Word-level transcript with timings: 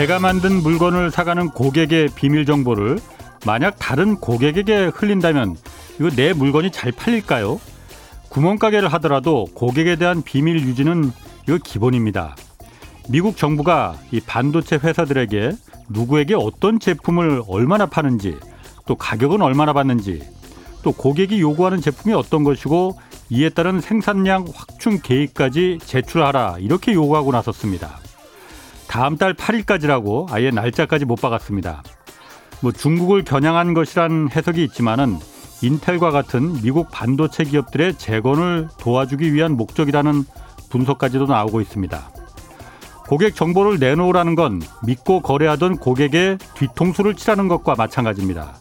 내가 0.00 0.18
만든 0.18 0.62
물건을 0.62 1.10
사가는 1.10 1.50
고객의 1.50 2.08
비밀 2.14 2.46
정보를 2.46 2.98
만약 3.44 3.76
다른 3.78 4.16
고객에게 4.16 4.86
흘린다면 4.94 5.56
이거 5.96 6.08
내 6.08 6.32
물건이 6.32 6.70
잘 6.70 6.90
팔릴까요? 6.90 7.60
구멍가게를 8.30 8.90
하더라도 8.94 9.44
고객에 9.52 9.96
대한 9.96 10.22
비밀 10.22 10.58
유지는 10.66 11.12
이거 11.46 11.58
기본입니다. 11.62 12.34
미국 13.10 13.36
정부가 13.36 13.94
이 14.10 14.20
반도체 14.20 14.76
회사들에게 14.76 15.52
누구에게 15.90 16.34
어떤 16.34 16.80
제품을 16.80 17.42
얼마나 17.46 17.84
파는지 17.84 18.38
또 18.86 18.94
가격은 18.94 19.42
얼마나 19.42 19.74
받는지 19.74 20.26
또 20.82 20.92
고객이 20.92 21.42
요구하는 21.42 21.82
제품이 21.82 22.14
어떤 22.14 22.42
것이고 22.42 22.98
이에 23.28 23.50
따른 23.50 23.82
생산량 23.82 24.46
확충 24.54 25.00
계획까지 25.02 25.80
제출하라 25.84 26.56
이렇게 26.60 26.94
요구하고 26.94 27.32
나섰습니다. 27.32 27.98
다음 28.90 29.16
달 29.16 29.34
8일까지라고 29.34 30.32
아예 30.32 30.50
날짜까지 30.50 31.04
못 31.04 31.14
박았습니다. 31.20 31.84
뭐 32.60 32.72
중국을 32.72 33.22
겨냥한 33.22 33.72
것이란 33.72 34.30
해석이 34.34 34.64
있지만은 34.64 35.16
인텔과 35.62 36.10
같은 36.10 36.60
미국 36.60 36.88
반도체 36.90 37.44
기업들의 37.44 37.98
재건을 37.98 38.68
도와주기 38.80 39.32
위한 39.32 39.52
목적이라는 39.52 40.24
분석까지도 40.70 41.26
나오고 41.26 41.60
있습니다. 41.60 42.10
고객 43.06 43.36
정보를 43.36 43.78
내놓으라는 43.78 44.34
건 44.34 44.60
믿고 44.84 45.20
거래하던 45.20 45.76
고객의 45.76 46.38
뒤통수를 46.54 47.14
치라는 47.14 47.46
것과 47.46 47.76
마찬가지입니다. 47.76 48.56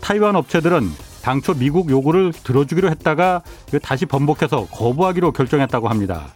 타이완 0.00 0.34
업체들은 0.34 0.90
당초 1.22 1.54
미국 1.54 1.88
요구를 1.88 2.32
들어주기로 2.32 2.90
했다가 2.90 3.42
다시 3.80 4.06
번복해서 4.06 4.66
거부하기로 4.72 5.30
결정했다고 5.30 5.88
합니다. 5.88 6.32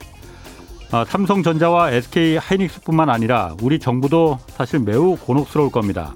아, 0.92 1.04
삼성전자와 1.04 1.92
SK 1.92 2.36
하이닉스뿐만 2.38 3.10
아니라 3.10 3.54
우리 3.62 3.78
정부도 3.78 4.38
사실 4.48 4.80
매우 4.80 5.16
곤혹스러울 5.16 5.70
겁니다. 5.70 6.14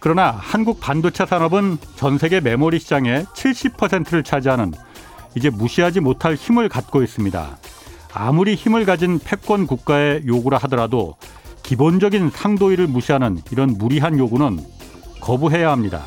그러나 0.00 0.30
한국 0.30 0.80
반도체 0.80 1.26
산업은 1.26 1.78
전 1.96 2.16
세계 2.16 2.40
메모리 2.40 2.78
시장의 2.78 3.24
70%를 3.26 4.22
차지하는 4.22 4.72
이제 5.34 5.50
무시하지 5.50 6.00
못할 6.00 6.34
힘을 6.36 6.68
갖고 6.70 7.02
있습니다. 7.02 7.58
아무리 8.14 8.54
힘을 8.54 8.86
가진 8.86 9.18
패권 9.18 9.66
국가의 9.66 10.22
요구라 10.26 10.56
하더라도 10.62 11.16
기본적인 11.62 12.30
상도위를 12.30 12.86
무시하는 12.86 13.42
이런 13.50 13.76
무리한 13.76 14.18
요구는 14.18 14.58
거부해야 15.20 15.70
합니다. 15.70 16.06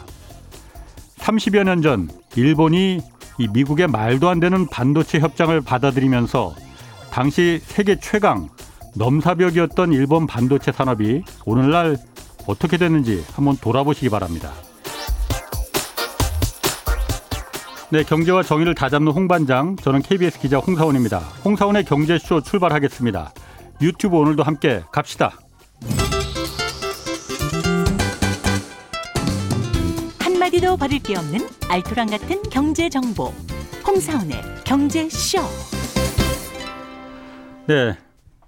30여 1.17 1.63
년 1.65 1.81
전 1.83 2.09
일본이 2.35 3.01
이 3.37 3.47
미국의 3.53 3.87
말도 3.87 4.27
안 4.29 4.39
되는 4.39 4.65
반도체 4.67 5.19
협정을 5.19 5.61
받아들이면서 5.61 6.55
당시 7.11 7.59
세계 7.63 7.99
최강 7.99 8.49
넘사벽이었던 8.95 9.93
일본 9.93 10.27
반도체 10.27 10.71
산업이 10.71 11.23
오늘날 11.45 11.97
어떻게 12.47 12.77
됐는지 12.77 13.23
한번 13.33 13.57
돌아보시기 13.57 14.09
바랍니다. 14.09 14.51
네, 17.91 18.03
경제와 18.03 18.43
정의를 18.43 18.75
다잡는 18.75 19.11
홍반장, 19.11 19.75
저는 19.77 20.03
KBS 20.03 20.39
기자 20.39 20.59
홍사원입니다. 20.59 21.19
홍사원의 21.43 21.85
경제쇼 21.85 22.41
출발하겠습니다. 22.41 23.33
유튜브 23.81 24.17
오늘도 24.17 24.43
함께 24.43 24.83
갑시다. 24.91 25.33
한마디도 30.19 30.77
버릴 30.77 30.99
게 30.99 31.17
없는 31.17 31.47
알토란 31.67 32.11
같은 32.11 32.43
경제 32.51 32.89
정보. 32.89 33.33
홍사원의 33.87 34.41
경제쇼. 34.65 35.78
네, 37.69 37.95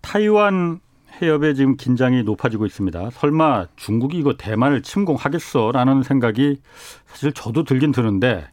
타이완 0.01 0.79
해협에 1.21 1.53
지금 1.53 1.77
긴장이 1.77 2.23
높아지고 2.23 2.65
있습니다. 2.65 3.11
설마 3.11 3.67
중국이 3.75 4.17
이거 4.17 4.33
대만을 4.35 4.81
침공하겠어라는 4.81 6.01
생각이 6.01 6.59
사실 7.05 7.31
저도 7.31 7.63
들긴 7.63 7.91
드는데 7.91 8.47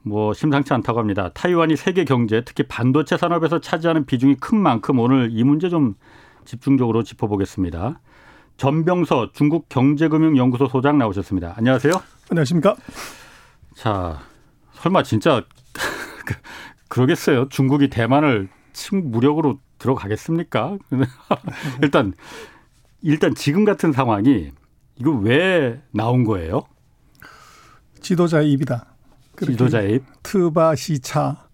뭐 0.00 0.32
심상치 0.32 0.72
않다고 0.72 0.98
합니다. 0.98 1.28
타이완이 1.34 1.76
세계 1.76 2.06
경제, 2.06 2.40
특히 2.42 2.62
반도체 2.62 3.18
산업에서 3.18 3.60
차지하는 3.60 4.06
비중이 4.06 4.36
큰 4.36 4.56
만큼 4.56 4.98
오늘 4.98 5.28
이 5.30 5.44
문제 5.44 5.68
좀 5.68 5.94
집중적으로 6.46 7.02
짚어보겠습니다. 7.02 8.00
전병서 8.56 9.32
중국 9.34 9.68
경제금융연구소 9.68 10.68
소장 10.68 10.96
나오셨습니다. 10.96 11.52
안녕하세요. 11.58 11.92
안녕하십니까? 12.30 12.76
자, 13.74 14.20
설마 14.72 15.02
진짜 15.02 15.44
그러겠어요? 16.88 17.50
중국이 17.50 17.90
대만을 17.90 18.48
침 18.72 19.10
무력으로 19.10 19.58
들어가겠습니까? 19.78 20.78
일단 21.82 22.12
일단 23.02 23.34
지금 23.34 23.64
같은 23.64 23.92
상황이 23.92 24.50
이거 24.96 25.10
왜 25.12 25.80
나온 25.92 26.24
거예요? 26.24 26.62
지도자의 28.00 28.52
입이다. 28.52 28.86
지도자의 29.44 29.94
입. 29.96 30.04
트바 30.22 30.74
시차. 30.74 31.48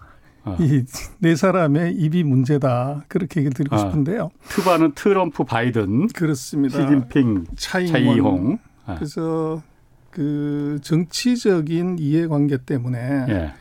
어. 0.47 0.57
이네 0.61 1.37
사람의 1.37 1.95
입이 1.95 2.23
문제다. 2.23 3.05
그렇게 3.09 3.41
얘기를 3.41 3.55
드리고 3.55 3.77
어. 3.77 3.79
싶은데요. 3.79 4.31
트바는 4.49 4.93
트럼프 4.95 5.45
바이든. 5.45 6.09
그렇습니다. 6.09 6.81
시진핑 6.81 7.47
차이홍. 7.56 8.59
어. 8.87 8.95
그래서 8.97 9.62
그 10.11 10.79
정치적인 10.83 11.99
이해관계 11.99 12.59
때문에 12.59 12.99
예. 13.29 13.55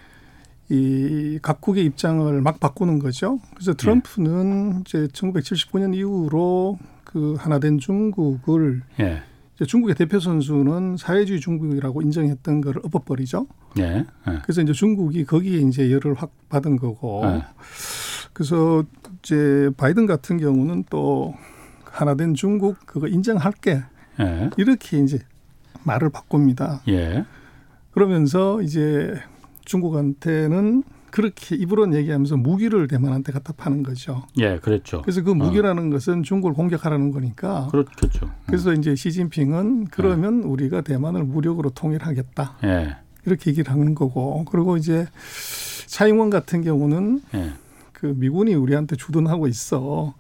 이 0.73 1.38
각국의 1.44 1.85
입장을 1.85 2.41
막 2.41 2.59
바꾸는 2.59 2.97
거죠. 2.97 3.39
그래서 3.53 3.75
트럼프는 3.75 4.73
예. 4.78 4.81
이제 4.81 5.07
1979년 5.13 5.94
이후로 5.94 6.79
그 7.03 7.35
하나된 7.38 7.78
중국을 7.78 8.81
예. 9.00 9.22
이제 9.56 9.66
중국의 9.66 9.94
대표 9.94 10.19
선수는 10.19 10.97
사회주의 10.97 11.39
중국이라고 11.39 12.01
인정했던 12.01 12.62
걸 12.62 12.79
엎어버리죠. 12.83 13.45
예. 13.78 13.83
예. 14.28 14.39
그래서 14.41 14.63
이제 14.63 14.73
중국이 14.73 15.25
거기에 15.25 15.59
이제 15.59 15.91
열을 15.91 16.16
확 16.16 16.31
받은 16.50 16.78
거고. 16.78 17.22
예. 17.25 17.44
그래서 18.33 18.83
이제 19.19 19.69
바이든 19.78 20.07
같은 20.07 20.39
경우는 20.39 20.85
또 20.89 21.35
하나된 21.85 22.33
중국 22.33 22.78
그거 22.88 23.07
인정할게. 23.07 23.83
예. 24.19 24.50
이렇게 24.57 24.97
이제 24.97 25.19
말을 25.83 26.09
바꿉니다. 26.09 26.81
예. 26.88 27.25
그러면서 27.91 28.59
이제 28.63 29.13
중국한테는 29.66 30.84
그렇게 31.12 31.56
입으로는 31.56 31.96
얘기하면서 32.00 32.38
무기를 32.38 32.88
대만한테 32.88 33.31
갖다 33.31 33.53
파는 33.53 33.84
거죠. 33.84 34.24
예, 34.40 34.57
그랬죠. 34.57 35.03
그래서 35.03 35.22
그 35.22 35.29
무기라는 35.29 35.88
어. 35.88 35.90
것은 35.91 36.24
중국을 36.24 36.53
공격하라는 36.56 37.12
거니까. 37.12 37.68
그렇겠죠. 37.69 38.31
그래서 38.47 38.72
음. 38.72 38.79
이제 38.79 38.96
시진핑은 38.96 39.90
그러면 39.91 40.41
예. 40.44 40.47
우리가 40.47 40.81
대만을 40.81 41.24
무력으로 41.24 41.69
통일하겠다. 41.69 42.57
예. 42.63 42.97
이렇게 43.28 43.51
얘기를 43.51 43.72
하는 43.72 43.94
거고. 43.94 44.44
그리고 44.46 44.75
이제 44.75 45.06
차잉원 45.85 46.31
같은 46.31 46.63
경우는 46.63 47.22
예. 47.35 47.51
그 47.91 48.07
미군이 48.18 48.56
우리한테 48.56 48.95
주둔하고 48.95 49.47
있어. 49.47 50.16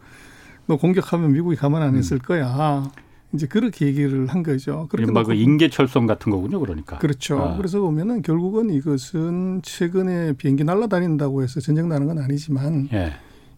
너 0.67 0.77
공격하면 0.77 1.33
미국이 1.33 1.55
가만 1.55 1.81
안 1.81 1.97
있을 1.97 2.17
음. 2.17 2.19
거야. 2.19 2.91
이제 3.33 3.47
그렇게 3.47 3.87
얘기를 3.87 4.27
한 4.27 4.43
거죠. 4.43 4.87
이른바 4.93 5.23
그 5.23 5.33
인계철성 5.33 6.05
같은 6.05 6.31
거군요, 6.31 6.59
그러니까. 6.59 6.99
그렇죠. 6.99 7.39
아. 7.39 7.57
그래서 7.57 7.79
보면은 7.79 8.21
결국은 8.21 8.69
이것은 8.69 9.61
최근에 9.63 10.33
비행기 10.33 10.63
날아다닌다고 10.63 11.41
해서 11.41 11.59
전쟁 11.59 11.89
나는 11.89 12.07
건 12.07 12.19
아니지만 12.19 12.89
예. 12.93 13.13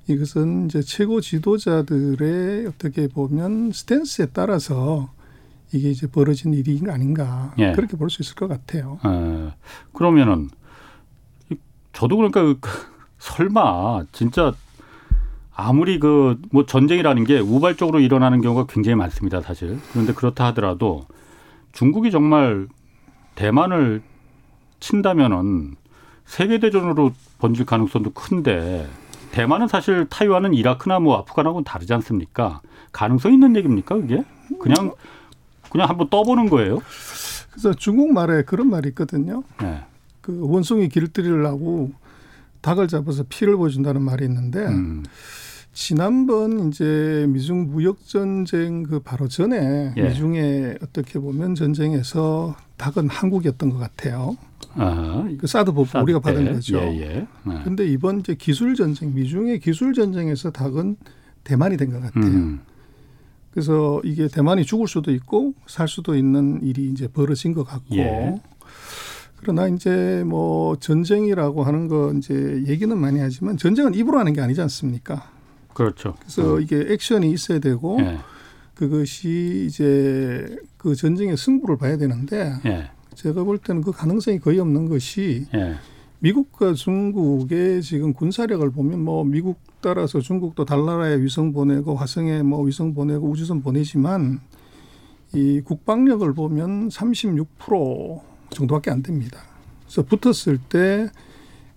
이것은 0.08 0.66
이제 0.68 0.82
최고 0.82 1.20
지도자들의 1.20 2.68
어떻게 2.68 3.08
보면 3.08 3.72
스탠스에 3.74 4.28
따라서 4.34 5.10
이게 5.74 5.90
이제 5.90 6.08
벌어진 6.08 6.54
일이 6.54 6.80
아닌가 6.88 7.54
예. 7.58 7.74
그렇게 7.74 7.98
볼 7.98 8.10
수 8.10 8.22
있을 8.22 8.36
것 8.36 8.48
같아요. 8.48 9.00
아, 9.02 9.52
그러면은 9.94 10.50
저도 11.92 12.16
그러니까 12.18 12.42
그 12.44 12.70
설마 13.20 14.06
진짜 14.12 14.54
아무리 15.56 16.00
그 16.00 16.38
뭐 16.52 16.66
전쟁이라는 16.66 17.24
게 17.24 17.40
우발적으로 17.40 18.00
일어나는 18.00 18.42
경우가 18.42 18.66
굉장히 18.68 18.96
많습니다, 18.96 19.42
사실. 19.42 19.80
그런데 19.92 20.14
그렇다 20.14 20.46
하더라도 20.48 21.06
중국이 21.72 22.12
정말 22.12 22.68
대만을 23.36 24.02
친다면은 24.80 25.76
세계 26.26 26.60
대전으로 26.60 27.12
번질 27.40 27.66
가능성도 27.66 28.12
큰데 28.12 28.88
대만은 29.32 29.68
사실 29.68 30.08
타이완은 30.10 30.54
이라크나 30.54 31.00
뭐 31.00 31.18
아프간하고는 31.18 31.64
다르지 31.64 31.94
않습니까? 31.94 32.62
가능성 32.92 33.34
있는 33.34 33.56
얘기입니까, 33.56 33.96
그게? 33.96 34.24
그냥 34.60 34.92
그냥 35.70 35.90
한번 35.90 36.10
떠보는 36.10 36.50
거예요. 36.50 36.80
그래서 37.52 37.74
중국 37.74 38.14
말에 38.14 38.44
그런 38.44 38.70
말이 38.70 38.90
있거든요. 38.90 39.44
네. 39.62 39.84
그 40.22 40.40
원숭이 40.42 40.88
길들이려고 40.90 41.92
닭을 42.66 42.88
잡아서 42.88 43.24
피를 43.30 43.56
보여준다는 43.58 44.02
말이 44.02 44.26
있는데 44.26 44.60
음. 44.66 45.04
지난번 45.72 46.70
이제 46.70 47.28
미중 47.30 47.68
무역 47.70 48.08
전쟁 48.08 48.82
그 48.84 49.00
바로 49.02 49.28
전에 49.28 49.94
예. 49.96 50.02
미중의 50.02 50.80
어떻게 50.82 51.20
보면 51.20 51.54
전쟁에서 51.54 52.56
닭은 52.78 53.10
한국이었던 53.10 53.70
것 53.70 53.78
같아요. 53.78 54.36
아, 54.74 55.28
그 55.38 55.46
사드 55.46 55.74
보복 55.74 56.02
우리가 56.02 56.20
받은 56.20 56.54
거죠. 56.54 56.78
예, 56.80 57.02
예. 57.02 57.28
그런데 57.44 57.86
네. 57.86 57.92
이번 57.92 58.22
이제 58.22 58.36
기술 58.36 58.74
전쟁 58.76 59.14
미중의 59.14 59.60
기술 59.60 59.94
전쟁에서 59.94 60.50
닭은 60.50 60.96
대만이 61.44 61.78
된 61.78 61.92
것 61.92 62.02
같아요. 62.02 62.24
음. 62.26 62.62
그래서 63.52 64.02
이게 64.04 64.28
대만이 64.28 64.66
죽을 64.66 64.88
수도 64.88 65.12
있고 65.12 65.54
살 65.68 65.88
수도 65.88 66.16
있는 66.16 66.62
일이 66.64 66.90
이제 66.90 67.08
벌어진 67.08 67.54
것 67.54 67.64
같고 67.64 67.96
예. 67.98 68.36
그러나 69.46 69.68
이제 69.68 70.24
뭐 70.26 70.76
전쟁이라고 70.78 71.64
하는 71.64 71.88
거 71.88 72.12
이제 72.18 72.64
얘기는 72.66 72.98
많이 72.98 73.20
하지만 73.20 73.58
전쟁은 73.58 73.94
입으로 73.94 74.18
하는 74.18 74.34
게 74.34 74.42
아니지 74.42 74.60
않습니까? 74.62 75.30
그렇죠. 75.76 76.16
그래서 76.20 76.60
이게 76.60 76.84
액션이 76.90 77.30
있어야 77.30 77.60
되고 77.60 78.00
예. 78.00 78.18
그것이 78.74 79.68
이제 79.68 80.58
그 80.78 80.96
전쟁의 80.96 81.38
승부를 81.38 81.78
봐야 81.78 81.96
되는데 81.96 82.54
예. 82.66 82.90
제가 83.14 83.44
볼 83.44 83.60
때는 83.60 83.84
그 83.84 83.92
가능성이 83.92 84.40
거의 84.40 84.60
없는 84.60 84.90
것이 84.90 85.46
예. 85.54 85.76
미국과 86.20 86.74
중국의 86.74 87.84
지금 87.84 88.14
군사력을 88.14 88.68
보면 88.72 89.00
뭐 89.00 89.24
미국 89.24 89.60
따라서 89.80 90.22
중국도 90.22 90.66
달나라에 90.66 91.22
위성 91.22 91.54
보내고 91.54 91.96
화성에 91.96 92.42
뭐 92.42 92.64
위성 92.64 92.96
보내고 92.96 93.30
우주선 93.30 93.62
보내지만 93.62 94.40
이 95.36 95.62
국방력을 95.64 96.34
보면 96.34 96.90
36% 96.90 98.35
정도밖에 98.56 98.90
안 98.90 99.04
됩니다. 99.04 99.42
그래서 99.86 100.02
붙었을 100.02 100.58
때 100.58 101.10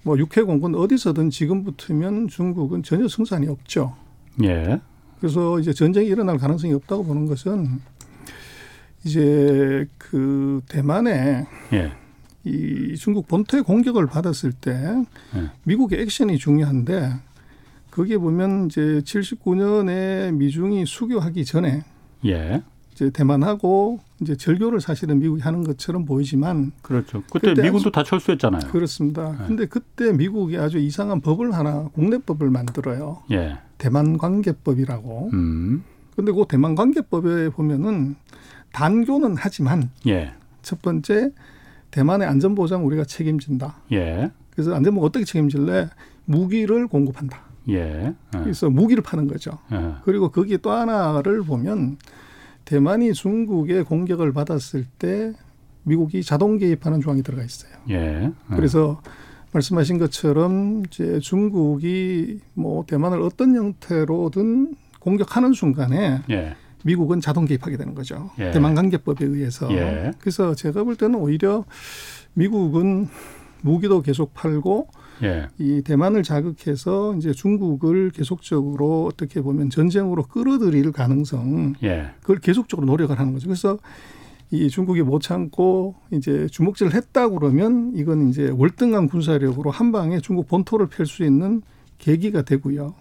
뭐 0.09 0.17
육해공군 0.19 0.75
어디서든 0.75 1.29
지금 1.29 1.65
붙으면 1.65 2.29
중국은 2.29 2.83
전혀 2.83 3.09
승산이 3.09 3.47
없죠. 3.49 3.95
예. 4.43 4.81
그래서 5.21 5.59
이제 5.59 5.73
전쟁이 5.75 6.09
일어날 6.09 6.39
가능성이 6.39 6.73
없다고 6.73 7.05
보는 7.05 7.27
것은 7.27 7.81
이제 9.05 9.87
그 9.99 10.63
대만에 10.69 11.47
예. 11.75 11.93
이 12.45 12.97
중국 12.97 13.29
본토의 13.29 13.65
공격을 13.65 14.07
받았을 14.07 14.53
때 14.53 14.73
네. 15.35 15.51
미국의 15.65 16.01
액션이 16.01 16.39
중요한데 16.39 17.13
거기에 17.91 18.17
보면 18.17 18.67
이제 18.67 18.81
79년에 18.81 20.33
미중이 20.33 20.87
수교하기 20.87 21.45
전에 21.45 21.83
예. 22.25 22.63
이제 22.99 23.11
대만하고 23.11 24.01
이제 24.21 24.35
절교를 24.35 24.81
사실은 24.81 25.21
미국이 25.21 25.41
하는 25.41 25.63
것처럼 25.63 26.05
보이지만 26.05 26.73
그렇죠. 26.83 27.23
그때 27.31 27.51
그때 27.51 27.63
미군도 27.63 27.93
다 27.93 28.03
철수했잖아요. 28.03 28.73
그렇습니다. 28.73 29.37
네. 29.39 29.45
근데 29.47 29.67
그때 29.67 30.13
미국이 30.13 30.59
아주 30.59 30.79
이상한 30.79 31.21
법을 31.21 31.55
하나 31.55 31.85
국내법을 31.95 32.51
만들어요. 32.51 33.23
예. 33.31 33.59
대만 33.79 34.19
관계법이라고. 34.19 35.31
음. 35.33 35.85
근데 36.17 36.33
그 36.33 36.45
대만 36.49 36.75
관계법에 36.75 37.51
보면은 37.51 38.17
단교는 38.73 39.37
하지만 39.39 39.91
예. 40.09 40.33
첫 40.63 40.83
번째 40.83 41.31
대만의 41.93 42.27
안전 42.27 42.57
보장 42.57 42.85
우리가 42.85 43.05
책임진다. 43.05 43.77
예. 43.93 44.33
그래서 44.51 44.75
안전보가 44.75 45.07
어떻게 45.07 45.25
책임질래? 45.25 45.89
무기를 46.25 46.89
공급한다. 46.89 47.43
예. 47.69 47.77
예. 47.77 48.15
그래서 48.33 48.69
무기를 48.69 49.05
파는 49.05 49.29
거죠. 49.29 49.53
예. 49.71 49.95
그리고 50.03 50.31
거기에 50.31 50.57
또 50.57 50.73
하나를 50.73 51.43
보면 51.43 51.99
대만이 52.69 53.15
중국의 53.15 53.85
공격을 53.85 54.35
받았을 54.35 54.85
때 54.99 55.33
미국이 55.85 56.23
자동 56.23 56.59
개입하는 56.59 57.01
조항이 57.01 57.23
들어가 57.23 57.43
있어요. 57.43 57.73
예. 57.89 58.31
그래서 58.55 59.01
말씀하신 59.53 59.97
것처럼 59.97 60.83
이제 60.87 61.19
중국이 61.19 62.41
뭐 62.53 62.85
대만을 62.87 63.23
어떤 63.23 63.57
형태로든 63.57 64.75
공격하는 65.01 65.55
순간에 65.55 66.21
예. 66.29 66.57
미국은 66.85 67.23
자동 67.23 67.47
개입하게 67.47 67.79
되는 67.79 67.95
거죠. 67.95 68.31
예. 68.39 68.51
대만 68.51 68.75
관계법에 68.75 69.25
의해서. 69.25 69.73
예. 69.73 70.13
그래서 70.19 70.55
제가 70.55 70.85
볼 70.85 70.95
때는 70.95 71.19
오히려 71.19 71.65
미국은 72.35 73.09
무기도 73.63 74.03
계속 74.03 74.35
팔고 74.35 74.89
예. 75.23 75.49
이 75.59 75.83
대만을 75.83 76.23
자극해서 76.23 77.15
이제 77.17 77.33
중국을 77.33 78.11
계속적으로 78.11 79.07
어떻게 79.07 79.41
보면 79.41 79.71
전쟁으로 79.71 80.25
끌어들일 80.25 80.93
가능성 80.93 81.75
예. 81.83 82.11
그걸 82.21 82.39
계속적으로 82.39 82.87
노력을 82.87 83.19
하는 83.19 83.33
거죠. 83.33 83.49
그래서 83.49 83.79
이 84.51 84.69
중국이 84.69 85.03
못 85.03 85.21
참고 85.21 85.95
이제 86.11 86.47
주먹질을 86.51 86.95
했다 86.95 87.29
그러면 87.29 87.93
이건 87.95 88.29
이제 88.29 88.49
월등한 88.49 89.09
군사력으로 89.09 89.71
한 89.71 89.93
방에 89.93 90.21
중국 90.21 90.49
본토를 90.49 90.87
펼 90.87 91.07
수 91.07 91.25
있는 91.25 91.63
계기가 91.99 92.43
되고요. 92.43 92.95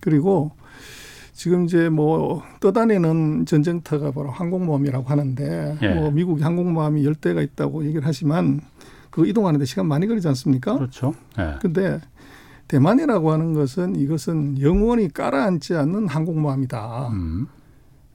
그리고 0.00 0.52
지금 1.32 1.66
이제 1.66 1.88
뭐 1.88 2.42
떠다니는 2.58 3.46
전쟁터가 3.46 4.10
바로 4.10 4.30
항공모함이라고 4.30 5.08
하는데 5.08 5.78
예. 5.82 5.94
뭐 5.94 6.10
미국이 6.10 6.42
항공모함이 6.42 7.04
열 7.04 7.14
대가 7.14 7.42
있다고 7.42 7.84
얘기를 7.84 8.02
하지만 8.04 8.60
그 9.10 9.26
이동하는데 9.26 9.64
시간 9.64 9.86
많이 9.86 10.06
걸리지 10.06 10.28
않습니까? 10.28 10.74
그렇죠. 10.76 11.14
예. 11.38 11.56
근데 11.60 12.00
대만이라고 12.68 13.32
하는 13.32 13.54
것은 13.54 13.96
이것은 13.96 14.60
영원히 14.60 15.08
깔아앉지 15.08 15.74
않는 15.74 16.08
항공모함이다. 16.08 17.08
음. 17.08 17.46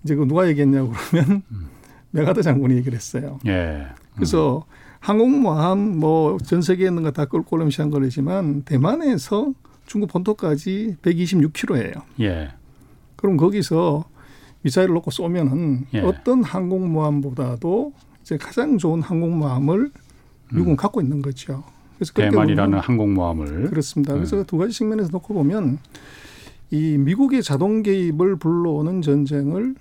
이제 0.04 0.16
그 0.16 0.26
누가 0.28 0.48
얘기했냐고 0.48 0.92
그러면 1.10 1.42
메가더 2.12 2.42
장군이 2.42 2.76
얘기를 2.76 2.96
했어요. 2.96 3.40
예. 3.48 3.88
그래서 4.16 4.66
항공모함 5.00 5.98
뭐 6.00 6.38
전 6.46 6.62
세계에 6.62 6.88
있는 6.88 7.04
거 7.04 7.12
다 7.12 7.26
끌고 7.26 7.56
오려면 7.56 7.72
시간 7.72 7.90
걸리지만 7.90 8.64
대만에서 8.64 9.54
중국 9.86 10.12
본토까지 10.12 10.98
126km예요. 11.02 12.02
예. 12.22 12.50
그럼 13.16 13.38
거기서 13.38 14.06
미사일을 14.62 14.94
놓고 14.94 15.12
쏘면은 15.12 15.86
예. 15.96 16.02
어떤 16.02 16.44
항공모함보다도 16.44 17.94
이제 18.22 18.38
가장 18.38 18.78
좋은 18.78 19.02
항공모함을 19.02 19.92
미국은 20.52 20.76
갖고 20.76 21.02
있는 21.02 21.22
거죠. 21.22 21.64
그래서 21.98 22.14
음. 22.18 22.30
대만이라는 22.30 22.80
항공모함을 22.80 23.70
그렇습니다. 23.70 24.14
그래서 24.14 24.38
네. 24.38 24.44
두 24.44 24.58
가지 24.58 24.74
측면에서 24.74 25.10
놓고 25.12 25.34
보면 25.34 25.80
이 26.72 26.98
미국의 26.98 27.44
자동 27.44 27.84
개입을 27.84 28.38
불러오는 28.38 29.02
전쟁을 29.02 29.76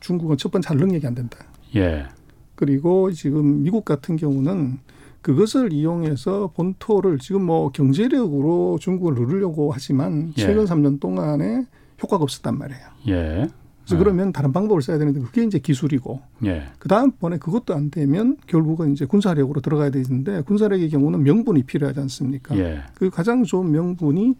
중국은 0.00 0.36
첫 0.36 0.50
번째 0.50 0.68
할 0.68 0.78
능력이 0.78 1.06
안 1.06 1.14
된다. 1.14 1.38
예. 1.76 2.06
그리고 2.54 3.12
지금 3.12 3.62
미국 3.62 3.84
같은 3.84 4.16
경우는 4.16 4.78
그것을 5.22 5.72
이용해서 5.72 6.52
본토를 6.54 7.18
지금 7.18 7.44
뭐 7.44 7.70
경제력으로 7.70 8.78
중국을 8.80 9.14
누르려고 9.14 9.70
하지만 9.72 10.32
예. 10.38 10.42
최근 10.42 10.64
3년 10.64 10.98
동안에 10.98 11.66
효과가 12.02 12.22
없었단 12.22 12.56
말이에요. 12.56 12.82
예. 13.08 13.48
그래서 13.90 14.04
그러면 14.04 14.32
다른 14.32 14.52
방법을 14.52 14.82
써야 14.82 14.98
되는데 14.98 15.20
그게 15.20 15.42
이제 15.42 15.58
기술이고 15.58 16.20
예. 16.44 16.68
그 16.78 16.88
다음번에 16.88 17.38
그것도 17.38 17.74
안 17.74 17.90
되면 17.90 18.36
결국은 18.46 18.92
이제 18.92 19.04
군사력으로 19.04 19.60
들어가야 19.60 19.90
되는데 19.90 20.42
군사력의 20.42 20.90
경우는 20.90 21.22
명분이 21.22 21.64
필요하지 21.64 22.00
않습니까? 22.00 22.56
예. 22.56 22.82
그 22.94 23.10
가장 23.10 23.42
좋은 23.42 23.70
명분이 23.70 24.34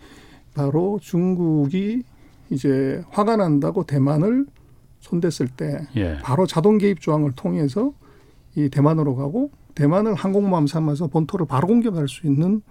바로 0.54 0.98
중국이 1.02 2.02
이제 2.50 3.02
화가 3.10 3.36
난다고 3.36 3.84
대만을 3.84 4.46
손댔을 5.00 5.48
때 5.48 5.86
예. 5.96 6.18
바로 6.22 6.46
자동 6.46 6.78
개입 6.78 7.00
조항을 7.00 7.32
통해서 7.32 7.92
이 8.54 8.68
대만으로 8.68 9.16
가고 9.16 9.50
대만을 9.74 10.14
항공모함 10.14 10.66
삼아서 10.66 11.06
본토를 11.08 11.46
바로 11.46 11.68
공격할 11.68 12.08
수 12.08 12.26
있는 12.26 12.62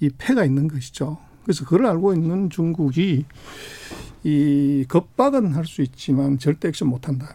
이 0.00 0.10
패가 0.18 0.44
있는 0.44 0.68
것이죠. 0.68 1.18
그래서 1.44 1.64
그걸 1.64 1.86
알고 1.86 2.14
있는 2.14 2.50
중국이 2.50 3.24
이 4.24 4.84
겁박은 4.88 5.54
할 5.54 5.64
수 5.64 5.82
있지만 5.82 6.38
절대 6.38 6.68
액션 6.68 6.88
못 6.88 7.08
한다. 7.08 7.34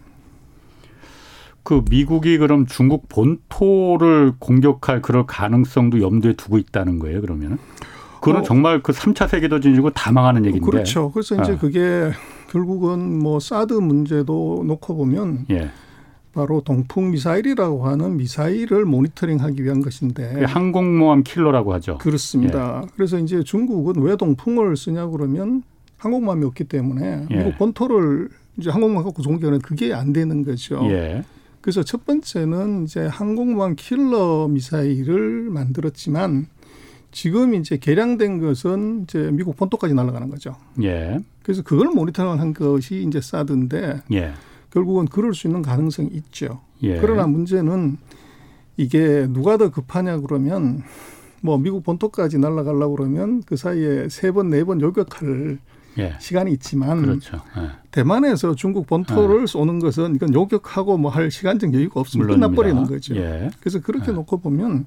그 1.63 1.83
미국이 1.89 2.37
그럼 2.37 2.65
중국 2.65 3.09
본토를 3.09 4.33
공격할 4.39 5.01
그럴 5.01 5.25
가능성도 5.25 6.01
염두에 6.01 6.33
두고 6.33 6.57
있다는 6.57 6.97
거예요, 6.99 7.19
그러면은? 7.19 7.57
그건 8.21 8.37
어. 8.37 8.41
정말 8.41 8.81
그 8.81 8.93
3차 8.93 9.27
세계대전이고 9.27 9.89
다 9.91 10.11
망하는 10.11 10.45
얘기인데. 10.45 10.65
그렇죠. 10.65 11.11
그래서 11.11 11.35
이제 11.41 11.53
아. 11.53 11.57
그게 11.57 12.11
결국은 12.49 13.19
뭐 13.19 13.39
사드 13.39 13.73
문제도 13.73 14.63
놓고 14.65 14.95
보면 14.95 15.45
예. 15.51 15.69
바로 16.33 16.61
동풍 16.61 17.11
미사일이라고 17.11 17.85
하는 17.87 18.17
미사일을 18.17 18.85
모니터링하기 18.85 19.63
위한 19.63 19.81
것인데 19.81 20.33
그 20.35 20.43
항공모함 20.45 21.23
킬러라고 21.23 21.73
하죠. 21.73 21.97
그렇습니다. 21.97 22.81
예. 22.83 22.89
그래서 22.95 23.17
이제 23.19 23.43
중국은 23.43 24.01
왜 24.01 24.15
동풍을 24.15 24.77
쓰냐 24.77 25.07
그러면 25.07 25.63
항공모함이 25.97 26.45
없기 26.45 26.65
때문에 26.65 27.27
예. 27.31 27.35
미국 27.37 27.57
본토를 27.57 28.29
이제 28.57 28.69
항공모함 28.69 29.03
갖고 29.05 29.21
공격하는 29.23 29.59
그게 29.59 29.93
안 29.93 30.13
되는 30.13 30.43
거죠. 30.43 30.79
예. 30.89 31.23
그래서 31.61 31.83
첫 31.83 32.05
번째는 32.05 32.83
이제 32.85 33.05
항공모함 33.07 33.75
킬러 33.75 34.47
미사일을 34.47 35.49
만들었지만 35.49 36.47
지금 37.11 37.55
이제 37.55 37.77
개량된 37.77 38.39
것은 38.39 39.03
이제 39.03 39.29
미국 39.31 39.55
본토까지 39.57 39.93
날아가는 39.93 40.29
거죠. 40.29 40.55
예. 40.83 41.19
그래서 41.43 41.61
그걸 41.63 41.87
모니터링한 41.89 42.53
것이 42.53 43.03
이제 43.07 43.19
사드인데 43.21 44.01
예. 44.13 44.33
결국은 44.71 45.05
그럴 45.05 45.33
수 45.33 45.47
있는 45.47 45.61
가능성이 45.61 46.09
있죠. 46.13 46.61
예. 46.83 46.99
그러나 46.99 47.25
문제는 47.25 47.97
이게 48.75 49.25
누가 49.31 49.57
더 49.57 49.71
급하냐 49.71 50.19
그러면 50.19 50.83
뭐 51.41 51.57
미국 51.57 51.83
본토까지 51.83 52.37
날아가려고 52.37 52.95
그러면 52.95 53.41
그 53.45 53.55
사이에 53.57 54.09
세 54.09 54.31
번 54.31 54.49
네 54.49 54.63
번 54.63 54.81
요격할 54.81 55.57
예. 55.97 56.15
시간이 56.19 56.51
있지만 56.53 57.01
그렇죠. 57.01 57.41
예. 57.57 57.69
대만에서 57.91 58.55
중국 58.55 58.85
본토를 58.87 59.47
쏘는 59.47 59.79
것은 59.79 60.15
이건 60.15 60.33
요격하고 60.33 60.97
뭐 60.97 61.11
할 61.11 61.31
시간적 61.31 61.73
여유가 61.73 61.99
없으면. 61.99 62.27
끝나버리는 62.27 62.83
거죠. 62.85 63.15
예. 63.15 63.49
그래서 63.59 63.79
그렇게 63.81 64.11
예. 64.11 64.15
놓고 64.15 64.37
보면 64.39 64.85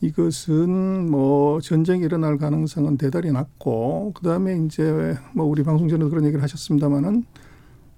이것은 0.00 1.10
뭐 1.10 1.60
전쟁이 1.60 2.04
일어날 2.04 2.38
가능성은 2.38 2.98
대단히 2.98 3.32
낮고 3.32 4.12
그다음에 4.14 4.56
이제 4.64 5.16
뭐 5.32 5.44
우리 5.46 5.62
방송 5.64 5.88
전에도 5.88 6.08
그런 6.08 6.24
얘기를 6.24 6.42
하셨습니다마는 6.42 7.24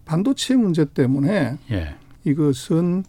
반도체 0.05 0.57
문제 0.57 0.85
때문에 0.85 1.59
예. 1.71 1.95
이것은 2.25 3.05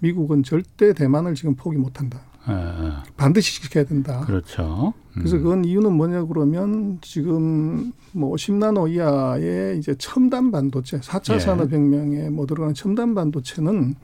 미국은 0.00 0.42
절대 0.42 0.92
대만을 0.92 1.34
지금 1.34 1.54
포기 1.54 1.76
못한다. 1.78 2.20
아, 2.44 3.02
반드시 3.16 3.60
지켜야 3.62 3.84
된다. 3.84 4.20
그렇죠. 4.26 4.92
음. 5.16 5.18
그래서 5.18 5.38
그건 5.38 5.64
이유는 5.64 5.92
뭐냐 5.92 6.24
그러면 6.24 6.98
지금 7.00 7.92
뭐 8.12 8.34
10나노 8.34 8.90
이하의 8.90 9.78
이제 9.78 9.94
첨단 9.98 10.50
반도체, 10.50 10.98
4차 10.98 11.34
예. 11.34 11.38
산업혁명에 11.38 12.30
뭐 12.30 12.46
들어가는 12.46 12.74
첨단 12.74 13.14
반도체는 13.14 13.94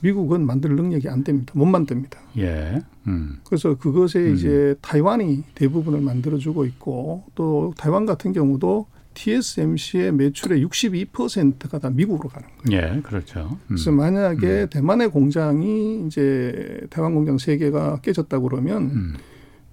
미국은 0.00 0.44
만들 0.44 0.74
능력이 0.74 1.08
안 1.08 1.22
됩니다. 1.22 1.52
못 1.54 1.64
만듭니다. 1.64 2.18
예. 2.38 2.82
음. 3.06 3.38
그래서 3.44 3.76
그것에 3.76 4.18
음. 4.18 4.34
이제 4.34 4.74
타이완이 4.80 5.44
대부분을 5.54 6.00
만들어주고 6.00 6.64
있고 6.66 7.24
또 7.34 7.72
타이완 7.76 8.04
같은 8.04 8.32
경우도 8.32 8.86
TSMC의 9.14 10.12
매출의 10.12 10.64
62%가 10.66 11.78
다 11.78 11.90
미국으로 11.90 12.28
가는 12.28 12.48
거예요. 12.64 12.96
예, 12.96 13.00
그렇죠. 13.02 13.40
음. 13.50 13.58
그래서 13.68 13.92
만약에 13.92 14.46
음. 14.62 14.68
대만의 14.70 15.10
공장이 15.10 16.06
이제台湾공장 16.06 17.38
세 17.38 17.56
개가 17.56 18.00
깨졌다 18.00 18.38
그러면 18.40 18.82
음. 18.82 19.14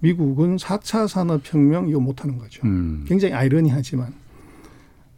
미국은 0.02 0.56
4차 0.58 1.08
산업혁명 1.08 1.90
이거 1.90 2.00
못하는 2.00 2.38
거죠. 2.38 2.62
음. 2.66 3.06
굉장히 3.08 3.34
아이러니하지만. 3.34 4.14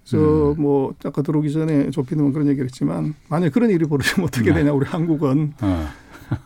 그래서 0.07 0.51
음. 0.53 0.61
뭐 0.61 0.93
아까 1.05 1.21
들어오기 1.21 1.51
전에 1.51 1.89
조피디는 1.91 2.33
그런 2.33 2.47
얘기를 2.47 2.65
했지만 2.65 3.13
만약 3.29 3.51
그런 3.53 3.69
일이 3.69 3.85
벌어지면 3.85 4.25
어떻게 4.27 4.49
네. 4.51 4.59
되냐 4.59 4.73
우리 4.73 4.85
한국은 4.85 5.53
어. 5.61 5.87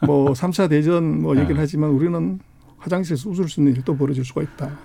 뭐 0.06 0.34
3차 0.34 0.70
대전 0.70 1.22
뭐 1.22 1.36
얘기를 1.38 1.56
어. 1.58 1.62
하지만 1.62 1.90
우리는 1.92 2.40
화장실에서 2.78 3.30
웃을 3.30 3.48
수 3.48 3.62
있는 3.62 3.82
또 3.86 3.96
벌어질 3.98 4.24
수가 4.26 4.42
있다. 4.44 4.78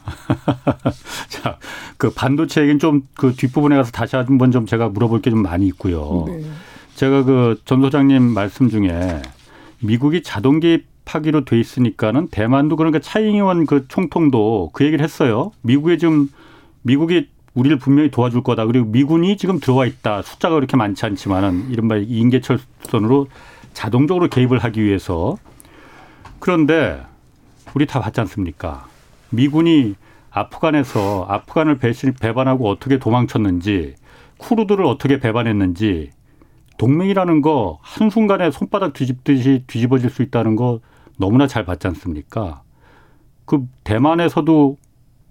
자, 1.28 1.58
그 1.96 2.10
반도체 2.10 2.60
얘기는 2.62 2.78
좀 2.78 3.02
그 3.16 3.34
뒷부분에 3.34 3.76
가서 3.76 3.90
다시 3.90 4.16
한 4.16 4.38
번 4.38 4.50
좀 4.52 4.66
제가 4.66 4.88
물어볼 4.90 5.20
게 5.22 5.30
좀 5.30 5.42
많이 5.42 5.66
있고요. 5.68 6.24
네. 6.28 6.42
제가 6.94 7.24
그 7.24 7.56
전 7.64 7.80
소장님 7.82 8.22
말씀 8.22 8.68
중에 8.68 9.22
미국이 9.82 10.22
자동 10.22 10.60
개입 10.60 10.86
하기로 11.10 11.44
돼 11.44 11.58
있으니까는 11.58 12.28
대만도 12.28 12.76
그러니까 12.76 13.00
차이잉원 13.00 13.66
그 13.66 13.86
총통도 13.88 14.70
그 14.72 14.84
얘기를 14.84 15.02
했어요. 15.02 15.50
미국에 15.62 15.96
지금 15.96 16.28
미국이 16.82 17.28
우리를 17.54 17.78
분명히 17.78 18.10
도와줄 18.10 18.42
거다. 18.42 18.66
그리고 18.66 18.86
미군이 18.86 19.36
지금 19.36 19.58
들어와 19.58 19.86
있다. 19.86 20.22
숫자가 20.22 20.54
그렇게 20.54 20.76
많지 20.76 21.04
않지만은 21.04 21.70
이른바 21.70 21.96
인계철선으로 21.96 23.26
자동적으로 23.72 24.28
개입을 24.28 24.58
하기 24.58 24.82
위해서 24.82 25.36
그런데 26.38 27.00
우리 27.74 27.86
다 27.86 28.00
봤지 28.00 28.20
않습니까? 28.20 28.86
미군이 29.30 29.94
아프간에서 30.30 31.26
아프간을 31.28 31.78
배신, 31.78 32.14
배반하고 32.14 32.68
어떻게 32.68 32.98
도망쳤는지 32.98 33.94
쿠르드를 34.38 34.84
어떻게 34.84 35.18
배반했는지 35.18 36.10
동맹이라는 36.78 37.42
거 37.42 37.78
한순간에 37.82 38.50
손바닥 38.50 38.94
뒤집듯이 38.94 39.64
뒤집어질 39.66 40.08
수 40.08 40.22
있다는 40.22 40.56
거 40.56 40.80
너무나 41.20 41.46
잘 41.46 41.64
봤지 41.66 41.86
않습니까? 41.86 42.62
그 43.44 43.66
대만에서도 43.84 44.78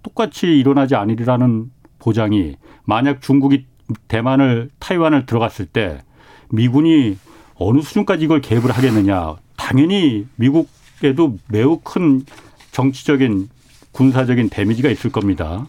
똑같이 0.04 0.60
일어나지 0.60 0.96
않으리라는 0.96 1.72
보장이 1.98 2.58
만약 2.86 3.22
중국이 3.22 3.66
대만을 4.08 4.70
타이완을 4.78 5.26
들어갔을 5.26 5.66
때 5.66 6.04
미군이 6.52 7.18
어느 7.56 7.82
수준까지 7.82 8.24
이걸 8.24 8.40
개입을 8.40 8.72
하겠느냐 8.72 9.36
당연히 9.58 10.28
미국에도 10.36 11.38
매우 11.50 11.80
큰 11.84 12.24
정치적인 12.72 13.50
군사적인 13.92 14.50
데미지가 14.50 14.90
있을 14.90 15.12
겁니다. 15.12 15.66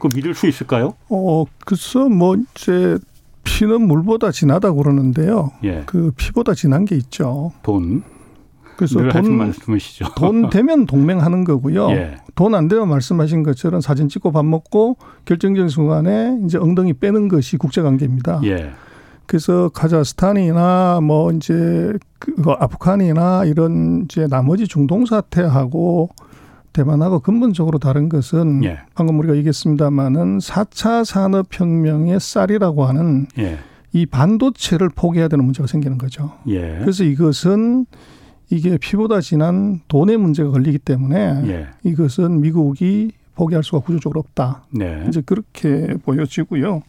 그 0.00 0.08
믿을 0.14 0.34
수 0.34 0.48
있을까요? 0.48 0.94
어, 1.08 1.44
글쎄 1.64 2.00
뭐 2.00 2.34
이제 2.36 2.98
피는 3.44 3.86
물보다 3.86 4.32
진하다 4.32 4.72
그러는데요. 4.72 5.52
예. 5.62 5.84
그 5.86 6.10
피보다 6.16 6.54
진한 6.54 6.84
게 6.84 6.96
있죠. 6.96 7.52
돈. 7.62 8.02
그래서 8.80 9.06
돈 9.10 9.36
말씀이시죠. 9.36 10.06
돈 10.16 10.48
되면 10.48 10.86
동맹하는 10.86 11.44
거고요. 11.44 11.90
예. 11.90 12.16
돈안 12.34 12.68
되면 12.68 12.88
말씀하신 12.88 13.42
것처럼 13.42 13.82
사진 13.82 14.08
찍고 14.08 14.32
밥 14.32 14.46
먹고 14.46 14.96
결정적인 15.26 15.68
순간에 15.68 16.38
이제 16.46 16.56
엉덩이 16.56 16.94
빼는 16.94 17.28
것이 17.28 17.58
국제 17.58 17.82
관계입니다. 17.82 18.40
예. 18.44 18.70
그래서 19.26 19.68
카자흐스탄이나 19.68 21.00
뭐 21.02 21.30
이제 21.32 21.92
그 22.18 22.42
아프간이나 22.58 23.44
이런 23.44 24.06
이제 24.06 24.26
나머지 24.26 24.66
중동 24.66 25.04
사태하고 25.04 26.08
대만하고 26.72 27.20
근본적으로 27.20 27.78
다른 27.78 28.08
것은 28.08 28.64
예. 28.64 28.78
방금 28.94 29.18
우리가 29.18 29.36
얘기했습니다마는 29.36 30.38
4차 30.38 31.04
산업혁명의 31.04 32.18
쌀이라고 32.18 32.86
하는 32.86 33.26
예. 33.38 33.58
이 33.92 34.06
반도체를 34.06 34.88
포기해야 34.88 35.28
되는 35.28 35.44
문제가 35.44 35.66
생기는 35.66 35.98
거죠. 35.98 36.32
예. 36.48 36.78
그래서 36.80 37.04
이것은 37.04 37.84
이게 38.50 38.76
피보다 38.76 39.20
진한 39.20 39.80
돈의 39.88 40.16
문제가 40.16 40.50
걸리기 40.50 40.78
때문에 40.78 41.42
예. 41.46 41.68
이것은 41.84 42.40
미국이 42.40 43.12
포기할 43.34 43.62
수가 43.62 43.78
구조적으로 43.80 44.20
없다. 44.20 44.64
네. 44.70 45.04
이제 45.08 45.22
그렇게 45.24 45.94
보여지고요. 46.04 46.82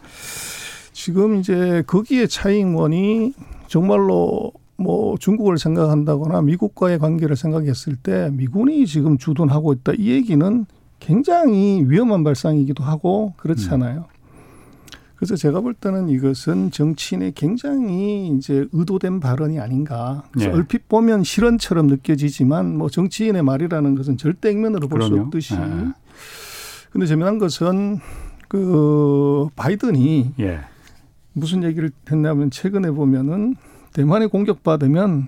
지금 0.92 1.36
이제 1.38 1.84
거기에 1.88 2.28
차이잉원이 2.28 3.34
정말로 3.68 4.52
뭐 4.76 5.16
중국을 5.18 5.58
생각한다거나 5.58 6.42
미국과의 6.42 7.00
관계를 7.00 7.36
생각했을 7.36 7.96
때 7.96 8.30
미군이 8.34 8.86
지금 8.88 9.18
주둔하고 9.18 9.74
있다 9.74 9.94
이 9.98 10.10
얘기는 10.10 10.66
굉장히 11.00 11.84
위험한 11.88 12.24
발상이기도 12.24 12.84
하고 12.84 13.34
그렇잖아요. 13.38 14.00
음. 14.00 14.21
그래서 15.22 15.36
제가 15.36 15.62
볼 15.62 15.76
때는 15.76 16.10
이것은 16.10 16.72
정치인의 16.72 17.34
굉장히 17.34 18.30
이제 18.30 18.66
의도된 18.72 19.20
발언이 19.20 19.60
아닌가. 19.60 20.24
네. 20.36 20.48
얼핏 20.48 20.90
보면 20.90 21.24
실언처럼 21.24 21.86
느껴지지만 21.86 22.76
뭐 22.76 22.90
정치인의 22.90 23.44
말이라는 23.44 23.94
것은 23.94 24.18
절대 24.18 24.50
액면으로 24.50 24.88
볼 24.88 25.04
수 25.04 25.14
없듯이. 25.14 25.54
네. 25.56 25.92
근데 26.92 27.06
재미난 27.06 27.38
것은 27.38 28.00
그 28.48 29.48
바이든이 29.56 30.34
예. 30.40 30.62
무슨 31.34 31.62
얘기를 31.62 31.92
했냐면 32.12 32.50
최근에 32.50 32.90
보면은 32.90 33.56
대만에 33.94 34.26
공격받으면 34.26 35.28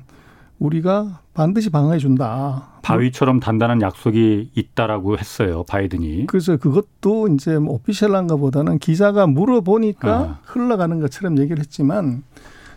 우리가 0.58 1.20
반드시 1.34 1.70
방어해 1.70 1.98
준다. 1.98 2.70
바위처럼 2.84 3.40
단단한 3.40 3.82
약속이 3.82 4.52
있다라고 4.54 5.18
했어요 5.18 5.64
바이든이. 5.68 6.28
그래서 6.28 6.58
그것도 6.58 7.30
이제 7.30 7.58
뭐 7.58 7.76
오피셜한가 7.76 8.36
보다는 8.36 8.78
기자가 8.78 9.26
물어보니까 9.26 10.14
아. 10.14 10.40
흘러가는 10.44 11.00
것처럼 11.00 11.40
얘기를 11.40 11.60
했지만 11.60 12.24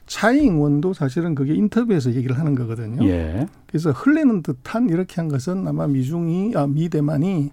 차이잉 0.06 0.60
원도 0.60 0.94
사실은 0.94 1.34
그게 1.34 1.54
인터뷰에서 1.54 2.14
얘기를 2.14 2.38
하는 2.38 2.54
거거든요. 2.54 3.04
예. 3.06 3.48
그래서 3.66 3.90
흘리는 3.90 4.42
듯한 4.42 4.88
이렇게 4.88 5.16
한 5.16 5.28
것은 5.28 5.66
아마 5.66 5.86
미중이 5.86 6.52
아 6.54 6.66
미대만이 6.66 7.50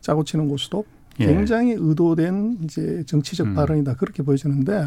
짜고 0.00 0.24
치는 0.24 0.48
고수도 0.48 0.84
예. 1.20 1.26
굉장히 1.26 1.74
의도된 1.76 2.58
이제 2.62 3.02
정치적 3.06 3.48
음. 3.48 3.54
발언이다 3.54 3.94
그렇게 3.94 4.22
보여지는데 4.22 4.86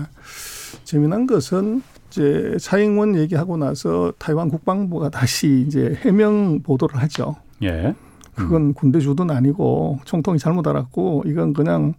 재미난 0.85 1.27
것은 1.27 1.81
이제 2.11 2.57
차잉원 2.59 3.15
얘기하고 3.15 3.55
나서 3.57 4.11
타이완 4.17 4.49
국방부가 4.49 5.09
다시 5.09 5.63
이제 5.65 5.97
해명 6.01 6.61
보도를 6.61 7.01
하죠. 7.03 7.37
예. 7.63 7.95
그건 8.35 8.61
음. 8.61 8.73
군대 8.73 8.99
주둔 8.99 9.31
아니고 9.31 9.99
총통이 10.05 10.37
잘못 10.37 10.67
알았고 10.67 11.23
이건 11.25 11.53
그냥 11.53 11.93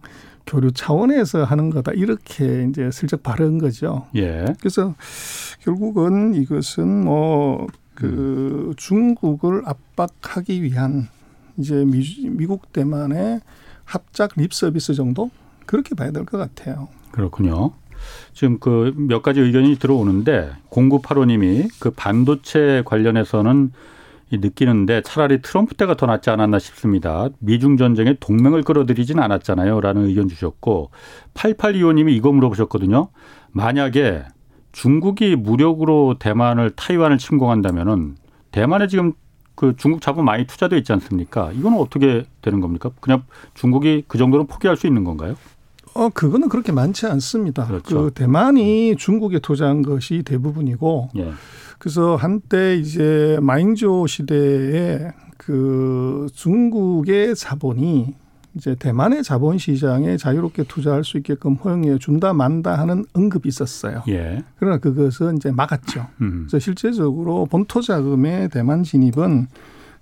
교류 0.45 0.71
차원에서 0.71 1.45
하는 1.45 1.69
거다 1.69 1.93
이렇게 1.93 2.67
이제 2.69 2.91
슬쩍 2.91 3.23
바른 3.23 3.57
거죠. 3.57 4.05
예. 4.15 4.45
그래서 4.59 4.93
결국은 5.61 6.35
이것은 6.35 7.05
뭐그 7.05 8.03
음. 8.03 8.73
중국을 8.75 9.63
압박하기 9.65 10.61
위한 10.63 11.07
이제 11.57 11.85
미, 11.85 12.03
미국 12.29 12.71
대만의 12.73 13.39
합작 13.85 14.31
립 14.35 14.53
서비스 14.53 14.93
정도 14.93 15.29
그렇게 15.65 15.95
봐야 15.95 16.11
될 16.11 16.25
것 16.25 16.37
같아요. 16.37 16.87
그렇군요. 17.11 17.71
지금 18.33 18.59
그 18.59 18.93
몇 18.95 19.21
가지 19.21 19.39
의견이 19.39 19.77
들어오는데 19.77 20.51
공구팔오님이 20.69 21.67
그 21.79 21.91
반도체 21.91 22.83
관련해서는 22.85 23.71
느끼는데 24.31 25.01
차라리 25.01 25.41
트럼프 25.41 25.75
때가 25.75 25.95
더 25.95 26.07
낫지 26.07 26.29
않았나 26.29 26.57
싶습니다. 26.57 27.29
미중 27.39 27.77
전쟁에 27.77 28.15
동맹을 28.19 28.63
끌어들이진 28.63 29.19
않았잖아요. 29.19 29.79
라는 29.81 30.07
의견 30.07 30.27
주셨고 30.27 30.89
8825님이 31.35 32.11
이거 32.13 32.31
물어보셨거든요. 32.31 33.09
만약에 33.51 34.23
중국이 34.71 35.35
무력으로 35.35 36.15
대만을 36.17 36.71
타이완을 36.71 37.19
침공한다면은 37.19 38.15
대만에 38.51 38.87
지금 38.87 39.13
그 39.55 39.75
중국 39.77 40.01
자본 40.01 40.25
많이 40.25 40.47
투자돼 40.47 40.77
있지 40.79 40.91
않습니까? 40.93 41.51
이거는 41.51 41.77
어떻게 41.77 42.25
되는 42.41 42.59
겁니까? 42.59 42.89
그냥 42.99 43.23
중국이 43.53 44.03
그 44.07 44.17
정도는 44.17 44.47
포기할 44.47 44.75
수 44.77 44.87
있는 44.87 45.03
건가요? 45.03 45.35
어, 45.95 46.09
그거는 46.09 46.49
그렇게 46.49 46.71
많지 46.71 47.05
않습니다. 47.05 47.65
그렇죠. 47.65 48.03
그 48.05 48.11
대만이 48.11 48.95
중국에 48.97 49.39
투자한 49.39 49.83
것이 49.83 50.23
대부분이고, 50.23 51.09
예. 51.17 51.31
그래서 51.77 52.15
한때 52.15 52.75
이제 52.77 53.37
마잉조 53.41 54.07
시대에 54.07 55.11
그 55.37 56.27
중국의 56.33 57.35
자본이 57.35 58.15
이제 58.55 58.75
대만의 58.75 59.23
자본 59.23 59.57
시장에 59.57 60.15
자유롭게 60.15 60.63
투자할 60.63 61.03
수 61.03 61.17
있게끔 61.17 61.55
허용해 61.55 61.97
준다 61.97 62.33
만다 62.33 62.77
하는 62.77 63.03
언급이 63.13 63.49
있었어요. 63.49 64.03
예. 64.09 64.43
그러나 64.57 64.77
그것은 64.77 65.37
이제 65.37 65.51
막았죠. 65.51 66.07
음. 66.21 66.45
그래서 66.47 66.59
실제적으로 66.59 67.47
본토 67.47 67.81
자금의 67.81 68.49
대만 68.49 68.83
진입은 68.83 69.47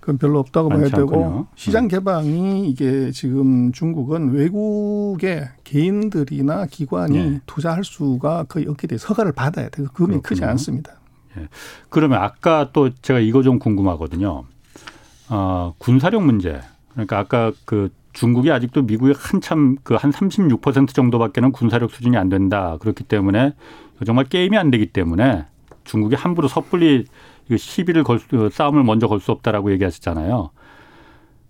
그건 0.01 0.17
별로 0.17 0.39
없다고 0.39 0.67
봐야 0.69 0.79
많지 0.79 0.95
되고 0.95 1.23
않군요. 1.23 1.47
시장 1.55 1.87
개방이 1.87 2.67
이게 2.67 3.11
지금 3.11 3.71
중국은 3.71 4.31
외국의 4.33 5.47
개인들이나 5.63 6.65
기관이 6.65 7.17
예. 7.17 7.39
투자할 7.45 7.83
수가 7.83 8.43
거의 8.49 8.67
없게 8.67 8.87
돼 8.87 8.97
허가를 8.97 9.31
받아야 9.31 9.69
돼요. 9.69 9.87
그 9.93 10.05
크지 10.07 10.21
그렇군요. 10.21 10.47
않습니다. 10.49 10.93
그러면 11.89 12.21
아까 12.21 12.71
또 12.73 12.89
제가 13.01 13.19
이거 13.19 13.41
좀 13.43 13.59
궁금하거든요. 13.59 14.43
어, 15.29 15.73
군사력 15.77 16.23
문제. 16.23 16.59
그러니까 16.91 17.19
아까 17.19 17.51
그 17.65 17.89
중국이 18.13 18.51
아직도 18.51 18.81
미국의 18.81 19.15
한참 19.17 19.77
그 19.83 19.95
한 19.95 20.11
36% 20.11 20.93
정도밖에는 20.93 21.51
군사력 21.51 21.91
수준이 21.91 22.17
안 22.17 22.27
된다. 22.27 22.77
그렇기 22.81 23.03
때문에 23.05 23.53
정말 24.05 24.25
게임이 24.25 24.57
안 24.57 24.71
되기 24.71 24.87
때문에 24.87 25.45
중국이 25.85 26.15
함부로 26.15 26.47
섣불리 26.47 27.05
이거 27.47 27.57
시비를 27.57 28.03
걸 28.03 28.19
수, 28.19 28.49
싸움을 28.51 28.83
먼저 28.83 29.07
걸 29.07 29.19
수 29.19 29.31
없다라고 29.31 29.71
얘기하셨잖아요. 29.73 30.51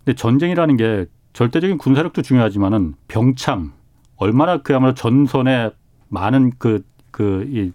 근데 0.04 0.16
전쟁이라는 0.16 0.78
게 0.78 1.06
절대적인 1.34 1.78
군사력도 1.78 2.22
중요하지만은 2.22 2.96
병참 3.08 3.74
얼마나 4.18 4.58
그야말로 4.58 4.94
전선에 4.94 5.72
많은 6.10 6.52
그 6.58 6.84
그 7.12 7.46
이 7.52 7.72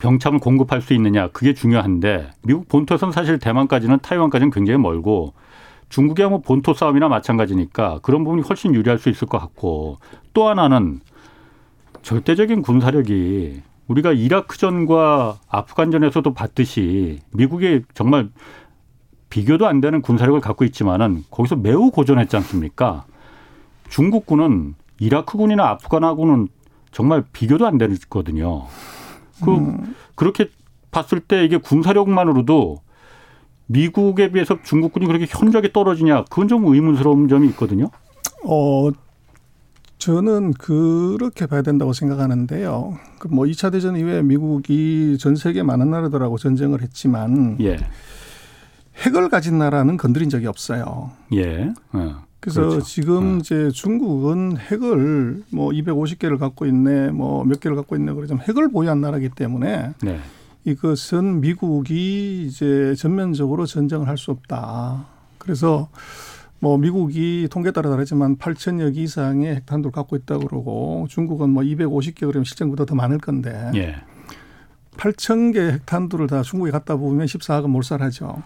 병참을 0.00 0.38
공급할 0.38 0.80
수 0.80 0.94
있느냐 0.94 1.28
그게 1.28 1.52
중요한데 1.52 2.30
미국 2.42 2.68
본토에서는 2.68 3.12
사실 3.12 3.38
대만까지는 3.38 3.98
타이완까지는 4.00 4.50
굉장히 4.50 4.78
멀고 4.78 5.34
중국이야 5.90 6.28
뭐 6.28 6.40
본토 6.40 6.72
싸움이나 6.72 7.08
마찬가지니까 7.08 7.98
그런 8.02 8.24
부분이 8.24 8.42
훨씬 8.42 8.74
유리할 8.74 8.98
수 8.98 9.10
있을 9.10 9.28
것 9.28 9.38
같고 9.38 9.98
또 10.32 10.48
하나는 10.48 11.00
절대적인 12.02 12.62
군사력이 12.62 13.60
우리가 13.90 14.12
이라크전과 14.12 15.40
아프간전에서도 15.48 16.32
봤듯이 16.32 17.18
미국이 17.32 17.82
정말 17.92 18.30
비교도 19.30 19.66
안 19.66 19.80
되는 19.80 20.00
군사력을 20.00 20.40
갖고 20.40 20.64
있지만은 20.64 21.24
거기서 21.30 21.56
매우 21.56 21.90
고전했지 21.90 22.36
않습니까? 22.36 23.04
중국군은 23.88 24.74
이라크군이나 25.00 25.68
아프간하고는 25.70 26.48
정말 26.92 27.24
비교도 27.32 27.66
안 27.66 27.78
되거든요. 27.78 28.66
그 29.44 29.56
음. 29.56 29.96
그렇게 30.14 30.48
봤을 30.92 31.18
때 31.18 31.44
이게 31.44 31.56
군사력만으로도 31.56 32.82
미국에 33.66 34.30
비해서 34.30 34.58
중국군이 34.62 35.06
그렇게 35.06 35.26
현저하게 35.28 35.72
떨어지냐 35.72 36.24
그건 36.24 36.46
좀 36.46 36.64
의문스러운 36.66 37.26
점이 37.26 37.48
있거든요. 37.48 37.90
어, 38.44 38.90
저는 40.00 40.54
그렇게 40.54 41.46
봐야 41.46 41.60
된다고 41.62 41.92
생각하는데요. 41.92 42.98
그뭐 43.18 43.44
2차 43.44 43.70
대전 43.70 43.96
이후에 43.96 44.22
미국이 44.22 45.18
전 45.20 45.36
세계 45.36 45.62
많은 45.62 45.90
나라들하고 45.90 46.38
전쟁을 46.38 46.80
했지만 46.80 47.58
예, 47.60 47.76
핵을 49.04 49.28
가진 49.28 49.58
나라는 49.58 49.98
건드린 49.98 50.30
적이 50.30 50.46
없어요. 50.46 51.10
예. 51.34 51.72
어, 51.92 52.22
그래서 52.40 52.62
그렇죠. 52.62 52.80
지금 52.80 53.34
어. 53.34 53.38
이제 53.40 53.70
중국은 53.70 54.56
핵을 54.56 55.42
뭐 55.52 55.70
250개를 55.70 56.38
갖고 56.38 56.64
있네, 56.64 57.10
뭐 57.10 57.44
몇 57.44 57.60
개를 57.60 57.76
갖고 57.76 57.94
있네 57.94 58.14
그러지만 58.14 58.42
핵을 58.48 58.70
보유한 58.70 59.02
나라이기 59.02 59.28
때문에 59.36 59.92
네, 60.02 60.20
이것은 60.64 61.42
미국이 61.42 62.46
이제 62.46 62.94
전면적으로 62.96 63.66
전쟁을 63.66 64.08
할 64.08 64.16
수 64.16 64.30
없다. 64.30 65.04
그래서 65.36 65.90
뭐 66.60 66.76
미국이 66.76 67.48
통계 67.50 67.72
따라 67.72 67.90
다르지만 67.90 68.36
8천여 68.36 68.94
개 68.94 69.02
이상의 69.02 69.56
핵탄두를 69.56 69.92
갖고 69.92 70.14
있다고 70.14 70.46
그러고 70.46 71.06
중국은 71.08 71.50
뭐 71.50 71.62
250개 71.62 72.20
그러면 72.20 72.44
실제보다 72.44 72.84
더 72.84 72.94
많을 72.94 73.18
건데 73.18 73.70
예, 73.74 73.96
8천 74.92 75.54
개 75.54 75.60
핵탄두를 75.60 76.26
다 76.26 76.42
중국에 76.42 76.70
갖다 76.70 76.96
부으면 76.96 77.26
14억은 77.26 77.68
몰살하죠. 77.68 78.42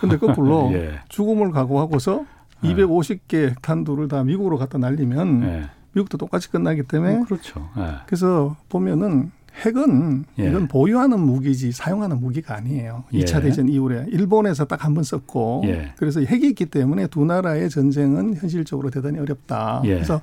근데 0.00 0.18
거꾸로 0.18 0.70
예, 0.76 1.00
죽음을 1.08 1.52
각오하고서 1.52 2.26
네. 2.60 2.74
250개 2.74 3.48
핵탄두를 3.50 4.08
다 4.08 4.22
미국으로 4.22 4.58
갖다 4.58 4.76
날리면 4.76 5.42
예. 5.44 5.70
미국도 5.92 6.18
똑같이 6.18 6.50
끝나기 6.50 6.82
때문에 6.82 7.22
그렇죠. 7.24 7.70
예. 7.78 7.94
그래서 8.04 8.56
보면은 8.68 9.32
핵은 9.64 10.24
예. 10.38 10.48
이건 10.48 10.68
보유하는 10.68 11.18
무기지 11.20 11.72
사용하는 11.72 12.20
무기가 12.20 12.54
아니에요. 12.56 13.04
예. 13.14 13.20
2차 13.20 13.40
대전 13.42 13.68
이후에 13.68 14.06
일본에서 14.08 14.64
딱 14.66 14.84
한 14.84 14.94
번 14.94 15.02
썼고 15.04 15.62
예. 15.66 15.92
그래서 15.96 16.20
핵이 16.20 16.48
있기 16.48 16.66
때문에 16.66 17.06
두 17.06 17.24
나라의 17.24 17.70
전쟁은 17.70 18.34
현실적으로 18.36 18.90
대단히 18.90 19.18
어렵다. 19.18 19.80
예. 19.84 19.94
그래서 19.94 20.20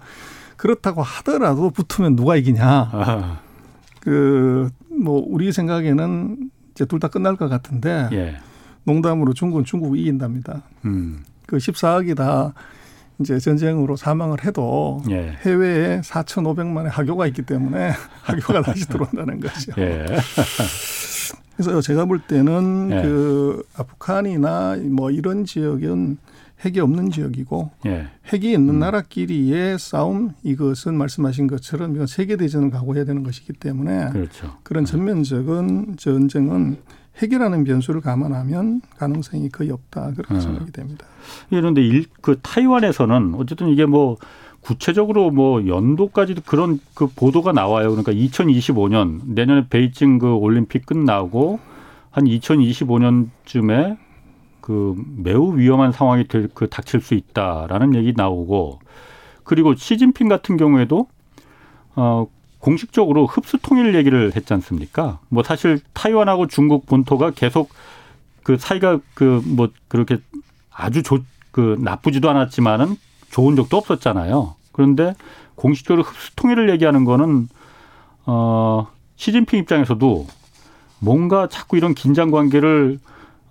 그렇다고 0.58 1.02
하더라도 1.02 1.70
붙으면 1.72 2.16
누가 2.16 2.36
이기냐. 2.36 2.90
아, 2.92 3.40
그뭐 4.00 5.26
우리 5.28 5.52
생각에는 5.52 6.50
이제 6.72 6.86
둘 6.86 7.00
다 7.00 7.08
끝날 7.08 7.36
것 7.36 7.50
같은데 7.50 8.08
예, 8.14 8.36
농담으로 8.84 9.34
중국은 9.34 9.64
중국이 9.66 10.02
이긴답니다. 10.02 10.64
음, 10.86 11.24
그 11.46 11.58
14억이 11.58 12.16
다 12.16 12.54
이제 13.24 13.40
전쟁으로 13.40 13.96
사망을 13.96 14.44
해도 14.44 15.02
예, 15.10 15.38
해외에 15.46 16.02
4,500만의 16.02 16.90
학교가 16.90 17.26
있기 17.28 17.44
때문에 17.44 17.92
학교가 18.22 18.62
다시 18.62 18.88
들어온다는 18.88 19.40
거죠. 19.40 19.72
예, 19.78 20.06
그래서 21.56 21.82
제가 21.82 22.06
볼 22.06 22.20
때는 22.20 22.90
예. 22.92 23.02
그 23.02 23.64
아프간이나 23.76 24.78
뭐 24.90 25.10
이런 25.10 25.46
지역은 25.46 26.18
핵이 26.66 26.80
없는 26.80 27.12
지역이고 27.12 27.72
예, 27.86 28.08
핵이 28.32 28.56
음. 28.56 28.62
있는 28.62 28.80
나라끼리의 28.80 29.80
싸움 29.80 30.34
이것은 30.44 30.98
말씀하신 30.98 31.48
것처럼 31.48 31.96
이건 31.96 32.08
세계 32.08 32.36
대전을 32.36 32.72
각오해야 32.72 33.06
되는 33.06 33.24
것이기 33.24 33.54
때문에 33.54 34.10
그렇죠. 34.10 34.58
그런 34.64 34.86
전면적인 34.86 35.96
전쟁은 35.98 36.78
핵이라는 37.22 37.64
변수를 37.64 38.02
감안하면 38.02 38.82
가능성이 38.98 39.50
거의 39.50 39.72
없다 39.72 40.14
그렇게 40.14 40.34
음. 40.34 40.40
생각이 40.40 40.72
됩니다. 40.72 41.06
그런데 41.50 41.82
일, 41.82 42.06
그 42.22 42.40
타이완에서는 42.42 43.36
어쨌든 43.36 43.70
이게 43.70 43.86
뭐 43.86 44.18
구체적으로 44.62 45.30
뭐 45.30 45.68
연도까지도 45.68 46.42
그런 46.46 46.80
그 46.94 47.08
보도가 47.08 47.52
나와요. 47.52 47.90
그러니까 47.90 48.14
2025년 48.14 49.22
내년에 49.26 49.68
베이징 49.70 50.20
그 50.20 50.34
올림픽 50.34 50.86
끝나고 50.86 51.60
한 52.12 52.26
2025년쯤에 52.26 53.98
그 54.62 54.96
매우 55.18 55.58
위험한 55.58 55.92
상황이 55.92 56.28
될 56.28 56.50
그 56.54 56.70
닥칠 56.70 57.02
수 57.02 57.14
있다라는 57.14 57.96
얘기 57.96 58.14
나오고 58.16 58.80
그리고 59.44 59.76
시진핑 59.76 60.30
같은 60.30 60.56
경우에도 60.56 61.08
어 61.96 62.28
공식적으로 62.64 63.26
흡수 63.26 63.58
통일 63.62 63.94
얘기를 63.94 64.32
했지 64.38 64.54
않습니까? 64.54 65.20
뭐 65.28 65.44
사실 65.44 65.82
타이완하고 65.92 66.48
중국 66.48 66.86
본토가 66.86 67.32
계속 67.32 67.70
그 68.42 68.58
사이가 68.58 69.00
그 69.14 69.42
뭐 69.46 69.68
그렇게 69.90 70.18
아주 70.72 71.04
좋, 71.04 71.24
그 71.52 71.76
나쁘지도 71.82 72.30
않았지만은 72.30 72.96
좋은 73.32 73.58
적도 73.58 73.76
없었잖아요. 73.76 74.56
그런데 74.72 75.14
공식적으로 75.56 76.04
흡수 76.04 76.34
통일을 76.38 76.70
얘기하는 76.70 77.04
거는 77.04 77.50
어 78.28 78.88
시진핑 79.18 79.60
입장에서도 79.60 80.26
뭔가 81.00 81.50
자꾸 81.50 81.76
이런 81.76 81.94
긴장 81.94 82.32
관계를 82.32 82.98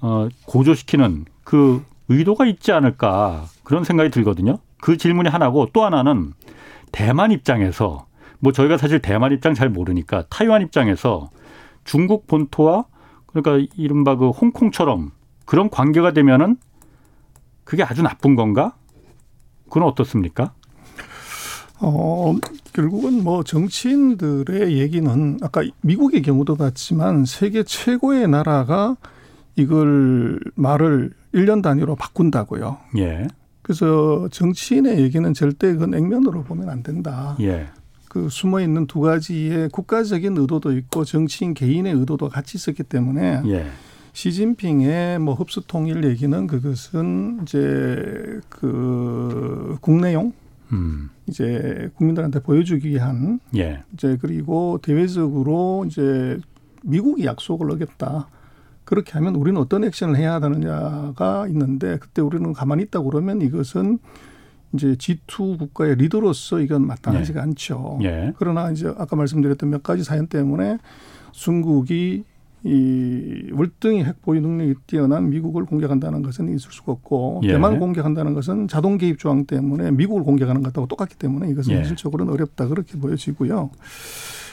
어 0.01 0.29
고조시키는 0.47 1.27
그 1.45 1.85
의도가 2.09 2.47
있지 2.47 2.73
않을까 2.73 3.45
그런 3.63 3.85
생각이 3.85 4.11
들거든요. 4.11 4.57
그 4.81 4.97
질문이 4.97 5.29
하나고 5.29 5.69
또 5.75 5.85
하나는 5.85 6.33
대만 6.93 7.31
입장에서 7.31 8.07
뭐 8.43 8.53
저희가 8.53 8.77
사실 8.77 8.99
대만 8.99 9.31
입장 9.31 9.55
잘 9.55 9.69
모르니까 9.69 10.25
타이완 10.29 10.63
입장에서 10.63 11.31
중국 11.85 12.27
본토와 12.27 12.87
그러니까 13.27 13.69
이른바 13.77 14.17
그 14.17 14.31
홍콩처럼 14.31 15.13
그런 15.47 15.71
관계가 15.71 16.13
되면은 16.13 16.57
그게 17.63 17.85
아주 17.85 18.03
나쁜 18.03 18.35
건가? 18.35 18.75
그건 19.67 19.85
어떻습니까? 19.85 20.55
어, 21.79 22.35
결국은 22.73 23.23
뭐 23.23 23.45
정치인들의 23.45 24.77
얘기는 24.77 25.39
아까 25.41 25.63
미국의 25.81 26.23
경우도 26.23 26.57
봤지만 26.57 27.25
세계 27.25 27.63
최고의 27.63 28.27
나라가 28.29 28.97
이걸 29.55 30.41
말을 30.57 31.13
1년 31.33 31.63
단위로 31.63 31.95
바꾼다고요. 31.95 32.79
예, 32.99 33.29
그래서 33.63 34.29
정치인의 34.33 35.01
얘기는 35.01 35.33
절대 35.33 35.73
그건 35.73 35.95
액면으로 35.95 36.43
보면 36.43 36.69
안 36.69 36.83
된다. 36.83 37.37
예, 37.41 37.69
그 38.13 38.29
숨어 38.29 38.61
있는 38.61 38.87
두 38.87 39.01
가지의 39.01 39.71
국가적인 39.71 40.37
의도도 40.37 40.77
있고 40.77 41.03
정치인 41.03 41.55
개인의 41.55 41.95
의도도 41.95 42.29
같이 42.29 42.59
있었기 42.59 42.83
때문에 42.83 43.41
예, 43.47 43.67
시진핑의 44.13 45.19
뭐 45.19 45.33
흡수 45.33 45.63
통일 45.67 46.05
얘기는 46.05 46.47
그것은 46.47 47.39
이제 47.41 48.39
그 48.51 49.79
국내용 49.81 50.35
음, 50.73 51.09
이제 51.27 51.91
국민들한테 51.95 52.41
보여주기 52.43 52.91
위한 52.91 53.41
예, 53.57 53.83
이제 53.95 54.19
그리고 54.21 54.79
대외적으로 54.83 55.87
이제 55.89 56.39
미국이 56.83 57.25
약속을 57.25 57.71
어겼다. 57.71 58.29
그렇게 58.85 59.13
하면 59.13 59.37
우리는 59.37 59.59
어떤 59.59 59.85
액션을 59.85 60.17
해야 60.17 60.35
하느냐가 60.35 61.47
있는데 61.49 61.97
그때 61.97 62.21
우리는 62.21 62.53
가만히 62.53 62.83
있다 62.83 63.01
그러면 63.01 63.41
이것은 63.41 64.01
이제 64.75 64.95
G2 64.95 65.59
국가의 65.59 65.97
리더로서 65.97 66.61
이건 66.61 66.87
마땅하지가 66.87 67.41
예. 67.41 67.43
않죠. 67.43 67.99
예. 68.03 68.33
그러나 68.39 68.71
이제 68.71 68.93
아까 68.97 69.17
말씀드렸던 69.17 69.71
몇 69.71 69.83
가지 69.83 70.05
사연 70.05 70.27
때문에 70.27 70.79
중국이 71.33 72.25
이 72.65 73.51
월등히 73.53 74.05
핵 74.05 74.23
보유 74.23 74.41
능력이 74.41 74.75
뛰어난 74.87 75.31
미국을 75.31 75.65
공격한다는 75.65 76.23
것은 76.23 76.49
있을 76.55 76.71
수가 76.71 76.93
없고 76.93 77.41
예. 77.45 77.49
대만을 77.49 77.81
공격한다는 77.81 78.35
것은 78.35 78.69
자동 78.69 78.99
개입 78.99 79.19
조항 79.19 79.47
때문에 79.47 79.91
미국을 79.91 80.23
공격하는 80.23 80.63
것하고 80.63 80.87
똑같기 80.87 81.17
때문에 81.17 81.51
이것은 81.51 81.73
예. 81.73 81.77
현실적으로는 81.79 82.33
어렵다 82.33 82.69
그렇게 82.69 82.99
보여지고요. 82.99 83.71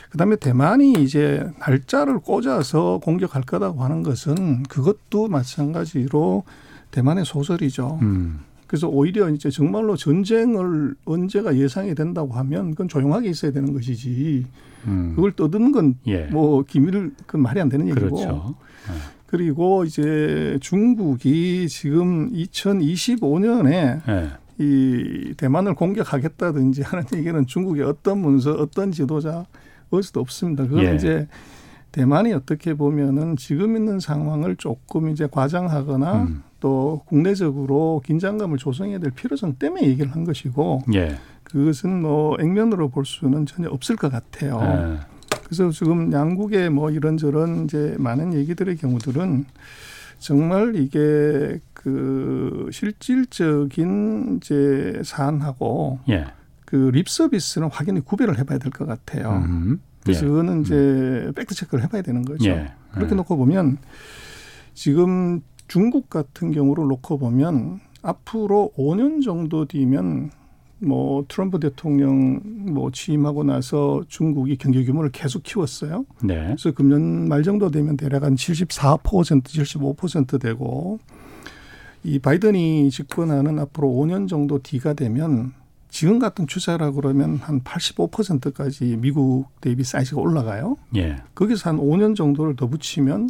그다음에 0.10 0.38
대만이 0.38 0.94
이제 1.04 1.48
날짜를 1.60 2.20
꽂아서 2.20 3.00
공격할 3.04 3.44
거라고 3.44 3.84
하는 3.84 4.02
것은 4.02 4.64
그것도 4.64 5.28
마찬가지로 5.28 6.44
대만의 6.90 7.26
소설이죠. 7.26 8.00
음. 8.02 8.40
그래서 8.70 8.88
오히려 8.88 9.32
이제 9.32 9.50
정말로 9.50 9.96
전쟁을 9.96 10.94
언제가 11.04 11.58
예상이 11.58 11.96
된다고 11.96 12.34
하면 12.34 12.70
그건 12.70 12.88
조용하게 12.88 13.28
있어야 13.28 13.52
되는 13.52 13.74
것이지 13.74 14.46
음. 14.86 15.14
그걸 15.16 15.32
떠드는 15.32 15.72
건뭐 15.72 15.96
예. 16.08 16.30
기밀을 16.68 17.16
그 17.26 17.36
말이 17.36 17.60
안 17.60 17.68
되는 17.68 17.88
얘기고. 17.90 18.16
그렇죠. 18.16 18.56
네. 18.88 18.94
그리고 19.26 19.86
이제 19.86 20.60
중국이 20.62 21.68
지금 21.68 22.32
2025년에 22.32 24.06
네. 24.06 24.30
이 24.60 25.34
대만을 25.36 25.74
공격하겠다든지 25.74 26.84
하는 26.84 27.06
얘기는 27.16 27.48
중국의 27.48 27.84
어떤 27.86 28.20
문서, 28.20 28.52
어떤 28.52 28.92
지도자 28.92 29.48
어디서도 29.90 30.20
없습니다. 30.20 30.68
그건 30.68 30.86
예. 30.86 30.96
이제 30.96 31.28
대만이 31.92 32.34
어떻게 32.34 32.76
보면은 32.76 33.36
지금 33.36 33.76
있는 33.76 34.00
상황을 34.00 34.58
조금 34.58 35.10
이제 35.10 35.28
과장하거나 35.32 36.22
음. 36.22 36.44
또 36.60 37.02
국내적으로 37.06 38.02
긴장감을 38.06 38.58
조성해야 38.58 39.00
될 39.00 39.12
필요성 39.12 39.56
때문에 39.60 39.88
얘기를 39.88 40.12
한 40.12 40.24
것이고 40.24 40.84
예. 40.94 41.18
그것은 41.44 42.02
뭐 42.02 42.36
액면으로 42.40 42.90
볼 42.90 43.06
수는 43.06 43.46
전혀 43.46 43.70
없을 43.70 43.96
것 43.96 44.12
같아요. 44.12 44.60
예. 44.62 45.00
그래서 45.46 45.72
지금 45.72 46.12
양국의 46.12 46.70
뭐 46.70 46.92
이런저런 46.92 47.66
이제 47.66 47.96
많은 47.98 48.34
얘기들의 48.34 48.76
경우들은 48.78 49.46
정말 50.20 50.76
이게 50.76 51.60
그 51.74 52.68
실질적인 52.72 54.38
이제 54.42 55.02
사안하고 55.04 56.00
예. 56.10 56.26
그 56.66 56.92
립 56.94 57.10
서비스는 57.10 57.70
확연히 57.72 58.00
구별을 58.02 58.38
해봐야 58.38 58.60
될 58.60 58.72
것 58.72 58.86
같아요. 58.86 59.44
음. 59.48 59.82
그래서 60.04 60.26
예. 60.26 60.30
그거는 60.30 60.62
이제 60.62 60.76
음. 60.76 61.34
팩트 61.36 61.56
체크를 61.56 61.84
해봐야 61.86 62.02
되는 62.04 62.24
거죠. 62.24 62.50
예. 62.50 62.72
그렇게 62.94 63.12
예. 63.14 63.16
놓고 63.16 63.38
보면 63.38 63.78
지금 64.76 65.42
중국 65.70 66.10
같은 66.10 66.52
경우를 66.52 66.88
놓고 66.88 67.20
보면 67.20 67.80
앞으로 68.02 68.72
5년 68.76 69.24
정도 69.24 69.66
뒤면 69.66 70.32
뭐 70.80 71.26
트럼프 71.28 71.60
대통령 71.60 72.42
뭐 72.44 72.90
취임하고 72.92 73.44
나서 73.44 74.02
중국이 74.08 74.58
경제 74.58 74.84
규모를 74.84 75.12
계속 75.12 75.44
키웠어요. 75.44 76.06
네. 76.24 76.46
그래서 76.48 76.72
금년 76.72 77.28
말 77.30 77.44
정도 77.44 77.70
되면 77.70 77.98
대략 77.98 78.24
한 78.24 78.36
74%, 78.36 79.44
75% 79.44 80.42
되고 80.42 81.00
이 82.04 82.18
바이든이 82.18 82.90
집권하는 82.90 83.60
앞으로 83.60 83.90
5년 83.90 84.28
정도 84.28 84.60
뒤가 84.60 84.94
되면 84.94 85.54
지금 85.90 86.18
같은 86.18 86.48
추세라 86.48 86.92
그러면 86.92 87.38
한 87.38 87.62
85%까지 87.62 88.98
미국 88.98 89.48
대비 89.62 89.84
사이즈가 89.84 90.22
올라가요. 90.22 90.78
예. 90.96 91.18
거기서 91.36 91.70
한 91.70 91.78
5년 91.78 92.16
정도를 92.16 92.56
더 92.56 92.68
붙이면 92.68 93.30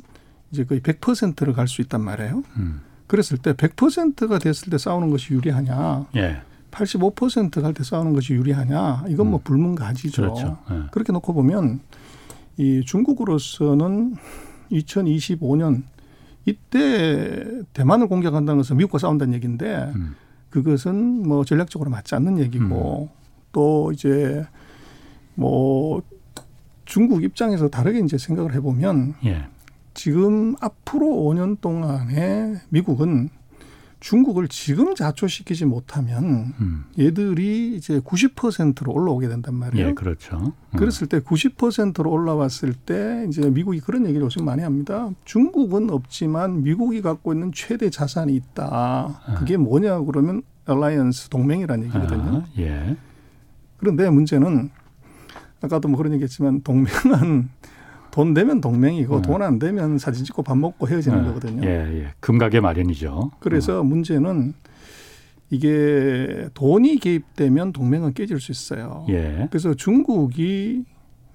이제 0.51 0.63
거의 0.63 0.81
100%를 0.81 1.53
갈 1.53 1.67
수 1.67 1.81
있단 1.81 2.01
말이에요. 2.01 2.43
음. 2.57 2.81
그랬을 3.07 3.38
때 3.38 3.53
100%가 3.53 4.39
됐을 4.39 4.69
때 4.69 4.77
싸우는 4.77 5.09
것이 5.09 5.33
유리하냐? 5.33 6.07
예. 6.15 6.41
85%갈 6.71 7.73
때 7.73 7.83
싸우는 7.83 8.13
것이 8.13 8.33
유리하냐? 8.33 9.05
이건 9.09 9.29
뭐 9.31 9.39
음. 9.39 9.43
불문가지죠. 9.43 10.21
그렇죠. 10.21 10.57
예. 10.71 10.81
그렇게 10.91 11.12
놓고 11.12 11.33
보면 11.33 11.79
이 12.57 12.83
중국으로서는 12.85 14.15
2025년 14.71 15.83
이때 16.45 17.45
대만을 17.73 18.07
공격한다는 18.07 18.57
것은 18.59 18.77
미국과 18.77 18.97
싸운다는 18.99 19.33
얘기인데 19.35 19.91
음. 19.95 20.15
그것은 20.49 21.27
뭐 21.27 21.45
전략적으로 21.45 21.89
맞지 21.89 22.15
않는 22.15 22.39
얘기고 22.39 23.09
음. 23.12 23.19
또 23.51 23.91
이제 23.91 24.45
뭐 25.35 26.01
중국 26.85 27.23
입장에서 27.23 27.69
다르게 27.69 27.99
이제 27.99 28.17
생각을 28.17 28.53
해보면 28.55 29.15
예. 29.25 29.45
지금 29.99 30.55
앞으로 30.62 31.07
5년 31.07 31.59
동안에 31.59 32.62
미국은 32.69 33.29
중국을 33.99 34.47
지금 34.47 34.95
자초시키지 34.95 35.65
못하면 35.65 36.53
음. 36.62 36.85
얘들이 36.97 37.75
이제 37.75 37.99
90%로 37.99 38.93
올라오게 38.93 39.27
된단 39.27 39.55
말이에요. 39.55 39.89
예, 39.89 39.93
그렇죠. 39.93 40.38
음. 40.38 40.77
그랬을 40.77 41.07
때 41.07 41.19
90%로 41.19 42.09
올라왔을 42.09 42.75
때 42.75 43.25
이제 43.27 43.49
미국이 43.49 43.81
그런 43.81 44.05
얘기를 44.05 44.21
요즘 44.21 44.45
많이 44.45 44.62
합니다. 44.62 45.09
중국은 45.25 45.89
없지만 45.89 46.63
미국이 46.63 47.01
갖고 47.01 47.33
있는 47.33 47.51
최대 47.53 47.89
자산이 47.89 48.33
있다. 48.33 48.69
아. 48.71 49.35
그게 49.38 49.57
뭐냐 49.57 49.99
그러면 49.99 50.43
알라이언스 50.63 51.27
동맹이라는 51.27 51.88
얘기거든요. 51.88 52.38
아, 52.38 52.45
예. 52.57 52.95
그런데 53.75 54.09
문제는 54.09 54.69
아까도 55.62 55.89
뭐 55.89 55.97
그런 55.97 56.13
얘기했지만 56.13 56.62
동맹은 56.62 57.49
돈 58.11 58.33
되면 58.33 58.61
동맹이고 58.61 59.17
음. 59.17 59.21
돈안 59.21 59.59
되면 59.59 59.97
사진 59.97 60.25
찍고 60.25 60.43
밥 60.43 60.57
먹고 60.57 60.87
헤어지는 60.87 61.19
음. 61.19 61.25
거거든요. 61.25 61.67
예, 61.67 62.03
예. 62.03 62.07
금가게 62.19 62.59
마련이죠. 62.59 63.31
그래서 63.39 63.81
음. 63.81 63.87
문제는 63.87 64.53
이게 65.51 66.49
돈이 66.53 66.99
개입되면 66.99 67.73
동맹은 67.73 68.13
깨질 68.13 68.39
수 68.39 68.51
있어요. 68.51 69.05
예. 69.09 69.47
그래서 69.49 69.73
중국이 69.73 70.85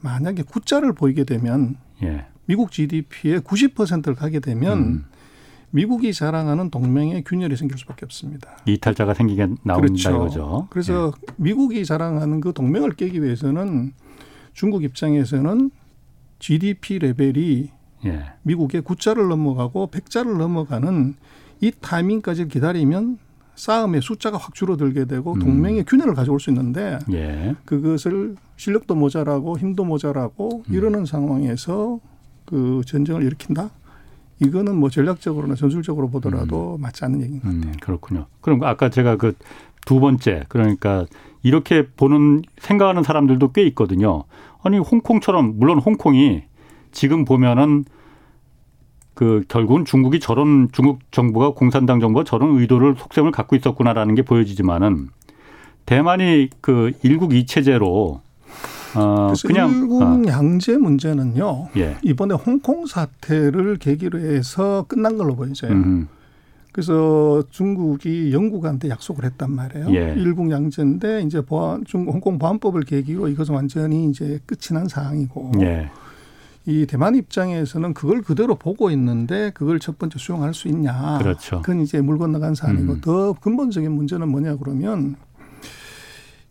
만약에 0.00 0.42
구자를 0.42 0.92
보이게 0.92 1.24
되면 1.24 1.76
예. 2.02 2.26
미국 2.46 2.70
GDP의 2.70 3.40
90%를 3.40 4.14
가게 4.14 4.40
되면 4.40 4.78
음. 4.78 5.04
미국이 5.70 6.12
자랑하는 6.12 6.70
동맹에 6.70 7.22
균열이 7.22 7.56
생길 7.56 7.78
수밖에 7.78 8.04
없습니다. 8.04 8.58
이탈자가 8.66 9.14
생기게 9.14 9.46
나온다 9.64 9.80
그렇죠. 9.80 10.10
이거죠. 10.10 10.66
그래서 10.70 11.12
예. 11.16 11.34
미국이 11.37 11.84
자랑하는 11.84 12.40
그 12.40 12.52
동맹을 12.52 12.92
깨기 12.92 13.22
위해서는 13.22 13.92
중국 14.52 14.84
입장에서는 14.84 15.70
GDP 16.44 16.98
레벨이 16.98 17.70
예. 18.04 18.24
미국의 18.42 18.83
9자를 18.83 19.28
넘어가고 19.28 19.88
100자를 19.90 20.37
넘어가는 20.37 21.14
이 21.62 21.72
타이밍까지 21.80 22.48
기다리면 22.48 23.16
싸움의 23.54 24.02
숫자가 24.02 24.37
확 24.37 24.54
줄어들게 24.54 25.07
되고 25.07 25.33
음. 25.33 25.38
동맹의 25.38 25.85
균열을 25.85 26.12
가져올 26.12 26.38
수 26.38 26.50
있는데 26.50 26.98
예. 27.12 27.54
그것을 27.64 28.37
실력도 28.57 28.94
모자라고 28.94 29.59
힘도 29.59 29.87
모자라고 29.87 30.64
음. 30.68 30.74
이러는 30.74 31.07
상황에서 31.07 31.98
그 32.44 32.83
전쟁을 32.85 33.22
일으킨다. 33.22 33.70
이거는 34.42 34.76
뭐 34.76 34.90
전략적으로나 34.90 35.54
전술적으로 35.54 36.11
보더라도 36.11 36.76
음. 36.76 36.83
맞지 36.83 37.07
않는 37.07 37.22
얘기인 37.22 37.40
것 37.40 37.46
같아요. 37.46 37.62
음, 37.62 37.72
그렇군요. 37.80 38.26
그럼 38.42 38.62
아까 38.64 38.90
제가 38.90 39.16
그 39.16 39.33
두 39.85 40.00
번째 40.00 40.44
그러니까 40.48 41.07
이렇게 41.42 41.87
보는 41.87 42.42
생각하는 42.59 43.02
사람들도 43.02 43.52
꽤 43.52 43.62
있거든요. 43.68 44.24
아니 44.64 44.79
홍콩처럼 44.79 45.59
물론 45.59 45.79
홍콩이 45.79 46.42
지금 46.90 47.24
보면은 47.24 47.85
그 49.14 49.44
결국은 49.46 49.85
중국이 49.85 50.18
저런 50.18 50.68
중국 50.72 51.00
정부가 51.12 51.50
공산당 51.50 52.00
정부가 52.00 52.24
저런 52.24 52.59
의도를 52.59 52.96
속셈을 52.98 53.31
갖고 53.31 53.55
있었구나라는 53.55 54.14
게 54.16 54.22
보여지지만은 54.22 55.11
대만이 55.87 56.50
그 56.61 56.92
일국 57.03 57.35
이체제로 57.35 58.20
어 58.96 59.33
그냥 59.44 59.70
일국 59.70 60.03
어. 60.03 60.22
양제 60.27 60.79
문제는요. 60.79 61.68
예. 61.77 61.96
이번에 62.03 62.35
홍콩 62.35 62.87
사태를 62.87 63.77
계기로 63.77 64.18
해서 64.18 64.85
끝난 64.88 65.16
걸로 65.18 65.37
보여져요. 65.37 65.72
음. 65.72 66.09
그래서 66.74 67.44
중국이 67.50 68.32
영국한테 68.32 68.88
약속을 68.88 69.24
했단 69.26 69.48
말이에요. 69.48 69.94
예. 69.94 70.14
일국 70.16 70.50
양제인데 70.50 71.22
이제 71.22 71.40
보안 71.40 71.84
중 71.84 72.08
홍콩 72.08 72.37
보안법을 72.37 72.82
계기로 72.82 73.28
이것은 73.28 73.54
완전히 73.54 74.10
이제 74.10 74.40
끝이 74.44 74.76
난 74.76 74.88
상황이고. 74.88 75.52
예. 75.60 75.88
이 76.66 76.84
대만 76.87 77.14
입장에서는 77.14 77.94
그걸 77.94 78.22
그대로 78.22 78.56
보고 78.56 78.90
있는데 78.90 79.52
그걸 79.54 79.78
첫 79.78 80.00
번째 80.00 80.18
수용할 80.18 80.52
수 80.52 80.66
있냐. 80.66 81.18
그렇죠. 81.18 81.62
그건 81.62 81.80
이제 81.80 82.00
물 82.00 82.18
건너간 82.18 82.56
사안이고 82.56 82.94
음. 82.94 83.00
더 83.00 83.34
근본적인 83.34 83.92
문제는 83.92 84.28
뭐냐 84.28 84.56
그러면 84.56 85.14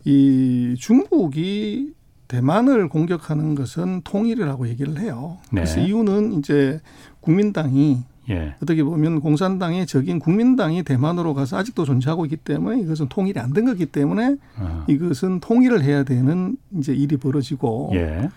이 0.06 0.74
중국이 0.78 1.92
대만을 2.28 2.88
공격하는 2.88 3.54
것은 3.54 4.00
통일이라고 4.04 4.68
얘기를 4.68 4.98
해요. 5.00 5.36
네. 5.52 5.60
그래서 5.60 5.80
이유는 5.80 6.32
이제 6.32 6.80
국민당이 7.20 8.04
예. 8.30 8.54
어떻게 8.62 8.82
보면 8.82 9.20
공산당의 9.20 9.86
적인 9.86 10.18
국민당이 10.18 10.82
대만으로 10.82 11.34
가서 11.34 11.58
아직도 11.58 11.84
존재하고 11.84 12.24
있기 12.24 12.36
때문에 12.36 12.80
이것은 12.80 13.08
통일이 13.08 13.38
안 13.40 13.52
된 13.52 13.66
거기 13.66 13.86
때문에 13.86 14.36
어. 14.58 14.84
이것은 14.88 15.40
통일을 15.40 15.82
해야 15.82 16.02
되는 16.04 16.56
이제 16.76 16.94
일이 16.94 17.16
벌어지고 17.16 17.90
예. 17.94 18.28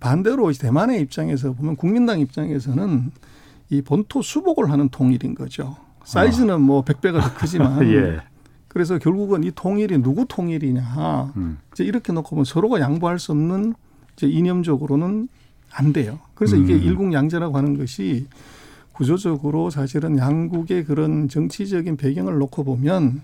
반대로 0.00 0.50
대만의 0.52 1.00
입장에서 1.02 1.52
보면 1.52 1.76
국민당 1.76 2.20
입장에서는 2.20 3.10
이 3.70 3.82
본토 3.82 4.20
수복을 4.22 4.70
하는 4.70 4.88
통일인 4.88 5.34
거죠. 5.34 5.76
사이즈는 6.04 6.54
어. 6.54 6.58
뭐 6.58 6.84
100배가 6.84 7.20
더 7.22 7.34
크지만 7.34 7.82
예. 7.92 8.18
그래서 8.68 8.98
결국은 8.98 9.44
이 9.44 9.52
통일이 9.54 10.02
누구 10.02 10.26
통일이냐. 10.28 11.32
음. 11.36 11.58
이제 11.72 11.84
이렇게 11.84 12.12
놓고 12.12 12.30
보면 12.30 12.44
서로가 12.44 12.80
양보할 12.80 13.18
수 13.20 13.30
없는 13.32 13.74
이제 14.16 14.26
이념적으로는 14.26 15.28
안 15.72 15.92
돼요. 15.92 16.18
그래서 16.34 16.56
이게 16.56 16.74
음. 16.74 16.82
일국양제라고 16.82 17.56
하는 17.56 17.78
것이 17.78 18.26
구조적으로 18.94 19.70
사실은 19.70 20.18
양국의 20.18 20.84
그런 20.84 21.28
정치적인 21.28 21.96
배경을 21.96 22.38
놓고 22.38 22.64
보면 22.64 23.22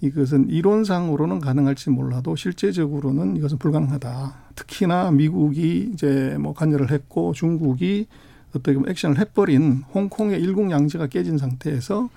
이것은 0.00 0.50
이론상으로는 0.50 1.40
가능할지 1.40 1.90
몰라도 1.90 2.36
실제적으로는 2.36 3.36
이것은 3.36 3.58
불가능하다. 3.58 4.34
특히나 4.56 5.10
미국이 5.10 5.90
이제 5.92 6.36
뭐 6.38 6.52
관여를 6.52 6.90
했고 6.90 7.32
중국이 7.32 8.06
어떻게 8.50 8.74
보면 8.74 8.90
액션을 8.90 9.18
해버린 9.18 9.84
홍콩의 9.94 10.40
일국양제가 10.42 11.06
깨진 11.06 11.38
상태에서 11.38 12.08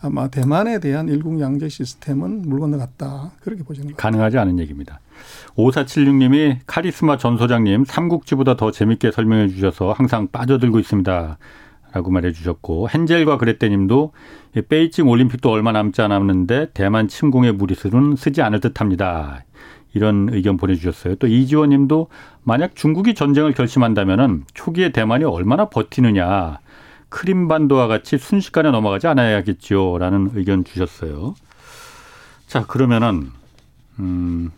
아마 0.00 0.28
대만에 0.28 0.78
대한 0.78 1.08
일국양제 1.08 1.68
시스템은 1.68 2.42
물 2.42 2.60
건너갔다. 2.60 3.32
그렇게 3.40 3.64
보시는 3.64 3.88
거죠. 3.88 3.96
가능하지 3.96 4.38
않은 4.38 4.58
얘기입니다. 4.60 5.00
5476님이 5.56 6.58
카리스마 6.66 7.16
전 7.16 7.36
소장님 7.36 7.84
삼국지보다 7.84 8.56
더 8.56 8.70
재밌게 8.70 9.10
설명해 9.10 9.48
주셔서 9.48 9.92
항상 9.92 10.28
빠져들고 10.30 10.78
있습니다. 10.78 11.38
라고 11.92 12.10
말해 12.10 12.32
주셨고 12.32 12.88
헨젤과 12.92 13.38
그레떼님도 13.38 14.12
베이징 14.68 15.08
올림픽도 15.08 15.50
얼마 15.50 15.72
남지 15.72 16.02
않았는데 16.02 16.72
대만 16.74 17.08
침공의 17.08 17.52
무리수는 17.52 18.16
쓰지 18.16 18.42
않을 18.42 18.60
듯합니다. 18.60 19.44
이런 19.94 20.28
의견 20.30 20.56
보내주셨어요. 20.56 21.16
또 21.16 21.26
이지원 21.26 21.70
님도 21.70 22.08
만약 22.42 22.76
중국이 22.76 23.14
전쟁을 23.14 23.52
결심한다면 23.54 24.44
초기에 24.54 24.90
대만이 24.90 25.24
얼마나 25.24 25.66
버티느냐. 25.66 26.58
크림반도와 27.08 27.86
같이 27.86 28.18
순식간에 28.18 28.70
넘어가지 28.70 29.06
않아야겠지요. 29.06 29.98
라는 29.98 30.30
의견 30.34 30.64
주셨어요. 30.64 31.34
자, 32.46 32.66
그러면은, 32.66 33.30
음, 33.98 34.50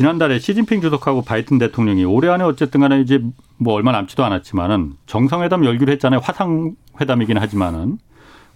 지난달에 0.00 0.38
시진핑 0.38 0.82
주석하고 0.82 1.22
바이든 1.22 1.56
대통령이 1.56 2.04
올해 2.04 2.28
안에 2.28 2.44
어쨌든 2.44 2.80
간에 2.80 3.00
이제 3.00 3.18
뭐 3.56 3.72
얼마 3.72 3.92
남지도 3.92 4.26
않았지만은 4.26 4.92
정상회담 5.06 5.64
열기로 5.64 5.90
했잖아요. 5.92 6.20
화상회담이긴 6.22 7.38
하지만은 7.38 7.96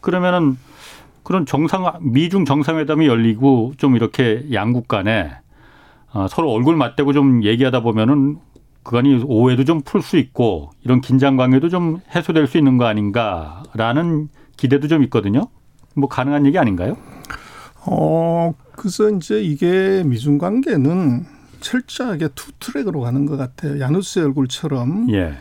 그러면은 0.03 0.59
그런 1.23 1.47
정상 1.47 1.91
미중 2.03 2.45
정상회담이 2.45 3.07
열리고 3.07 3.73
좀 3.79 3.97
이렇게 3.97 4.45
양국 4.53 4.87
간에 4.87 5.31
어, 6.13 6.27
서로 6.29 6.51
얼굴 6.53 6.77
맞대고 6.77 7.15
좀 7.15 7.43
얘기하다 7.43 7.81
보면은 7.81 8.37
그간이 8.83 9.23
오해도 9.25 9.65
좀 9.65 9.81
풀 9.81 10.03
수 10.03 10.19
있고 10.19 10.73
이런 10.85 11.01
긴장 11.01 11.39
관계도 11.39 11.71
좀 11.71 12.01
해소될 12.15 12.49
수 12.49 12.59
있는 12.59 12.77
거 12.77 12.85
아닌가라는 12.85 14.29
기대도 14.59 14.89
좀 14.89 15.03
있거든요. 15.05 15.49
뭐 15.97 16.07
가능한 16.07 16.45
얘기 16.45 16.59
아닌가요? 16.59 16.99
어, 17.87 18.53
그래서 18.81 19.11
이제 19.11 19.43
이게 19.43 20.03
미중 20.07 20.39
관계는 20.39 21.27
철저하게 21.61 22.29
two 22.35 22.51
track으로 22.59 23.03
가는 23.03 23.27
것 23.27 23.37
같아요. 23.37 23.79
야누스의 23.79 24.25
얼굴처럼 24.25 25.13
예. 25.13 25.35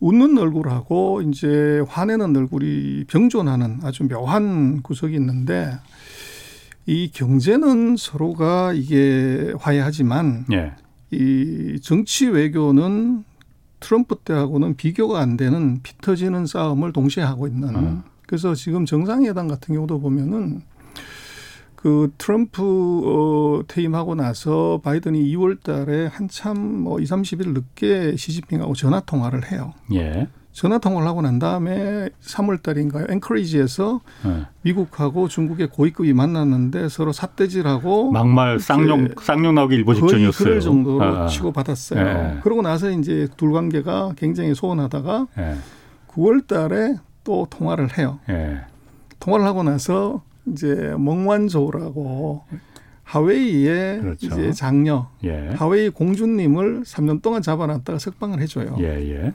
웃는 0.00 0.36
얼굴하고 0.36 1.22
이제 1.22 1.84
화내는 1.86 2.36
얼굴이 2.36 3.04
병존하는 3.04 3.78
아주 3.84 4.08
묘한 4.08 4.82
구석이 4.82 5.14
있는데 5.14 5.72
이 6.84 7.12
경제는 7.12 7.96
서로가 7.96 8.72
이게 8.72 9.54
화해하지만 9.60 10.46
예. 10.50 10.72
이 11.12 11.78
정치 11.80 12.26
외교는 12.26 13.22
트럼프 13.78 14.16
때하고는 14.16 14.74
비교가 14.74 15.20
안 15.20 15.36
되는 15.36 15.80
피 15.84 15.96
터지는 15.98 16.44
싸움을 16.44 16.92
동시에 16.92 17.22
하고 17.22 17.46
있는. 17.46 17.72
음. 17.76 18.02
그래서 18.26 18.56
지금 18.56 18.84
정상회담 18.84 19.46
같은 19.46 19.76
경우도 19.76 20.00
보면은 20.00 20.62
그 21.82 22.12
트럼프 22.18 22.62
어 22.62 23.62
퇴임하고 23.66 24.14
나서 24.14 24.80
바이든이 24.84 25.22
2월 25.34 25.62
달에 25.62 26.06
한참 26.06 26.58
뭐 26.58 27.00
2, 27.00 27.04
30일 27.04 27.54
늦게 27.54 28.16
시진핑하고 28.16 28.74
전화 28.74 29.00
통화를 29.00 29.50
해요. 29.50 29.72
예. 29.94 30.28
전화 30.52 30.78
통화를 30.78 31.06
하고 31.06 31.22
난 31.22 31.38
다음에 31.38 32.10
3월 32.22 32.62
달인가요? 32.62 33.06
앵커리지에서 33.08 34.00
네. 34.24 34.42
미국하고 34.62 35.28
중국의 35.28 35.68
고위급이 35.68 36.12
만났는데 36.12 36.88
서로 36.88 37.12
삿대질하고 37.12 38.10
막말 38.10 38.58
쌍용 38.58 39.10
쌍용 39.22 39.54
나오기 39.54 39.76
일보 39.76 39.94
직전이었어요. 39.94 40.44
그럴 40.44 40.60
정도로 40.60 41.04
아. 41.04 41.26
치고 41.28 41.52
받았어요. 41.52 42.04
네. 42.04 42.40
그러고 42.42 42.62
나서 42.62 42.90
이제 42.90 43.28
둘 43.36 43.52
관계가 43.52 44.14
굉장히 44.16 44.54
소원하다가 44.54 45.28
네. 45.36 45.56
9월 46.08 46.46
달에 46.46 46.96
또 47.24 47.46
통화를 47.48 47.96
해요. 47.96 48.18
네. 48.26 48.60
통화를 49.20 49.46
하고 49.46 49.62
나서 49.62 50.22
이제 50.52 50.94
멍완조라고 50.98 52.44
하웨이의 53.04 54.00
그렇죠. 54.00 54.26
이제 54.26 54.52
장녀 54.52 55.08
예. 55.24 55.48
하웨이 55.56 55.88
공주님을 55.90 56.82
3년 56.82 57.22
동안 57.22 57.42
잡아놨다가 57.42 57.98
석방을 57.98 58.40
해줘요. 58.40 58.76
예, 58.78 58.84
예. 58.84 59.32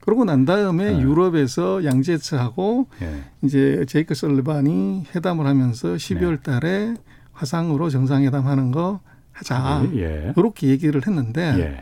그러고 0.00 0.26
난 0.26 0.44
다음에 0.44 0.92
네. 0.92 1.00
유럽에서 1.00 1.84
양제츠하고 1.84 2.86
예. 3.00 3.22
이제 3.42 3.86
제이크 3.88 4.14
설리반이 4.14 5.06
회담을 5.14 5.46
하면서 5.46 5.94
12월 5.94 6.42
달에 6.42 6.94
화상으로 7.32 7.88
정상회담 7.88 8.46
하는 8.46 8.70
거 8.70 9.00
하자. 9.32 9.88
예. 9.94 10.34
이렇게 10.36 10.68
얘기를 10.68 11.06
했는데 11.06 11.40
예. 11.58 11.80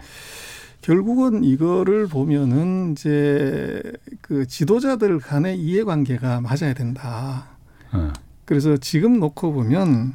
결국은 0.81 1.43
이거를 1.45 2.07
보면은 2.07 2.93
이제 2.93 3.83
그 4.21 4.47
지도자들 4.47 5.19
간의 5.19 5.59
이해관계가 5.59 6.41
맞아야 6.41 6.75
된다. 6.75 7.47
어. 7.93 8.13
그래서 8.53 8.77
지금 8.77 9.19
놓고 9.19 9.55
보면 9.55 10.13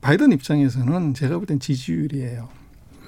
바이든 0.00 0.32
입장에서는 0.32 1.14
제가 1.14 1.36
볼 1.38 1.46
땐 1.46 1.60
지지율이에요. 1.60 2.48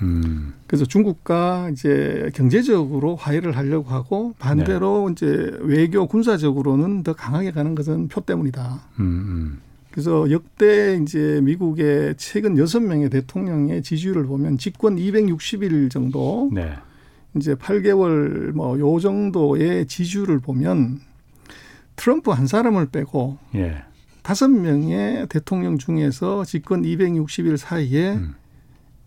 음. 0.03 0.55
그래서 0.69 0.85
중국과 0.85 1.71
이제 1.73 2.31
경제적으로 2.33 3.17
화해를 3.17 3.57
하려고 3.57 3.91
하고 3.91 4.35
반대로 4.39 5.07
네. 5.09 5.13
이제 5.13 5.59
외교 5.63 6.07
군사적으로는 6.07 7.03
더 7.03 7.13
강하게 7.13 7.51
가는 7.51 7.75
것은 7.75 8.07
표 8.07 8.21
때문이다. 8.21 8.81
음, 9.01 9.05
음. 9.05 9.61
그래서 9.91 10.31
역대 10.31 10.97
이제 11.03 11.41
미국의 11.43 12.15
최근 12.19 12.57
여섯 12.59 12.79
명의 12.79 13.11
대통령의 13.11 13.83
지지율을 13.83 14.27
보면 14.27 14.59
집권 14.59 14.95
260일 14.95 15.91
정도 15.91 16.51
네. 16.53 16.73
이제 17.35 17.57
8개월 17.57 18.53
뭐 18.53 18.79
요 18.79 19.01
정도의 19.01 19.87
지지율을 19.89 20.39
보면 20.39 21.01
트럼프 21.97 22.31
한 22.31 22.47
사람을 22.47 22.87
빼고 22.87 23.39
예. 23.55 23.83
다섯 24.23 24.49
명의 24.49 25.27
대통령 25.29 25.79
중에서 25.79 26.45
집권 26.45 26.83
260일 26.83 27.57
사이에 27.57 28.13
음. 28.15 28.35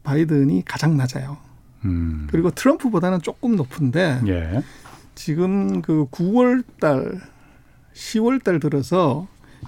바이든이 0.04 0.64
가장 0.66 0.98
낮아요. 0.98 1.38
음. 1.86 2.28
그리고 2.30 2.52
트럼프보다는 2.52 3.22
조금 3.22 3.56
높은데 3.56 4.22
예. 4.28 4.62
지금 5.16 5.82
그 5.82 6.06
9월 6.12 6.64
달, 6.80 7.22
10월 7.94 8.44
달 8.44 8.60
들어서 8.60 9.28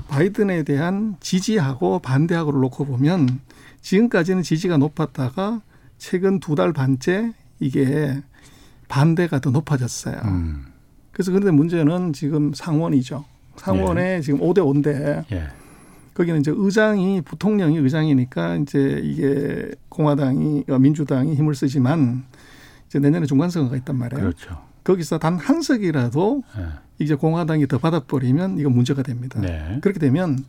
바이든에 0.10 0.64
대한 0.64 1.16
지지하고 1.22 2.00
반대하고를 2.00 2.60
놓고 2.60 2.86
보면 2.86 3.40
지금까지는 3.82 4.44
지지가 4.44 4.78
높았다가 4.78 5.62
최근 5.98 6.40
두 6.40 6.56
달 6.56 6.74
반째 6.74 7.34
이게 7.60 8.22
반대가 8.90 9.40
더 9.40 9.50
높아졌어요. 9.50 10.18
음. 10.26 10.66
그래서 11.18 11.32
그런데 11.32 11.50
문제는 11.50 12.14
지금 12.14 12.54
상원이죠. 12.54 13.26
상원에 13.56 14.18
예. 14.18 14.22
지금 14.22 14.40
5대 14.40 14.60
5인데 14.60 15.26
예. 15.32 15.48
거기는 16.14 16.40
이제 16.40 16.54
의장이 16.56 17.22
부통령이 17.22 17.76
의장이니까 17.78 18.58
이제 18.58 19.02
이게 19.04 19.72
공화당이 19.90 20.66
어, 20.70 20.78
민주당이 20.78 21.34
힘을 21.34 21.56
쓰지만 21.56 22.24
이제 22.86 23.00
내년에 23.00 23.26
중간 23.26 23.50
선거가 23.50 23.76
있단 23.78 23.96
말이에요. 23.98 24.22
그렇죠. 24.22 24.62
거기서 24.84 25.18
단 25.18 25.38
한 25.38 25.64
석이라도 25.64 26.44
네. 26.56 26.66
이제 27.00 27.16
공화당이 27.16 27.68
더 27.68 27.80
받아버리면 27.80 28.60
이거 28.60 28.70
문제가 28.70 29.02
됩니다. 29.02 29.42
네. 29.42 29.80
그렇게 29.82 30.00
되면 30.00 30.46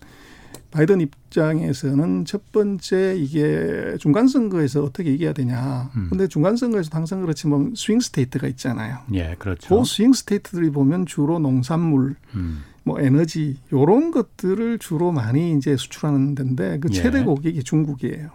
바이든 0.70 1.00
입장에서는 1.00 2.24
첫 2.26 2.52
번째 2.52 3.16
이게 3.16 3.96
중간 3.98 4.28
선거에서 4.28 4.82
어떻게 4.84 5.12
이겨야 5.12 5.32
되냐. 5.32 5.90
음. 5.96 6.08
근데 6.10 6.28
중간 6.28 6.56
선거에서 6.56 6.90
당선 6.90 7.22
그렇지만 7.22 7.72
swing 7.74 8.00
state가 8.00 8.46
있잖아요. 8.48 8.98
예, 9.14 9.34
그렇죠. 9.38 9.78
그 9.78 9.84
swing 9.84 10.12
state들이 10.12 10.70
보면 10.70 11.06
주로 11.06 11.38
농산물, 11.38 12.16
음. 12.34 12.62
뭐 12.84 13.00
에너지 13.00 13.56
요런 13.72 14.10
것들을 14.10 14.78
주로 14.78 15.10
많이 15.12 15.56
이제 15.56 15.76
수출하는 15.76 16.34
데인데 16.34 16.78
그 16.80 16.90
최대 16.90 17.20
예. 17.20 17.24
고객이 17.24 17.62
중국이에요. 17.62 18.30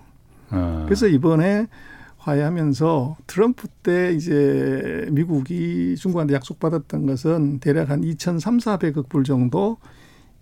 어. 0.51 0.83
그래서 0.85 1.07
이번에 1.07 1.67
화해하면서 2.17 3.17
트럼프 3.27 3.67
때 3.67 4.13
이제 4.13 5.07
미국이 5.11 5.95
중국한테 5.97 6.33
약속받았던 6.35 7.05
것은 7.05 7.59
대략 7.59 7.89
한 7.89 8.03
2,300, 8.03 8.59
400억 8.61 9.09
불 9.09 9.23
정도 9.23 9.77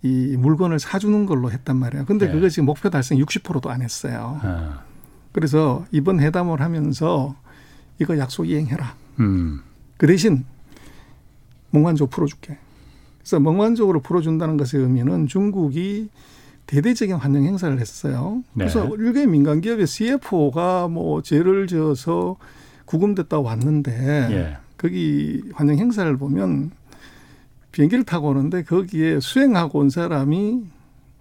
이 0.02 0.36
물건을 0.36 0.78
사주는 0.78 1.26
걸로 1.26 1.50
했단 1.50 1.76
말이에요. 1.76 2.04
근데 2.06 2.26
네. 2.26 2.32
그거 2.32 2.48
지금 2.48 2.66
목표 2.66 2.90
달성 2.90 3.18
60%도 3.18 3.70
안 3.70 3.82
했어요. 3.82 4.40
어. 4.42 4.80
그래서 5.30 5.84
이번 5.92 6.20
회담을 6.20 6.60
하면서 6.60 7.36
이거 8.00 8.18
약속 8.18 8.48
이행해라. 8.48 8.94
음. 9.20 9.60
그 9.96 10.06
대신 10.06 10.44
몽환조 11.70 12.06
풀어줄게. 12.06 12.58
그래서 13.18 13.38
몽환적으로 13.38 14.00
풀어준다는 14.00 14.56
것의 14.56 14.82
의미는 14.82 15.28
중국이 15.28 16.08
대대적인 16.66 17.16
환영 17.16 17.44
행사를 17.44 17.78
했어요. 17.78 18.42
네. 18.54 18.64
그래서 18.64 18.88
일개 18.96 19.26
민간 19.26 19.60
기업의 19.60 19.86
CFO가 19.86 20.88
뭐 20.88 21.22
죄를 21.22 21.66
지어서 21.66 22.36
구금됐다 22.84 23.40
왔는데 23.40 23.92
예. 24.30 24.56
거기 24.76 25.42
환영 25.54 25.78
행사를 25.78 26.14
보면 26.16 26.72
비행기를 27.72 28.04
타고 28.04 28.28
오는데 28.28 28.62
거기에 28.62 29.20
수행하고 29.20 29.80
온 29.80 29.90
사람이 29.90 30.64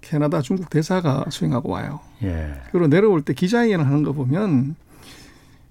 캐나다 0.02 0.42
중국 0.42 0.70
대사가 0.70 1.26
수행하고 1.30 1.70
와요. 1.70 2.00
예. 2.24 2.54
그리고 2.72 2.88
내려올 2.88 3.22
때 3.22 3.34
기자회견을 3.34 3.86
하는 3.86 4.04
거 4.04 4.12
보면 4.12 4.76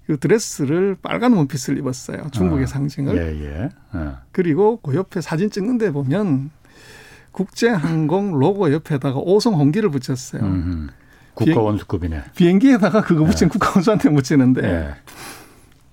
그 0.07 0.17
드레스를 0.17 0.97
빨간 1.01 1.33
원피스를 1.33 1.77
입었어요. 1.79 2.29
중국의 2.31 2.63
어. 2.63 2.67
상징을. 2.67 3.17
예, 3.17 3.45
예. 3.45 3.69
어. 3.93 4.17
그리고 4.31 4.77
그 4.81 4.95
옆에 4.95 5.21
사진 5.21 5.49
찍는데 5.49 5.91
보면 5.91 6.49
국제항공 7.31 8.37
로고 8.37 8.73
옆에다가 8.73 9.19
오성 9.19 9.53
홍기를 9.55 9.89
붙였어요. 9.89 10.41
음흠. 10.41 10.87
국가원수급이네. 11.33 12.23
비행기에다가 12.35 13.01
그거 13.01 13.23
붙인 13.23 13.45
예. 13.45 13.49
국가원수한테 13.49 14.09
붙이는데 14.09 14.63
예. 14.63 14.95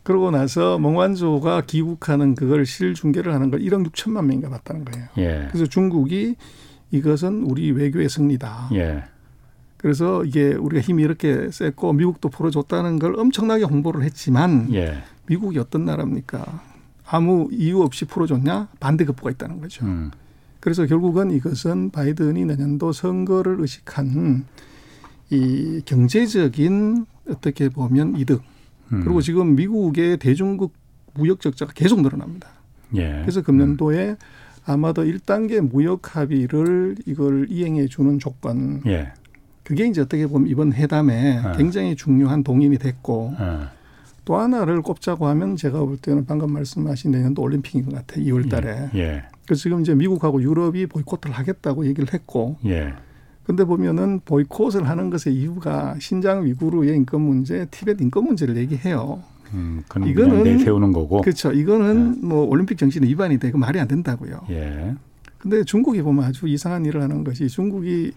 그러고 0.09 0.31
나서 0.31 0.79
멍완조가 0.79 1.65
귀국하는 1.67 2.35
그걸 2.35 2.65
실중계를 2.65 3.35
하는 3.35 3.51
걸 3.51 3.61
1억 3.61 3.87
6천만 3.91 4.25
명인가 4.25 4.49
봤다는 4.49 4.87
거예요. 4.87 5.07
예. 5.19 5.49
그래서 5.51 5.67
중국이 5.67 6.35
이것은 6.91 7.43
우리 7.43 7.71
외교의 7.73 8.09
승리다. 8.09 8.71
예. 8.73 9.05
그래서 9.77 10.25
이게 10.25 10.55
우리가 10.55 10.81
힘이 10.81 11.03
이렇게 11.03 11.51
셌고 11.51 11.93
미국도 11.93 12.31
풀어줬다는 12.31 12.99
걸 12.99 13.21
엄청나게 13.21 13.65
홍보를 13.65 14.03
했지만 14.03 14.73
예. 14.73 15.03
미국이 15.27 15.59
어떤 15.59 15.85
나라입니까? 15.85 16.63
아무 17.05 17.51
이유 17.53 17.83
없이 17.83 18.07
풀어줬냐? 18.07 18.69
반대급부가 18.81 19.31
있다는 19.33 19.61
거죠. 19.61 19.85
음. 19.85 20.11
그래서 20.61 20.87
결국은 20.87 21.33
이것은 21.33 21.91
바이든이 21.91 22.47
내년도 22.47 22.93
선거를 22.93 23.61
의식한 23.61 24.47
이 25.29 25.83
경제적인 25.85 27.05
어떻게 27.29 27.69
보면 27.69 28.17
이득 28.17 28.41
음. 28.93 29.01
그리고 29.05 29.21
지금 29.21 29.57
미국의 29.57 30.19
대중국 30.19 30.73
무역 31.15 31.41
적자가 31.41 31.73
계속 31.73 32.01
늘어납니다. 32.01 32.49
예. 32.95 33.21
그래서 33.23 33.43
금년도에 33.43 34.11
음. 34.11 34.17
아마도 34.65 35.03
1단계 35.05 35.61
무역 35.61 36.17
합의를 36.17 36.97
이걸 37.07 37.47
이행해 37.49 37.87
주는 37.87 38.19
조건. 38.19 38.83
예. 38.87 39.13
그게 39.65 39.87
이제 39.87 40.01
어떻게 40.01 40.27
보면 40.27 40.49
이번 40.49 40.73
회담에 40.73 41.43
예. 41.45 41.57
굉장히 41.57 41.97
중요한 41.97 42.43
동인이 42.43 42.79
됐고 42.79 43.35
예. 43.39 43.79
또 44.25 44.37
하나를 44.37 44.83
꼽자고 44.83 45.27
하면 45.27 45.57
제가 45.57 45.81
볼 45.81 45.97
때는 45.97 46.27
방금 46.27 46.53
말씀하신 46.53 47.13
내년도 47.13 47.43
올림픽인 47.43 47.87
것 47.87 47.95
같아요. 47.95 48.25
2월 48.25 48.51
달에. 48.51 48.91
예. 48.95 48.99
예. 48.99 49.23
그래서 49.47 49.63
지금 49.63 49.81
이제 49.81 49.95
미국하고 49.95 50.43
유럽이 50.43 50.87
보이콧을 50.87 51.33
하겠다고 51.33 51.87
얘기를 51.87 52.13
했고 52.13 52.59
예. 52.67 52.93
근데 53.49 53.65
보면은 53.65 54.21
보이콧을 54.27 54.87
하는 54.87 55.09
것의 55.09 55.35
이유가 55.35 55.97
신장 56.01 56.45
위구르의 56.45 56.95
인권 56.95 57.23
문제, 57.23 57.65
티벳 57.71 57.99
인권 57.99 58.25
문제를 58.25 58.59
얘기해요. 58.59 59.23
음, 59.55 59.83
이거는 60.05 60.43
내세우는 60.43 60.93
거고. 60.93 61.23
그렇죠. 61.23 61.51
이거는 61.51 62.17
예. 62.23 62.27
뭐 62.27 62.45
올림픽 62.45 62.77
정신의 62.77 63.09
위반이 63.09 63.39
되고 63.39 63.57
말이 63.57 63.81
안 63.81 63.89
된다고요. 63.89 64.43
예. 64.51 64.95
근데 65.39 65.65
중국이 65.65 66.03
보면 66.03 66.25
아주 66.25 66.47
이상한 66.47 66.85
일을 66.85 67.01
하는 67.01 67.25
것이 67.25 67.49
중국이 67.49 68.13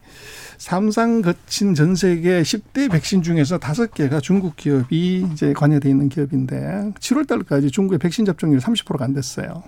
삼상 0.58 1.22
거친 1.22 1.76
전 1.76 1.96
세계 1.96 2.42
10대 2.42 2.92
백신 2.92 3.22
중에서 3.22 3.58
다섯 3.58 3.94
개가 3.94 4.20
중국 4.20 4.58
기업이 4.58 5.28
이제 5.32 5.54
관여돼 5.54 5.90
있는 5.90 6.10
기업인데 6.10 6.92
7월 7.00 7.26
달까지 7.26 7.72
중국의 7.72 8.00
백신 8.00 8.26
접종률 8.26 8.60
30%가 8.60 9.06
안 9.06 9.14
됐어요. 9.14 9.64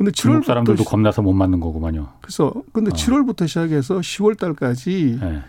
근데 0.00 0.12
7월 0.12 0.42
사람들도 0.42 0.84
겁나서 0.84 1.20
못 1.20 1.34
맞는 1.34 1.60
거구만요. 1.60 2.08
그래서 2.22 2.54
근데 2.72 2.90
어. 2.90 2.94
7월부터 2.94 3.46
시작해서 3.46 3.98
10월 3.98 4.38
달까지 4.38 5.18
네. 5.20 5.40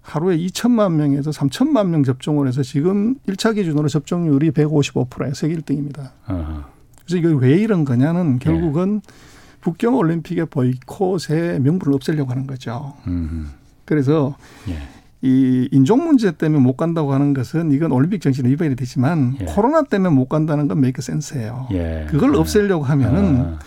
하루에 0.00 0.38
2천만 0.38 0.92
명에서 0.92 1.30
3천만 1.30 1.88
명 1.88 2.04
접종을 2.04 2.48
해서 2.48 2.62
지금 2.62 3.16
1차 3.28 3.54
기준으로 3.54 3.86
접종률이 3.88 4.52
155%예요. 4.52 5.34
세계 5.34 5.54
1등입니다. 5.56 6.12
어. 6.26 6.64
그래서 7.04 7.18
이게 7.18 7.28
왜 7.38 7.58
이런 7.58 7.84
거냐는 7.84 8.38
결국은 8.38 9.02
네. 9.04 9.12
북경 9.60 9.94
올림픽의 9.96 10.46
보이콧의 10.46 11.60
명분을 11.60 11.94
없애려고 11.94 12.30
하는 12.30 12.46
거죠. 12.46 12.94
음. 13.06 13.50
그래서 13.84 14.36
예. 14.70 14.78
이 15.20 15.68
인종 15.70 16.06
문제 16.06 16.32
때문에 16.32 16.62
못 16.62 16.78
간다고 16.78 17.12
하는 17.12 17.34
것은 17.34 17.72
이건 17.72 17.92
올림픽 17.92 18.22
정신의 18.22 18.52
위반이 18.52 18.74
되지만 18.74 19.36
예. 19.42 19.44
코로나 19.44 19.82
때문에 19.82 20.14
못 20.14 20.30
간다는 20.30 20.66
건 20.66 20.80
메이크 20.80 21.02
센스예요. 21.02 21.68
예. 21.72 22.06
그걸 22.08 22.36
없애려고 22.36 22.84
하면은 22.84 23.40
어. 23.40 23.58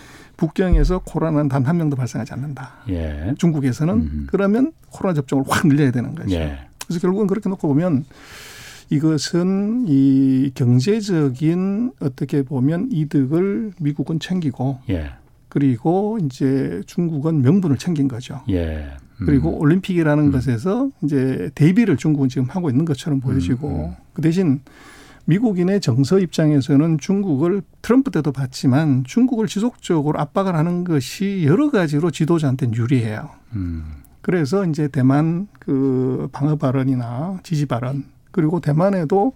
북경에서 0.42 1.00
코로나는 1.04 1.48
단 1.48 1.62
한 1.62 1.76
명도 1.76 1.94
발생하지 1.94 2.32
않는다. 2.32 2.72
예. 2.88 3.32
중국에서는 3.38 3.94
음. 3.94 4.26
그러면 4.28 4.72
코로나 4.90 5.14
접종을 5.14 5.44
확 5.46 5.68
늘려야 5.68 5.92
되는 5.92 6.16
거죠. 6.16 6.34
예. 6.34 6.58
그래서 6.84 7.00
결국은 7.00 7.28
그렇게 7.28 7.48
놓고 7.48 7.68
보면 7.68 8.04
이것은 8.90 9.84
이 9.86 10.50
경제적인 10.54 11.92
어떻게 12.00 12.42
보면 12.42 12.88
이득을 12.90 13.72
미국은 13.78 14.18
챙기고 14.18 14.80
예. 14.90 15.12
그리고 15.48 16.18
이제 16.24 16.82
중국은 16.86 17.42
명분을 17.42 17.78
챙긴 17.78 18.08
거죠. 18.08 18.42
예. 18.50 18.88
음. 19.20 19.26
그리고 19.26 19.56
올림픽이라는 19.60 20.24
음. 20.24 20.32
것에서 20.32 20.90
이제 21.04 21.50
대비를 21.54 21.96
중국은 21.96 22.28
지금 22.28 22.48
하고 22.50 22.68
있는 22.68 22.84
것처럼 22.84 23.20
보여지고 23.20 23.68
음. 23.68 23.84
음. 23.84 23.94
그 24.12 24.20
대신 24.22 24.60
미국인의 25.24 25.80
정서 25.80 26.18
입장에서는 26.18 26.98
중국을 26.98 27.62
트럼프 27.80 28.10
때도 28.10 28.32
봤지만 28.32 29.04
중국을 29.04 29.46
지속적으로 29.46 30.18
압박을 30.18 30.54
하는 30.54 30.84
것이 30.84 31.44
여러 31.46 31.70
가지로 31.70 32.10
지도자한테는 32.10 32.74
유리해요. 32.74 33.30
음. 33.54 34.02
그래서 34.20 34.64
이제 34.64 34.88
대만 34.88 35.48
그 35.58 36.28
방어 36.32 36.56
발언이나 36.56 37.40
지지 37.42 37.66
발언 37.66 38.04
그리고 38.30 38.60
대만에도 38.60 39.32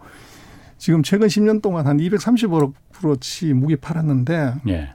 지금 0.79 1.03
최근 1.03 1.29
10년 1.29 1.63
동안 1.63 1.87
한 1.87 1.99
230억 1.99 2.73
프로치 2.93 3.53
무기 3.53 3.77
팔았는데 3.77 4.55
예. 4.69 4.95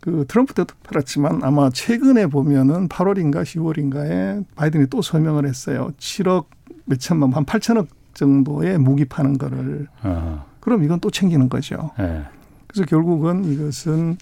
그 0.00 0.24
트럼프 0.26 0.54
때도 0.54 0.74
팔았지만 0.82 1.40
아마 1.42 1.70
최근에 1.70 2.26
보면은 2.26 2.88
8월인가 2.88 3.42
10월인가에 3.42 4.44
바이든이 4.56 4.86
또 4.88 5.02
서명을 5.02 5.46
했어요. 5.46 5.90
7억 5.98 6.46
몇천만 6.86 7.32
한 7.32 7.44
8천억 7.44 7.88
정도의 8.20 8.78
무기 8.78 9.06
파는 9.06 9.38
거를 9.38 9.88
어. 10.02 10.44
그럼 10.60 10.84
이건 10.84 11.00
또 11.00 11.10
챙기는 11.10 11.48
거죠. 11.48 11.90
네. 11.98 12.22
그래서 12.66 12.84
결국은 12.86 13.44
이것은 13.44 14.18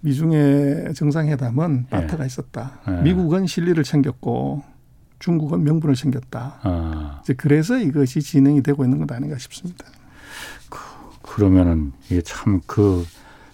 미중의 0.00 0.94
정상회담은 0.94 1.86
빠트가 1.90 2.22
예. 2.22 2.26
있었다. 2.26 2.78
네. 2.86 3.02
미국은 3.02 3.46
실리를 3.46 3.82
챙겼고 3.82 4.62
중국은 5.18 5.64
명분을 5.64 5.94
챙겼다. 5.96 6.60
어. 6.64 7.18
이제 7.22 7.34
그래서 7.34 7.76
이것이 7.78 8.20
진행이 8.22 8.62
되고 8.62 8.84
있는 8.84 8.98
것 8.98 9.10
아닌가 9.12 9.36
싶습니다. 9.38 9.84
그, 11.22 11.40
러면은 11.40 11.92
이게 12.10 12.20
참 12.22 12.60
그 12.66 13.04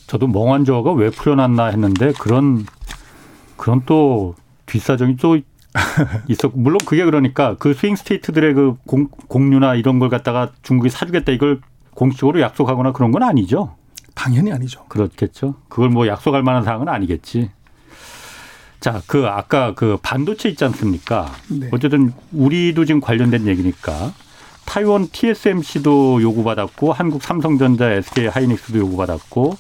저도 0.07 0.27
멍한 0.27 0.65
저가 0.65 0.93
왜 0.93 1.11
풀려났나 1.11 1.67
했는데 1.67 2.13
그런 2.19 2.65
그런 3.57 3.83
또 3.87 4.35
뒷사정이 4.67 5.17
또 5.17 5.39
있었고 6.29 6.59
물론 6.59 6.79
그게 6.87 7.05
그러니까 7.05 7.57
그 7.59 7.75
스윙 7.75 7.97
스테이트들의 7.97 8.55
그 8.55 8.77
공, 8.87 9.09
공유나 9.29 9.75
이런 9.75 9.99
걸 9.99 10.09
갖다가 10.09 10.53
중국이 10.63 10.91
사주겠다 10.91 11.33
이걸 11.33 11.61
공식적으로 11.95 12.41
약속하거나 12.41 12.93
그런 12.93 13.11
건 13.11 13.23
아니죠. 13.23 13.75
당연히 14.15 14.53
아니죠. 14.53 14.85
그렇겠죠. 14.89 15.55
그걸 15.69 15.91
뭐 15.91 16.07
약속할 16.07 16.43
만한 16.43 16.65
사항은 16.65 16.89
아니겠지. 16.89 17.51
자, 18.81 19.03
그 19.07 19.27
아까 19.27 19.75
그 19.75 19.99
반도체 20.03 20.49
있지 20.49 20.65
않습니까? 20.65 21.31
네. 21.49 21.69
어쨌든 21.73 22.13
우리도 22.33 22.85
지금 22.85 23.01
관련된 23.01 23.47
얘기니까 23.47 24.13
타이원 24.65 25.09
TSMC도 25.09 26.23
요구받았고 26.23 26.93
한국 26.93 27.23
삼성전자, 27.23 27.91
SK 27.91 28.27
하이닉스도 28.27 28.79
요구받았고 28.79 29.57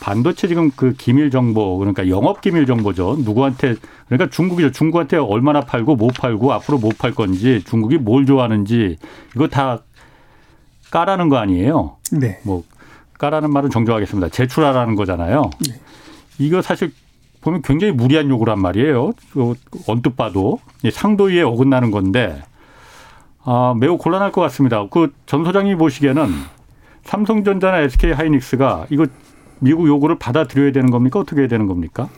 반도체 0.00 0.46
지금 0.48 0.70
그 0.74 0.92
기밀 0.94 1.30
정보 1.30 1.76
그러니까 1.78 2.08
영업 2.08 2.40
기밀 2.40 2.66
정보죠. 2.66 3.16
누구한테 3.18 3.74
그러니까 4.08 4.30
중국이죠. 4.30 4.70
중국한테 4.72 5.16
얼마나 5.16 5.60
팔고 5.60 5.96
못 5.96 6.14
팔고 6.14 6.52
앞으로 6.52 6.78
못 6.78 6.96
팔 6.98 7.12
건지 7.14 7.62
중국이 7.66 7.98
뭘 7.98 8.24
좋아하는지 8.26 8.96
이거 9.34 9.48
다 9.48 9.80
까라는 10.90 11.28
거 11.28 11.36
아니에요. 11.36 11.96
네. 12.12 12.38
뭐 12.44 12.64
까라는 13.18 13.52
말은 13.52 13.70
정정하겠습니다. 13.70 14.28
제출하라는 14.30 14.94
거잖아요. 14.94 15.50
네. 15.68 15.74
이거 16.38 16.62
사실 16.62 16.92
보면 17.40 17.62
굉장히 17.62 17.92
무리한 17.92 18.28
요구란 18.30 18.60
말이에요. 18.60 19.12
그 19.32 19.54
언뜻 19.86 20.16
봐도 20.16 20.60
상도위에 20.90 21.42
어긋나는 21.42 21.90
건데 21.90 22.40
아, 23.44 23.74
매우 23.78 23.96
곤란할 23.98 24.32
것 24.32 24.40
같습니다. 24.42 24.86
그 24.88 25.12
전 25.26 25.44
소장님 25.44 25.76
보시기에는 25.78 26.28
삼성전자나 27.04 27.78
SK 27.80 28.12
하이닉스가 28.12 28.86
이거 28.90 29.06
미국 29.60 29.86
요구를 29.86 30.18
받아들여야 30.18 30.72
되는 30.72 30.90
겁니까? 30.90 31.20
어떻게 31.20 31.42
해야 31.42 31.48
되는 31.48 31.66
겁니까? 31.66 32.08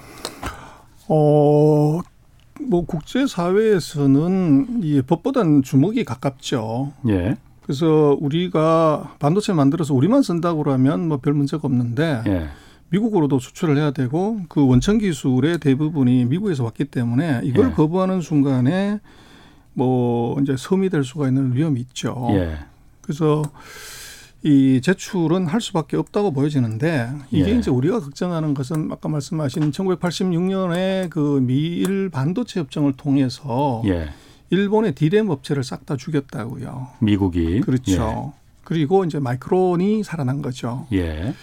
어, 1.09 2.01
뭐 2.61 2.85
국제 2.87 3.27
사회에서는 3.27 4.81
이 4.83 5.03
법보다는 5.03 5.63
주먹이 5.63 6.05
가깝죠. 6.05 6.93
예. 7.09 7.37
그래서 7.63 8.17
우리가 8.21 9.15
반도체 9.19 9.53
만들어서 9.53 9.95
우리만 9.95 10.23
쓴다고 10.23 10.63
그러면 10.65 11.09
뭐 11.09 11.19
별 11.19 11.35
문제가 11.35 11.63
없는데 11.65 12.23
예. 12.27 12.49
미국으로도 12.91 13.39
수출을 13.39 13.77
해야 13.77 13.93
되고 13.93 14.41
그 14.49 14.67
원천 14.67 14.99
기술의 14.99 15.59
대부분이 15.59 16.25
미국에서 16.25 16.65
왔기 16.65 16.87
때문에 16.87 17.41
이걸 17.45 17.69
예. 17.69 17.71
거부하는 17.73 18.21
순간에 18.21 18.99
뭐 19.75 20.39
이제 20.41 20.57
섬이 20.59 20.91
될 20.91 21.05
수가 21.05 21.29
있는 21.29 21.55
위험이 21.55 21.81
있죠. 21.81 22.27
예. 22.31 22.57
그래서 23.03 23.43
이 24.43 24.81
제출은 24.83 25.47
할 25.47 25.61
수밖에 25.61 25.97
없다고 25.99 26.33
보여지는데 26.33 27.11
이게 27.31 27.51
예. 27.51 27.59
이제 27.59 27.71
우리가 27.71 28.01
걱정하는 28.01 28.55
것은 28.55 28.91
아까 28.91 29.09
말씀하신 29.09 29.71
1986년에 29.71 31.11
그 31.11 31.41
미일 31.43 32.09
반도체 32.09 32.61
협정을 32.61 32.95
통해서 32.95 33.83
예. 33.85 34.09
일본의 34.49 34.95
디램 34.95 35.29
업체를 35.29 35.63
싹 35.63 35.85
다 35.85 35.97
죽였다고요. 35.97 36.89
미국이 37.01 37.61
그렇죠. 37.61 38.33
그리고 38.65 39.05
이제 39.05 39.19
마이크론이 39.19 40.05
살아난 40.05 40.41
거죠. 40.43 40.87
예. 40.93 40.99
예. 40.99 41.35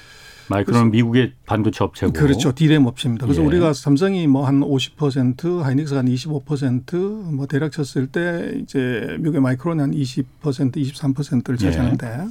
마이크로는 0.49 0.91
미국의 0.91 1.33
반도체 1.45 1.83
업체고. 1.83 2.13
그렇죠. 2.13 2.55
디램 2.55 2.85
업체입니다. 2.85 3.25
그래서 3.25 3.41
예. 3.41 3.45
우리가 3.45 3.73
삼성이 3.73 4.27
뭐 4.27 4.45
한 4.45 4.61
50%, 4.61 5.59
하이닉스가 5.59 5.99
한 5.99 6.07
25%뭐 6.07 7.47
대략 7.47 7.71
쳤을 7.73 8.07
때 8.07 8.53
이제 8.61 9.17
미국의 9.19 9.41
마이크론이 9.41 9.81
한 9.81 9.91
20%, 9.91 10.23
23%를 10.41 11.57
예. 11.59 11.65
차지하는데 11.65 12.27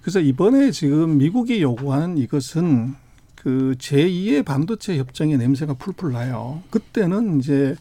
그래서 0.00 0.20
이번에 0.20 0.70
지금 0.70 1.18
미국이 1.18 1.62
요구하는 1.62 2.18
이것은 2.18 2.94
그 3.34 3.74
제2의 3.78 4.44
반도체 4.44 4.98
협정의 4.98 5.38
냄새가 5.38 5.74
풀풀 5.74 6.12
나요. 6.12 6.62
그때는 6.70 7.38
이제 7.38 7.74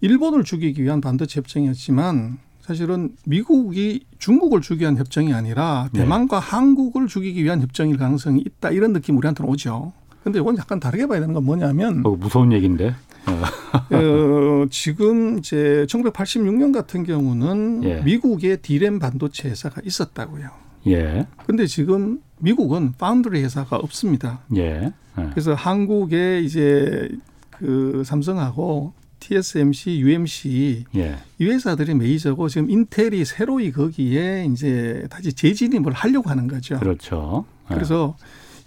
일본을 0.00 0.44
죽이기 0.44 0.82
위한 0.82 1.00
반도체 1.00 1.40
협정이었지만 1.40 2.38
사실은 2.60 3.16
미국이 3.26 4.04
중국을 4.18 4.60
죽이기 4.60 4.82
위한 4.82 4.96
협정이 4.96 5.32
아니라 5.32 5.88
네. 5.92 6.00
대만과 6.00 6.38
한국을 6.38 7.06
죽이기 7.06 7.42
위한 7.42 7.60
협정일 7.60 7.96
가능성이 7.96 8.42
있다 8.46 8.70
이런 8.70 8.92
느낌 8.92 9.16
우리한테는 9.16 9.50
오죠. 9.50 9.92
근데 10.22 10.38
이건 10.38 10.58
약간 10.58 10.78
다르게 10.80 11.06
봐야 11.06 11.20
되는 11.20 11.34
건 11.34 11.44
뭐냐면 11.44 12.02
어, 12.04 12.10
무서운 12.10 12.52
얘기인데. 12.52 12.94
어. 13.26 13.94
어, 13.94 14.66
지금 14.70 15.38
이제 15.38 15.86
1986년 15.88 16.72
같은 16.72 17.04
경우는 17.04 17.84
예. 17.84 18.00
미국의 18.02 18.62
디램 18.62 18.98
반도체 18.98 19.48
회사가 19.48 19.80
있었다고요. 19.84 20.69
예. 20.86 21.26
근데 21.46 21.66
지금 21.66 22.20
미국은 22.38 22.92
파운드리 22.92 23.42
회사가 23.42 23.76
없습니다. 23.76 24.40
예. 24.56 24.92
예. 25.18 25.30
그래서 25.30 25.54
한국의 25.54 26.44
이제 26.44 27.08
그 27.50 28.02
삼성하고 28.04 28.92
TSMC, 29.20 30.00
UMC 30.00 30.84
예. 30.96 31.16
이 31.38 31.44
회사들이 31.44 31.94
메이저고 31.94 32.48
지금 32.48 32.70
인텔이 32.70 33.24
새로이 33.24 33.70
거기에 33.70 34.46
이제 34.50 35.06
다시 35.10 35.32
재진입을 35.32 35.92
하려고 35.92 36.30
하는 36.30 36.48
거죠. 36.48 36.78
그렇죠. 36.78 37.44
예. 37.70 37.74
그래서 37.74 38.16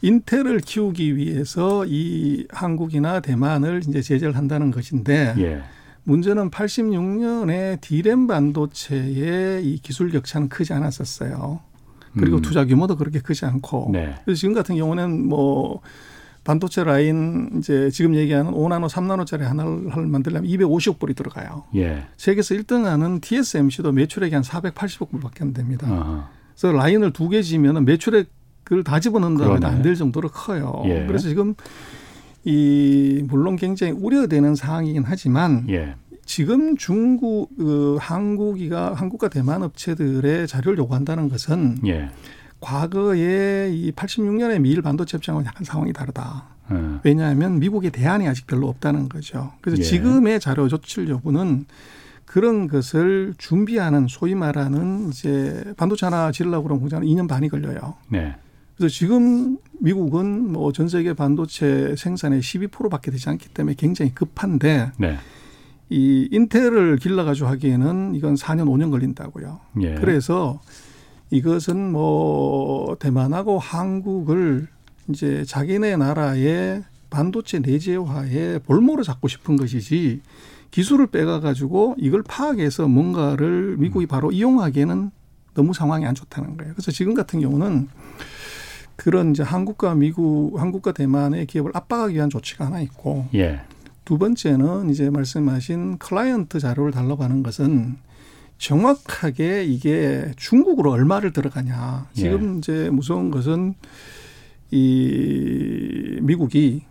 인텔을 0.02 0.60
키우기 0.60 1.16
위해서 1.16 1.86
이 1.88 2.46
한국이나 2.50 3.22
대만을 3.22 3.82
이제 3.88 4.02
제재를 4.02 4.36
한다는 4.36 4.70
것인데 4.70 5.34
예. 5.38 5.64
문제는 6.04 6.52
86년에 6.52 7.80
디램 7.80 8.28
반도체의 8.28 9.66
이 9.66 9.80
기술 9.80 10.12
격차는 10.12 10.50
크지 10.50 10.74
않았었어요. 10.74 11.62
그리고 12.20 12.38
음. 12.38 12.42
투자 12.42 12.66
규모도 12.66 12.96
그렇게 12.98 13.20
크지 13.20 13.46
않고. 13.46 13.90
네. 13.92 14.16
그래서 14.26 14.40
지금 14.40 14.54
같은 14.54 14.76
경우는 14.76 15.28
뭐 15.28 15.82
반도체 16.44 16.84
라인 16.84 17.52
이제 17.58 17.90
지금 17.90 18.16
얘기하는 18.16 18.52
5나노, 18.52 18.90
3나노짜리 18.90 19.42
하나를 19.44 20.08
만들려면 20.08 20.50
250억 20.50 21.00
불이 21.00 21.14
들어가요. 21.14 21.64
예. 21.76 22.04
세계에서 22.18 22.56
1등하는 22.56 23.22
TSMC도 23.22 23.92
매출액이 23.94 24.36
한 24.36 24.44
480억 24.44 25.10
불밖에 25.12 25.44
안 25.44 25.54
됩니다. 25.54 25.88
어허. 25.90 26.24
그래서 26.56 26.78
라인을 26.78 27.14
두 27.14 27.30
개 27.30 27.42
지면은 27.42 27.86
매출액을 27.86 28.84
다 28.84 29.00
그러네. 29.60 29.66
안될 29.66 29.96
정도로 29.96 30.30
커요. 30.30 30.84
예. 30.86 31.06
그래서 31.08 31.30
지금 31.30 31.56
이 32.46 33.24
물론 33.30 33.56
굉장히 33.56 33.94
우려되는 33.94 34.56
상황이긴 34.56 35.04
하지만 35.06 35.66
예. 35.70 35.96
지금 36.26 36.78
중국 36.78 37.56
그 37.58 37.98
한국이가 38.00 38.94
한국과 38.94 39.30
대만 39.30 39.64
업체들의 39.64 40.48
자료를 40.48 40.78
요구한다는 40.78 41.30
것은 41.30 41.80
예. 41.86 42.10
과거에 42.60 43.72
이 43.74 43.92
86년에 43.92 44.62
미일 44.62 44.82
반도체 44.82 45.18
협정은 45.18 45.46
약간 45.46 45.66
상황이 45.66 45.92
다르다. 45.92 46.46
어. 46.70 47.00
왜냐하면 47.04 47.60
미국의 47.60 47.92
대안이 47.92 48.28
아직 48.28 48.48
별로 48.48 48.70
없다는 48.70 49.10
거죠. 49.10 49.52
그래서 49.62 49.80
예. 49.80 49.84
지금의 49.84 50.40
자료 50.40 50.68
조출 50.70 51.10
여부는 51.10 51.66
그런 52.26 52.68
것을 52.68 53.34
준비하는 53.38 54.08
소위 54.08 54.34
말하는 54.34 55.10
이제 55.10 55.74
반도체 55.78 56.06
하나 56.06 56.32
지으려고 56.32 56.64
그러면 56.64 56.80
공장은 56.80 57.06
2년 57.06 57.28
반이 57.28 57.50
걸려요. 57.50 57.96
네. 58.10 58.34
그래서 58.78 58.92
지금 58.92 59.58
미국은 59.82 60.52
뭐 60.52 60.72
전 60.72 60.88
세계 60.88 61.14
반도체 61.14 61.96
생산의 61.98 62.40
12%밖에 62.40 63.12
되지 63.12 63.30
않기 63.30 63.50
때문에 63.50 63.76
굉장히 63.78 64.16
급한데 64.16 64.92
네. 64.98 65.18
이 65.90 66.28
인텔을 66.32 66.98
길러가지고 66.98 67.48
하기에는 67.48 68.16
이건 68.16 68.36
4년 68.36 68.66
5년 68.66 68.92
걸린다고요. 68.92 69.60
예. 69.82 69.96
그래서 69.96 70.60
이것은 71.30 71.92
뭐 71.92 72.96
대만하고 73.00 73.60
한국을 73.60 74.68
이제 75.10 75.44
자기네 75.46 75.98
나라의 75.98 76.84
반도체 77.10 77.60
내재화에 77.60 78.60
볼모로 78.60 79.04
잡고 79.04 79.28
싶은 79.28 79.56
것이지 79.56 80.22
기술을 80.72 81.08
빼가 81.08 81.40
가지고 81.40 81.96
이걸 82.00 82.24
파악해서 82.24 82.88
뭔가를 82.88 83.78
미국이 83.78 84.08
바로 84.08 84.32
이용하기에는 84.32 85.12
너무 85.54 85.74
상황이 85.74 86.06
안 86.06 86.16
좋다는 86.16 86.58
거예요. 86.58 86.74
그래서 86.74 86.92
지금 86.92 87.14
같은 87.14 87.40
경우는 87.42 87.88
그런 88.96 89.32
이제 89.32 89.44
한국과 89.44 89.96
미국, 89.96 90.60
한국과 90.60 90.94
대만의 90.94 91.46
기업을 91.46 91.72
압박하기 91.74 92.16
위한 92.16 92.30
조치가 92.30 92.66
하나 92.66 92.82
있고 92.82 93.28
예. 93.36 93.62
두 94.06 94.18
번째는 94.18 94.90
이제 94.90 95.10
말씀하신 95.10 95.98
클라이언트 95.98 96.60
자료를 96.60 96.92
달라고 96.92 97.24
하는 97.24 97.44
것은 97.44 97.98
정확하게 98.58 99.66
이게 99.66 100.32
중국으로 100.38 100.92
얼마를 100.92 101.34
들어가냐. 101.34 102.08
지금 102.14 102.60
이제 102.60 102.90
무서운 102.90 103.32
것은 103.32 103.76
이 104.72 106.18
미국이 106.22 106.84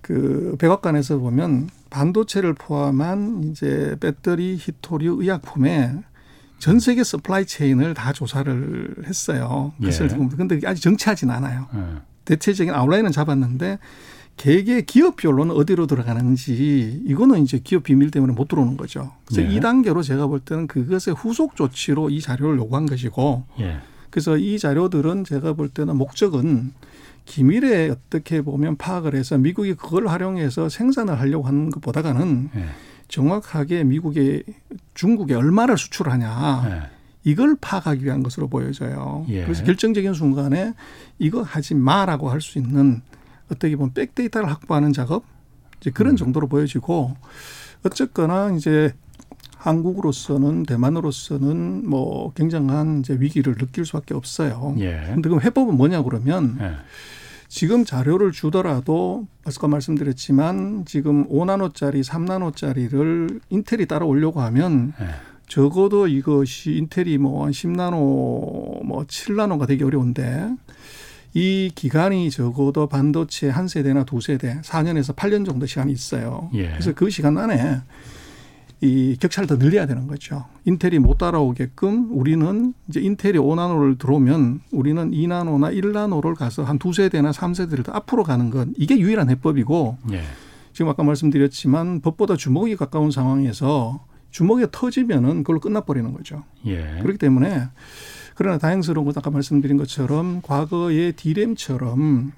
그 0.00 0.56
백악관에서 0.58 1.18
보면 1.18 1.68
반도체를 1.90 2.54
포함한 2.54 3.44
이제 3.44 3.96
배터리, 4.00 4.56
희토류, 4.58 5.18
의약품에 5.20 6.02
전 6.58 6.80
세계 6.80 7.04
supply 7.04 7.46
chain을 7.46 7.94
다 7.94 8.12
조사를 8.12 9.04
했어요. 9.06 9.72
예. 9.82 9.90
근데 10.36 10.56
그게 10.56 10.66
아직 10.66 10.80
정치하진 10.80 11.30
않아요. 11.30 11.66
어. 11.72 12.02
대체적인 12.24 12.74
아웃라인은 12.74 13.12
잡았는데 13.12 13.78
개개 14.38 14.80
기업별로는 14.82 15.54
어디로 15.54 15.86
들어가는지 15.86 17.02
이거는 17.04 17.42
이제 17.42 17.60
기업 17.62 17.82
비밀 17.82 18.10
때문에 18.10 18.32
못 18.32 18.48
들어오는 18.48 18.76
거죠. 18.76 19.12
그래서 19.26 19.42
예. 19.42 19.54
이 19.54 19.60
단계로 19.60 20.02
제가 20.02 20.28
볼 20.28 20.40
때는 20.40 20.66
그것의 20.68 21.14
후속 21.16 21.56
조치로 21.56 22.08
이 22.10 22.20
자료를 22.20 22.56
요구한 22.58 22.86
것이고 22.86 23.44
예. 23.60 23.78
그래서 24.10 24.38
이 24.38 24.58
자료들은 24.58 25.24
제가 25.24 25.52
볼 25.52 25.68
때는 25.68 25.96
목적은 25.96 26.72
기밀에 27.26 27.90
어떻게 27.90 28.40
보면 28.40 28.76
파악을 28.76 29.14
해서 29.14 29.36
미국이 29.36 29.74
그걸 29.74 30.06
활용해서 30.06 30.68
생산을 30.70 31.20
하려고 31.20 31.46
하는 31.46 31.68
것보다는 31.70 32.50
예. 32.56 32.64
정확하게 33.08 33.84
미국에 33.84 34.42
중국에 34.94 35.34
얼마를 35.34 35.76
수출하냐 35.76 36.62
예. 36.70 36.90
이걸 37.24 37.56
파악하기 37.60 38.04
위한 38.04 38.22
것으로 38.22 38.48
보여져요. 38.48 39.26
예. 39.28 39.42
그래서 39.42 39.64
결정적인 39.64 40.14
순간에 40.14 40.72
이거 41.18 41.42
하지 41.42 41.74
마라고 41.74 42.30
할 42.30 42.40
수 42.40 42.58
있는 42.58 43.02
어떻게 43.50 43.76
보면 43.76 43.92
백데이터를 43.94 44.48
확보하는 44.48 44.92
작업 44.92 45.24
이제 45.80 45.90
그런 45.90 46.14
음. 46.14 46.16
정도로 46.16 46.48
보여지고 46.48 47.14
어쨌거나 47.84 48.50
이제 48.52 48.92
한국으로서는 49.56 50.64
대만으로서는 50.64 51.88
뭐 51.88 52.32
굉장한 52.34 53.00
이제 53.00 53.16
위기를 53.18 53.56
느낄 53.56 53.84
수밖에 53.84 54.14
없어요. 54.14 54.74
예. 54.78 55.02
근데 55.06 55.28
그럼 55.28 55.42
해법은 55.42 55.76
뭐냐 55.76 56.02
그러면 56.02 56.58
예. 56.60 56.72
지금 57.48 57.84
자료를 57.84 58.30
주더라도 58.30 59.26
아까 59.44 59.68
말씀드렸지만 59.68 60.84
지금 60.84 61.26
5나노짜리, 61.28 62.04
3나노짜리를 62.04 63.40
인텔이 63.50 63.86
따라오려고 63.86 64.40
하면 64.42 64.92
예. 65.00 65.06
적어도 65.48 66.06
이것이 66.06 66.72
인텔이 66.72 67.18
뭐 67.18 67.46
한 67.46 67.52
10나노 67.52 68.84
뭐 68.84 69.04
7나노가 69.08 69.66
되기 69.66 69.82
어려운데 69.82 70.54
이 71.34 71.70
기간이 71.74 72.30
적어도 72.30 72.86
반도체 72.88 73.48
한 73.50 73.68
세대나 73.68 74.04
두 74.04 74.20
세대 74.20 74.60
4년에서 74.62 75.14
8년 75.14 75.44
정도 75.46 75.66
시간이 75.66 75.92
있어요. 75.92 76.50
예. 76.54 76.68
그래서 76.70 76.92
그 76.94 77.10
시간 77.10 77.36
안에 77.38 77.80
이 78.80 79.16
격차를 79.20 79.46
더 79.48 79.58
늘려야 79.58 79.86
되는 79.86 80.06
거죠. 80.06 80.44
인텔이 80.64 81.00
못 81.00 81.18
따라오게끔 81.18 82.10
우리는 82.16 82.72
이제 82.88 83.00
인텔이 83.00 83.36
5나노를 83.38 83.98
들어오면 83.98 84.60
우리는 84.70 85.10
2나노나 85.10 85.74
1나노를 85.76 86.36
가서 86.36 86.62
한 86.64 86.78
두 86.78 86.92
세대나 86.92 87.32
3세대를 87.32 87.84
더 87.84 87.92
앞으로 87.92 88.22
가는 88.22 88.50
건 88.50 88.74
이게 88.76 88.98
유일한 88.98 89.30
해법이고 89.30 89.98
예. 90.12 90.22
지금 90.72 90.88
아까 90.90 91.02
말씀드렸지만 91.02 92.00
법보다 92.02 92.36
주먹이 92.36 92.76
가까운 92.76 93.10
상황에서 93.10 94.04
주먹이 94.30 94.66
터지면은 94.70 95.38
그걸로 95.38 95.58
끝나버리는 95.60 96.12
거죠. 96.12 96.44
예. 96.66 96.98
그렇기 97.02 97.18
때문에 97.18 97.64
그러나 98.38 98.56
다행스러운 98.56 99.04
건 99.04 99.14
아까 99.16 99.30
말씀드린 99.30 99.76
것처럼 99.78 100.42
과거의 100.42 101.14
디램처럼 101.14 102.30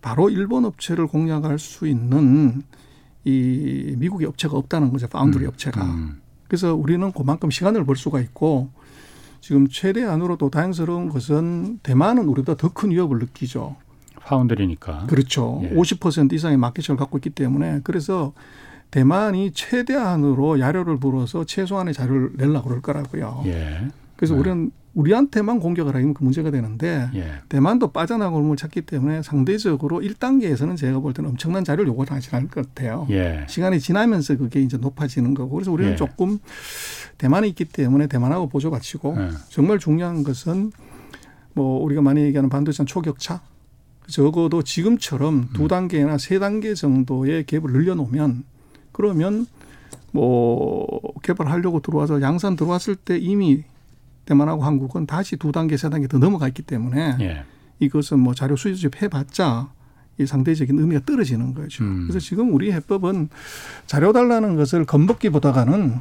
바로 0.00 0.30
일본 0.30 0.64
업체를 0.64 1.06
공략할 1.06 1.58
수 1.58 1.86
있는 1.86 2.62
이 3.24 3.94
미국의 3.98 4.26
업체가 4.28 4.56
없다는 4.56 4.90
거죠. 4.90 5.08
파운드리 5.08 5.44
업체가. 5.44 5.84
음. 5.84 6.22
그래서 6.48 6.74
우리는 6.74 7.12
그만큼 7.12 7.50
시간을 7.50 7.84
벌 7.84 7.96
수가 7.96 8.22
있고 8.22 8.70
지금 9.42 9.68
최대한으로 9.68 10.38
도 10.38 10.48
다행스러운 10.48 11.10
것은 11.10 11.80
대만은 11.82 12.28
우리보다 12.28 12.56
더 12.56 12.70
큰 12.70 12.90
위협을 12.90 13.18
느끼죠. 13.18 13.76
파운드리니까. 14.20 15.04
그렇죠. 15.06 15.60
예. 15.64 15.74
50% 15.74 16.32
이상의 16.32 16.56
마켓을 16.56 16.96
갖고 16.96 17.18
있기 17.18 17.28
때문에 17.28 17.80
그래서 17.84 18.32
대만이 18.90 19.52
최대한으로 19.52 20.60
야료를 20.60 20.96
불어서 20.96 21.44
최소한의 21.44 21.92
자료를 21.92 22.30
내려고 22.38 22.68
그럴 22.70 22.80
거라고요. 22.80 23.42
예. 23.44 23.88
그래서 24.16 24.32
네. 24.32 24.40
우리는 24.40 24.70
우리한테만 24.94 25.58
공격을 25.58 25.94
하면 25.94 26.12
그 26.12 26.22
문제가 26.22 26.50
되는데 26.50 27.08
예. 27.14 27.34
대만도 27.48 27.92
빠져나갈 27.92 28.42
을 28.42 28.56
찾기 28.56 28.82
때문에 28.82 29.22
상대적으로 29.22 30.00
1단계에서는 30.00 30.76
제가 30.76 31.00
볼 31.00 31.14
때는 31.14 31.30
엄청난 31.30 31.64
자료를 31.64 31.88
요구하지 31.88 32.28
않을 32.32 32.48
것 32.48 32.66
같아요. 32.66 33.06
예. 33.10 33.46
시간이 33.48 33.80
지나면서 33.80 34.36
그게 34.36 34.60
이제 34.60 34.76
높아지는 34.76 35.34
거고 35.34 35.54
그래서 35.56 35.72
우리는 35.72 35.92
예. 35.92 35.96
조금 35.96 36.38
대만에 37.16 37.48
있기 37.48 37.64
때문에 37.66 38.06
대만하고 38.06 38.48
보조 38.48 38.70
가치고 38.70 39.16
예. 39.18 39.30
정말 39.48 39.78
중요한 39.78 40.24
것은 40.24 40.72
뭐 41.54 41.82
우리가 41.82 42.02
많이 42.02 42.20
얘기하는 42.22 42.50
반도체 42.50 42.84
초격차 42.84 43.40
적어도 44.08 44.62
지금처럼 44.62 45.48
두 45.54 45.64
음. 45.64 45.68
단계나 45.68 46.18
세 46.18 46.38
단계 46.38 46.74
정도의 46.74 47.44
갭을 47.44 47.70
늘려놓으면 47.70 48.44
그러면 48.92 49.46
뭐 50.10 51.00
개발하려고 51.22 51.80
들어와서 51.80 52.20
양산 52.20 52.56
들어왔을 52.56 52.96
때 52.96 53.16
이미 53.16 53.64
대만하고 54.24 54.62
한국은 54.64 55.06
다시 55.06 55.36
두 55.36 55.52
단계, 55.52 55.76
세 55.76 55.90
단계 55.90 56.06
더 56.06 56.18
넘어가 56.18 56.48
있기 56.48 56.62
때문에 56.62 57.16
예. 57.20 57.44
이것은 57.80 58.20
뭐 58.20 58.34
자료 58.34 58.56
수집 58.56 59.02
해봤자 59.02 59.70
이 60.18 60.26
상대적인 60.26 60.78
의미가 60.78 61.00
떨어지는 61.06 61.54
거죠. 61.54 61.84
음. 61.84 62.06
그래서 62.06 62.18
지금 62.18 62.54
우리 62.54 62.72
해법은 62.72 63.28
자료 63.86 64.12
달라는 64.12 64.56
것을 64.56 64.84
겁먹기보다는 64.84 66.00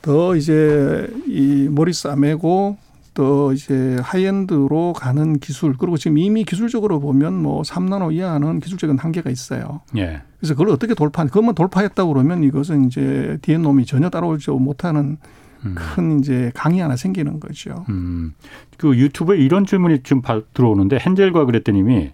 더 0.00 0.36
이제 0.36 1.08
이 1.26 1.68
머리 1.70 1.92
싸매고 1.92 2.76
또 3.14 3.52
이제 3.52 3.98
하이엔드로 4.00 4.94
가는 4.94 5.38
기술 5.38 5.76
그리고 5.76 5.96
지금 5.98 6.18
이미 6.18 6.44
기술적으로 6.44 6.98
보면 6.98 7.34
뭐 7.34 7.62
3나노 7.62 8.12
이하는 8.14 8.58
기술적인 8.60 8.98
한계가 8.98 9.30
있어요. 9.30 9.82
예. 9.96 10.22
그래서 10.38 10.54
그걸 10.54 10.70
어떻게 10.70 10.94
돌파, 10.94 11.24
그것만 11.24 11.54
돌파했다 11.54 12.06
그러면 12.06 12.42
이것은 12.42 12.86
이제 12.86 13.38
뒤에 13.42 13.58
놈이 13.58 13.84
전혀 13.84 14.08
따라오지 14.08 14.50
못하는 14.52 15.18
음. 15.64 15.74
큰 15.76 16.20
이제 16.20 16.50
강이 16.54 16.80
하나 16.80 16.96
생기는 16.96 17.40
거죠. 17.40 17.84
음. 17.88 18.34
그 18.76 18.96
유튜브에 18.96 19.38
이런 19.38 19.64
질문이 19.66 20.02
지금 20.02 20.22
들어오는데 20.54 20.98
헨젤과 21.04 21.44
그랬더님이 21.44 22.12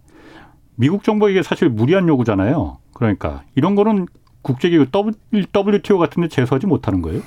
미국 0.76 1.02
정부 1.02 1.30
이게 1.30 1.42
사실 1.42 1.68
무리한 1.68 2.08
요구잖아요. 2.08 2.78
그러니까 2.92 3.42
이런 3.54 3.74
거는 3.74 4.06
국제기구 4.42 4.86
WTO 4.92 5.98
같은 5.98 6.22
데 6.22 6.28
제소하지 6.28 6.66
못하는 6.66 7.02
거예요? 7.02 7.20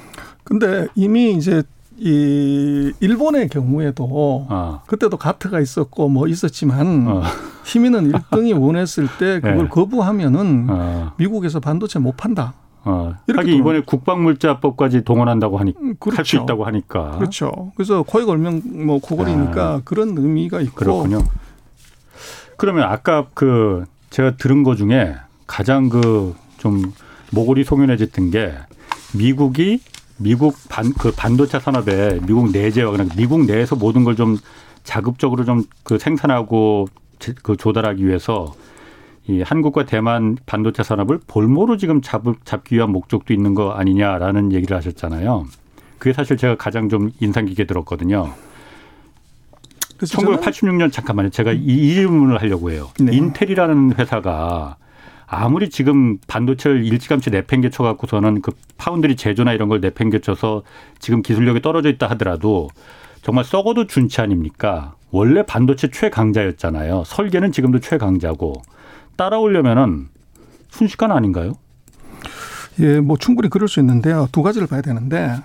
근데 0.44 0.88
이미 0.96 1.34
이제 1.34 1.64
이 1.98 2.92
일본의 3.00 3.50
경우에도 3.50 4.48
아. 4.50 4.82
그때도 4.88 5.18
가트가 5.18 5.60
있었고 5.60 6.10
뭐 6.10 6.28
있었지만 6.28 7.08
어. 7.08 7.22
힘있는 7.64 8.12
1등이 8.12 8.60
원했을 8.60 9.08
때 9.20 9.40
그걸 9.40 9.58
네. 9.66 9.68
거부하면은 9.68 10.68
어. 10.70 11.14
미국에서 11.18 11.60
반도체 11.60 12.00
못 12.00 12.18
판다. 12.18 12.54
어, 12.84 13.14
하긴 13.28 13.58
이번에 13.58 13.82
국방물자법까지 13.82 15.04
동원한다고 15.04 15.58
하니 15.60 15.74
음, 15.80 15.96
그렇죠. 16.00 16.18
할수 16.18 16.36
있다고 16.38 16.66
하니까 16.66 17.12
그렇죠. 17.18 17.72
그래서 17.76 18.02
코에 18.04 18.26
걸면 18.26 18.86
뭐 18.86 19.00
코걸이니까 19.00 19.68
아, 19.68 19.82
그런 19.86 20.18
의미가 20.18 20.62
있고 20.62 20.76
그렇군요. 20.76 21.20
그러면 22.58 22.84
아까 22.84 23.28
그 23.34 23.86
제가 24.10 24.36
들은 24.38 24.64
거 24.64 24.76
중에 24.76 25.16
가장 25.48 25.90
그 25.90 26.34
좀 26.58 26.94
모골이 27.32 27.64
송연해졌던 27.64 28.30
게 28.30 28.54
미국이 29.16 29.80
미국 30.18 30.56
반 30.70 30.94
그 30.94 31.12
반도체 31.12 31.60
산업에 31.60 32.20
미국 32.28 32.52
내재와 32.52 32.92
그냥 32.92 33.10
미국 33.18 33.46
내에서 33.48 33.76
모든 33.76 34.04
걸 34.04 34.16
좀 34.16 34.38
자급적으로 34.84 35.44
좀 35.44 35.64
그 35.84 35.98
생산하고 35.98 36.88
그 37.42 37.58
조달하기 37.58 38.06
위해서 38.06 38.54
이 39.32 39.42
한국과 39.42 39.86
대만 39.86 40.38
반도체 40.46 40.84
산업을 40.84 41.20
볼모로 41.28 41.78
지금 41.78 42.02
잡, 42.02 42.24
잡기 42.46 42.76
위한 42.76 42.92
목적도 42.92 43.34
있는 43.34 43.54
거 43.54 43.72
아니냐라는 43.72 44.52
얘기를 44.52 44.76
하셨잖아요. 44.78 45.46
그게 45.98 46.14
사실 46.14 46.38
제가 46.38 46.56
가장 46.56 46.90
좀 46.90 47.12
인상 47.20 47.46
깊게 47.46 47.66
들었거든요. 47.66 48.34
1986년 50.00 50.92
잠깐만요. 50.92 51.30
제가 51.30 51.52
이, 51.52 51.58
이 51.60 51.94
질문을 51.94 52.42
하려고 52.42 52.72
해요. 52.72 52.90
네. 53.00 53.16
인텔이라는 53.16 53.94
회사가 54.00 54.78
아무리 55.28 55.70
지금 55.70 56.18
반도체를 56.28 56.84
일찌감치 56.86 57.30
내팽개쳐 57.30 57.84
갖고서는 57.84 58.42
그 58.42 58.52
파운드리 58.78 59.16
제조나 59.16 59.54
이런 59.54 59.70
걸 59.70 59.80
내팽개쳐서 59.80 60.64
지금 61.00 61.22
기술력이 61.22 61.62
떨어져 61.62 61.90
있다 61.90 62.08
하더라도 62.10 62.70
정말 63.22 63.46
썩어도 63.46 63.88
준치 63.88 64.20
아닙니까? 64.20 64.96
원래 65.12 65.44
반도체 65.46 65.90
최강자였잖아요. 65.90 67.04
설계는 67.06 67.52
지금도 67.52 67.80
최강자고 67.80 68.62
따라오려면은 69.16 70.10
순식간 70.70 71.12
아닌가요? 71.12 71.54
예, 72.80 73.00
뭐 73.00 73.18
충분히 73.18 73.50
그럴 73.50 73.68
수 73.68 73.80
있는데요. 73.80 74.28
두 74.32 74.42
가지를 74.42 74.68
봐야 74.68 74.82
되는데 74.82 75.38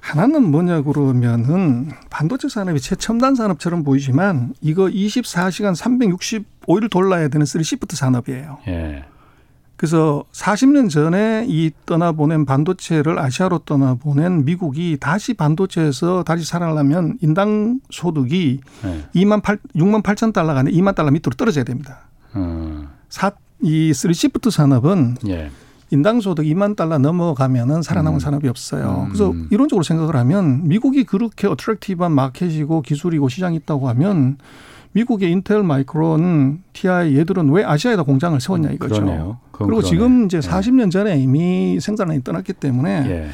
하나는 0.00 0.50
뭐냐 0.50 0.82
그러면은 0.82 1.90
반도체 2.10 2.48
산업이 2.48 2.78
최첨단 2.80 3.34
산업처럼 3.34 3.84
보이지만 3.84 4.54
이거 4.60 4.84
24시간 4.84 5.74
365일 5.74 6.90
돌아야 6.90 7.28
되는 7.28 7.44
3시프트 7.44 7.96
산업이에요. 7.96 8.58
예. 8.68 9.04
그래서 9.76 10.24
40년 10.32 10.88
전에 10.88 11.46
이 11.48 11.70
떠나보낸 11.84 12.44
반도체를 12.44 13.18
아시아로 13.18 13.60
떠나보낸 13.60 14.44
미국이 14.44 14.96
다시 15.00 15.34
반도체에서 15.34 16.22
다시 16.22 16.44
살아나려면 16.44 17.18
인당 17.22 17.80
소득이 17.90 18.60
네. 18.82 19.04
2만 19.14 19.42
8, 19.42 19.58
6만 19.74 20.02
8천 20.02 20.32
달러가 20.32 20.60
아니라 20.60 20.76
2만 20.76 20.94
달러 20.94 21.10
밑으로 21.10 21.30
떨어져야 21.36 21.64
됩니다. 21.64 22.00
음. 22.36 22.83
사, 23.14 23.30
이 23.62 23.92
3시프트 23.92 24.50
산업은 24.50 25.18
예. 25.28 25.48
인당 25.90 26.20
소득 26.20 26.42
2만 26.42 26.74
달러 26.74 26.98
넘어가면은 26.98 27.80
살아남은 27.80 28.16
음. 28.16 28.18
산업이 28.18 28.48
없어요. 28.48 29.04
음. 29.04 29.12
그래서 29.12 29.32
이론적으로 29.52 29.84
생각을 29.84 30.16
하면 30.16 30.66
미국이 30.66 31.04
그렇게 31.04 31.46
attractive한 31.46 32.10
마켓이고 32.10 32.82
기술이고 32.82 33.28
시장이 33.28 33.56
있다고 33.58 33.88
하면 33.90 34.38
미국의 34.94 35.30
인텔, 35.30 35.62
마이크론, 35.62 36.64
TI 36.72 37.16
얘들은 37.16 37.50
왜 37.50 37.64
아시아에다 37.64 38.02
공장을 38.02 38.40
세웠냐 38.40 38.70
이거죠. 38.72 39.38
그리고 39.52 39.76
그러네. 39.76 39.88
지금 39.88 40.24
이제 40.24 40.40
40년 40.40 40.90
전에 40.90 41.16
이미 41.16 41.78
생산이 41.80 42.24
떠났기 42.24 42.54
때문에 42.54 42.90
예. 43.08 43.28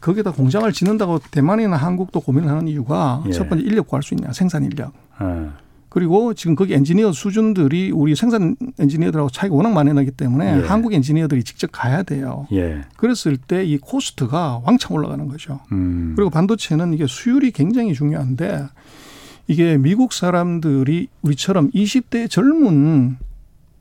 거기다 0.00 0.30
공장을 0.30 0.70
짓는다고 0.72 1.18
대만이나 1.30 1.76
한국도 1.76 2.20
고민을 2.20 2.48
하는 2.48 2.68
이유가 2.68 3.22
예. 3.26 3.32
첫 3.32 3.50
번째 3.50 3.64
인력 3.64 3.86
구할 3.86 4.02
수 4.02 4.14
있냐 4.14 4.32
생산 4.32 4.64
인력. 4.64 4.94
예. 5.20 5.65
그리고 5.88 6.34
지금 6.34 6.54
거기 6.56 6.74
엔지니어 6.74 7.12
수준들이 7.12 7.90
우리 7.92 8.14
생산 8.16 8.56
엔지니어들하고 8.78 9.30
차이가 9.30 9.54
워낙 9.54 9.72
많이 9.72 9.92
나기 9.92 10.10
때문에 10.10 10.62
예. 10.62 10.66
한국 10.66 10.92
엔지니어들이 10.92 11.42
직접 11.44 11.70
가야 11.72 12.02
돼요. 12.02 12.46
예. 12.52 12.82
그랬을 12.96 13.36
때 13.36 13.64
이 13.64 13.78
코스트가 13.78 14.60
왕창 14.64 14.92
올라가는 14.96 15.26
거죠. 15.28 15.60
음. 15.72 16.12
그리고 16.16 16.30
반도체는 16.30 16.92
이게 16.94 17.06
수율이 17.06 17.50
굉장히 17.52 17.94
중요한데 17.94 18.66
이게 19.48 19.76
미국 19.78 20.12
사람들이 20.12 21.08
우리처럼 21.22 21.70
20대 21.70 22.28
젊은 22.28 23.16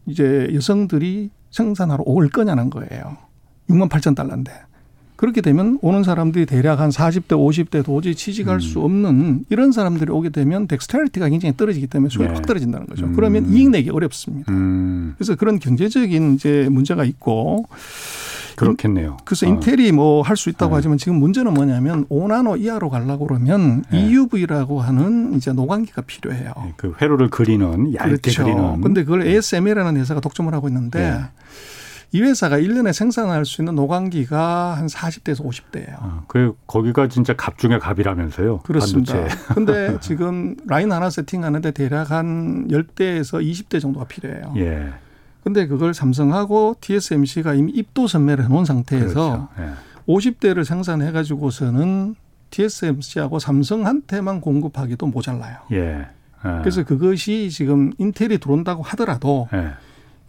이제 0.05 0.49
여성들이 0.53 1.31
생산하러 1.51 2.03
올 2.05 2.29
거냐는 2.29 2.69
거예요. 2.69 3.17
6만 3.69 3.89
8천 3.89 4.15
달러인데. 4.15 4.51
그렇게 5.15 5.41
되면 5.41 5.79
오는 5.81 6.03
사람들이 6.03 6.45
대략 6.45 6.79
한 6.79 6.89
40대, 6.89 7.29
50대 7.29 7.83
도저히 7.85 8.15
취직할 8.15 8.55
음. 8.57 8.59
수 8.59 8.81
없는 8.81 9.45
이런 9.49 9.71
사람들이 9.71 10.11
오게 10.11 10.29
되면 10.29 10.67
dexterity가 10.67 11.29
굉장히 11.29 11.55
떨어지기 11.55 11.87
때문에 11.87 12.09
수율이 12.09 12.29
네. 12.29 12.33
확 12.35 12.45
떨어진다는 12.45 12.87
거죠. 12.87 13.05
음. 13.05 13.13
그러면 13.15 13.51
이익 13.53 13.69
내기 13.69 13.89
어렵습니다. 13.89 14.51
음. 14.51 15.13
그래서 15.17 15.35
그런 15.35 15.59
경제적인 15.59 16.35
이제 16.35 16.67
문제가 16.69 17.03
있고 17.05 17.65
그렇겠네요. 18.55 19.17
그래서 19.25 19.45
어. 19.45 19.49
인텔이 19.49 19.91
뭐 19.91 20.21
할 20.21 20.37
수 20.37 20.49
있다고 20.49 20.71
네. 20.71 20.75
하지만 20.77 20.97
지금 20.97 21.15
문제는 21.19 21.53
뭐냐면 21.53 22.05
5나노 22.07 22.59
이하로 22.61 22.89
가려고 22.89 23.27
그러면 23.27 23.83
네. 23.91 24.07
EUV라고 24.09 24.81
하는 24.81 25.33
이제 25.35 25.51
노광기가 25.51 26.01
필요해요. 26.03 26.53
네, 26.63 26.73
그 26.77 26.93
회로를 27.01 27.29
그리는 27.29 27.93
얇게 27.93 28.17
그렇죠. 28.17 28.43
그리는. 28.43 28.81
근데 28.81 29.03
그걸 29.03 29.23
ASML이라는 29.27 29.97
회사가 29.99 30.19
독점을 30.21 30.53
하고 30.53 30.67
있는데 30.67 30.99
네. 30.99 31.21
이 32.15 32.21
회사가 32.21 32.59
1년에 32.59 32.93
생산할 32.93 33.43
수 33.43 33.61
있는 33.61 33.75
노광기가 33.75 34.77
한 34.77 34.87
40대에서 34.87 35.43
50대예요. 35.45 35.95
아, 35.99 36.23
그 36.27 36.55
거기가 36.65 37.09
진짜 37.09 37.35
갑 37.35 37.57
중에 37.57 37.77
갑이라면서요. 37.77 38.59
그렇습니다. 38.59 39.27
근데 39.53 39.97
지금 39.99 40.55
라인 40.65 40.93
하나 40.93 41.09
세팅하는데 41.09 41.71
대략 41.71 42.11
한 42.11 42.69
10대에서 42.69 43.43
20대 43.43 43.81
정도가 43.81 44.05
필요해요. 44.05 44.53
예. 44.55 44.93
근데 45.43 45.67
그걸 45.67 45.93
삼성하고 45.93 46.77
TSMC가 46.79 47.53
이미 47.53 47.73
입도 47.73 48.07
선매를 48.07 48.45
해 48.45 48.47
놓은 48.47 48.63
상태에서 48.63 49.49
그렇죠. 49.49 49.49
예. 49.59 49.73
50대를 50.07 50.63
생산해 50.63 51.11
가지고서는 51.11 52.15
TSMC하고 52.49 53.39
삼성한테만 53.39 54.39
공급하기도 54.39 55.05
모자라요. 55.07 55.57
예. 55.73 55.77
예. 55.77 56.05
그래서 56.59 56.83
그것이 56.85 57.49
지금 57.49 57.91
인텔이 57.97 58.37
들어온다고 58.37 58.83
하더라도 58.83 59.49
예. 59.53 59.73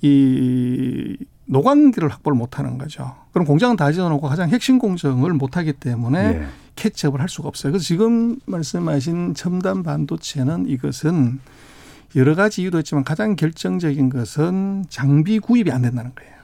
이 0.03 1.17
노광기를 1.47 2.09
확보를 2.09 2.37
못하는 2.37 2.79
거죠. 2.79 3.15
그럼 3.33 3.47
공장은 3.47 3.77
다 3.77 3.91
지어놓고 3.93 4.29
가장 4.29 4.51
핵심 4.51 4.79
공정을 4.79 5.33
못하기 5.33 5.75
때문에 5.75 6.19
예. 6.19 6.47
캐치업을 6.75 7.21
할 7.21 7.29
수가 7.29 7.49
없어요. 7.49 7.73
그래서 7.73 7.85
지금 7.85 8.39
말씀하신 8.47 9.35
첨단 9.35 9.83
반도체는 9.83 10.69
이것은 10.69 11.41
여러 12.17 12.35
가지 12.35 12.63
이유도 12.63 12.79
있지만 12.81 13.05
가장 13.05 13.37
결정적인 13.37 14.11
것은 14.11 14.87
장비 14.89 15.39
구입이 15.39 15.71
안 15.71 15.83
된다는 15.83 16.13
거예요. 16.15 16.35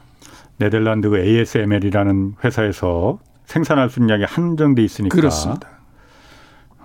네덜란드 0.59 1.09
그 1.11 1.19
ASML이라는 1.19 2.37
회사에서 2.45 3.19
생산할 3.47 3.91
수 3.91 4.01
있는 4.01 4.15
양이 4.15 4.25
한정돼 4.25 4.83
있으니까. 4.83 5.15
그렇습니다. 5.15 5.69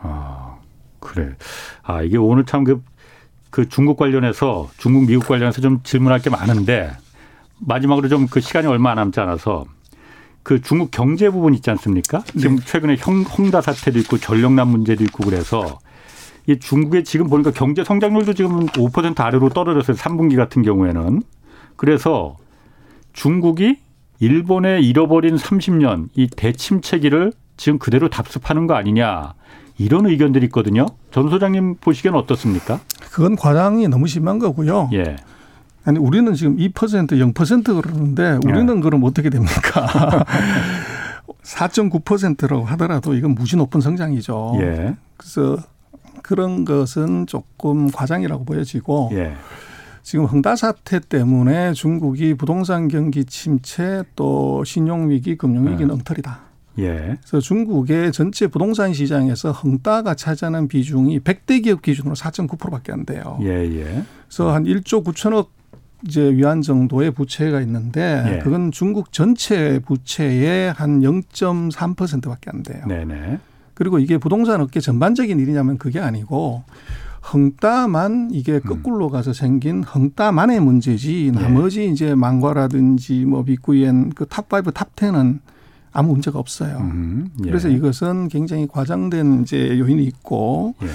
아, 0.02 0.58
그래. 1.00 1.36
아, 1.84 2.02
이게 2.02 2.18
오늘 2.18 2.46
참 2.46 2.64
그, 2.64 2.84
그 3.50 3.70
중국 3.70 3.98
관련해서 3.98 4.70
중국, 4.78 5.06
미국 5.06 5.28
관련해서 5.28 5.62
좀 5.62 5.82
질문할 5.84 6.20
게 6.20 6.30
많은데 6.30 6.92
마지막으로 7.60 8.08
좀 8.10 8.28
그 8.30 8.40
시간이 8.40 8.68
얼마 8.68 8.94
남지 8.94 9.20
않아서 9.20 9.66
그 10.44 10.62
중국 10.62 10.92
경제 10.92 11.30
부분 11.30 11.54
있지 11.54 11.70
않습니까? 11.72 12.24
지금 12.38 12.58
네. 12.58 12.66
최근에 12.66 12.96
형, 12.98 13.22
홍다 13.24 13.62
사태도 13.62 14.00
있고 14.00 14.18
전력난 14.18 14.68
문제도 14.68 15.04
있고 15.04 15.24
그래서 15.26 15.80
이 16.46 16.58
중국의 16.58 17.04
지금 17.04 17.28
보니까 17.28 17.52
경제 17.52 17.84
성장률도 17.84 18.34
지금 18.34 18.66
5% 18.68 19.20
아래로 19.20 19.50
떨어졌어요. 19.50 19.98
3분기 19.98 20.38
같은 20.38 20.62
경우에는. 20.62 21.22
그래서 21.76 22.38
중국이 23.12 23.78
일본에 24.20 24.80
잃어버린 24.80 25.36
30년 25.36 26.08
이 26.16 26.28
대침체기를 26.28 27.34
지금 27.58 27.78
그대로 27.80 28.10
답습하는 28.10 28.66
거 28.68 28.76
아니냐. 28.76 29.34
이런 29.78 30.06
의견들이 30.06 30.46
있거든요. 30.46 30.86
전 31.12 31.30
소장님 31.30 31.76
보시기엔 31.82 32.16
어떻습니까? 32.16 32.80
그건 33.12 33.36
과장이 33.36 33.88
너무 33.90 34.08
심한 34.08 34.40
거고요. 34.40 34.90
예. 34.94 35.18
아니 35.88 36.00
우리는 36.00 36.34
지금 36.34 36.58
2% 36.58 37.34
0% 37.34 37.82
그러는데 37.82 38.40
우리는 38.46 38.78
예. 38.78 38.82
그럼 38.82 39.06
어떻게 39.06 39.30
됩니까? 39.30 40.26
4.9%라고 41.44 42.66
하더라도 42.66 43.14
이건 43.14 43.32
무지 43.32 43.56
높은 43.56 43.80
성장이죠. 43.80 44.58
예. 44.60 44.98
그래서 45.16 45.58
그런 46.24 46.66
것은 46.66 47.26
조금 47.26 47.90
과장이라고 47.90 48.44
보여지고 48.44 49.12
예. 49.14 49.34
지금 50.04 50.26
흥다 50.26 50.58
사태 50.58 51.00
때문에 51.00 51.72
중국이 51.72 52.34
부동산 52.34 52.90
경기 52.90 53.24
침체 53.24 54.04
또 54.18 54.66
신용 54.66 55.10
위기, 55.10 55.38
금융 55.38 55.68
위기는 55.68 55.90
예. 55.90 55.94
엉터리다. 55.94 56.42
예. 56.80 57.18
그래서 57.22 57.40
중국의 57.40 58.12
전체 58.12 58.48
부동산 58.48 58.94
시장에서 58.94 59.54
흥다가 59.54 60.16
차지하는 60.16 60.68
비중이 60.68 61.22
100대 61.22 61.64
기업 61.64 61.82
기준으로 61.82 62.14
4.9%밖에 62.16 62.92
안 62.92 63.06
돼요. 63.06 63.40
예, 63.42 63.48
예. 63.48 64.04
그래서 64.28 64.54
한 64.54 64.66
1조 64.66 65.06
9천억 65.06 65.57
이제 66.06 66.22
위안 66.22 66.62
정도의 66.62 67.12
부채가 67.12 67.62
있는데 67.62 68.24
예. 68.28 68.40
그건 68.40 68.72
중국 68.72 69.12
전체 69.12 69.80
부채의 69.80 70.74
한 70.74 71.02
0.3%밖에 71.02 72.52
안 72.54 72.64
돼요. 72.64 72.84
네네. 72.88 73.40
그리고 73.74 74.00
이게 74.00 74.18
부동산 74.18 74.62
업계 74.62 74.80
전반적인 74.80 75.40
일이냐면 75.40 75.78
그게 75.78 76.00
아니고 76.00 76.64
헝다만 77.34 78.30
이게 78.32 78.54
음. 78.54 78.62
거꾸로 78.62 79.10
가서 79.10 79.34
생긴 79.34 79.84
헝다만의 79.84 80.60
문제지 80.60 81.32
네. 81.34 81.42
나머지 81.42 81.82
예. 81.82 81.86
이제 81.86 82.16
만과라든지 82.16 83.26
뭐 83.26 83.44
비구이위안 83.44 84.12
그 84.12 84.26
top 84.26 84.74
5 84.74 84.81
top 84.81 85.03
10은 85.03 85.40
아무 85.92 86.14
문제가 86.14 86.38
없어요. 86.38 86.78
음, 86.78 87.30
예. 87.44 87.50
그래서 87.50 87.70
이것은 87.70 88.28
굉장히 88.28 88.68
과장된 88.68 89.42
이제 89.42 89.80
요인이 89.80 90.04
있고 90.04 90.76
예. 90.84 90.88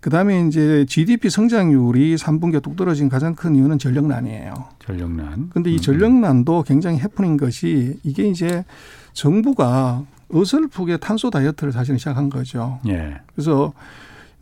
그다음에 0.00 0.46
이제 0.46 0.86
GDP 0.88 1.28
성장률이 1.28 2.16
3분기에 2.16 2.62
뚝 2.62 2.76
떨어진 2.76 3.08
가장 3.08 3.34
큰 3.34 3.54
이유는 3.54 3.78
전력난이에요. 3.78 4.54
전력난. 4.84 5.50
근데 5.52 5.70
이 5.70 5.76
음. 5.76 5.80
전력난도 5.80 6.64
굉장히 6.64 6.98
해프닝 6.98 7.36
것이 7.36 7.98
이게 8.02 8.26
이제 8.26 8.64
정부가 9.12 10.04
어설프게 10.32 10.98
탄소 10.98 11.28
다이어트를 11.30 11.72
사실은 11.72 11.98
시작한 11.98 12.30
거죠. 12.30 12.78
예. 12.88 13.20
그래서 13.34 13.72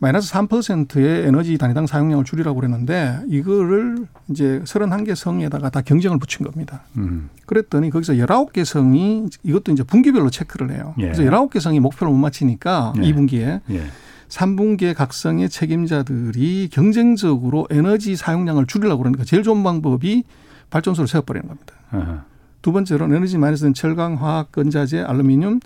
마이너스 0.01 0.31
3%의 0.31 1.27
에너지 1.27 1.57
단위당 1.57 1.85
사용량을 1.85 2.23
줄이라고 2.23 2.57
그랬는데 2.57 3.19
이거를 3.27 4.07
이제 4.29 4.61
31개 4.63 5.13
성에다가 5.13 5.69
다 5.69 5.81
경쟁을 5.81 6.19
붙인 6.19 6.45
겁니다. 6.45 6.83
음. 6.95 7.29
그랬더니 7.45 7.89
거기서 7.89 8.13
19개 8.13 8.63
성이 8.63 9.27
이것도 9.43 9.73
이제 9.73 9.83
분기별로 9.83 10.29
체크를 10.29 10.71
해요. 10.71 10.93
예. 10.99 11.11
그래서 11.11 11.23
19개 11.23 11.59
성이 11.59 11.81
목표를 11.81 12.13
못 12.13 12.17
맞히니까 12.17 12.93
예. 12.97 13.01
2분기에 13.01 13.59
예. 13.71 13.83
3분기에 14.29 14.93
각성의 14.95 15.49
책임자들이 15.49 16.69
경쟁적으로 16.71 17.67
에너지 17.69 18.15
사용량을 18.15 18.67
줄이려고 18.67 19.03
그러니까 19.03 19.23
제일 19.25 19.43
좋은 19.43 19.63
방법이 19.63 20.23
발전소를 20.69 21.07
세워버리는 21.07 21.47
겁니다. 21.47 21.73
아하. 21.91 22.23
두 22.61 22.71
번째로는 22.71 23.15
에너지 23.15 23.37
많이 23.37 23.57
쓰는 23.57 23.73
철강, 23.73 24.15
화학, 24.15 24.51
건자재, 24.51 25.01
알루미늄 25.01 25.59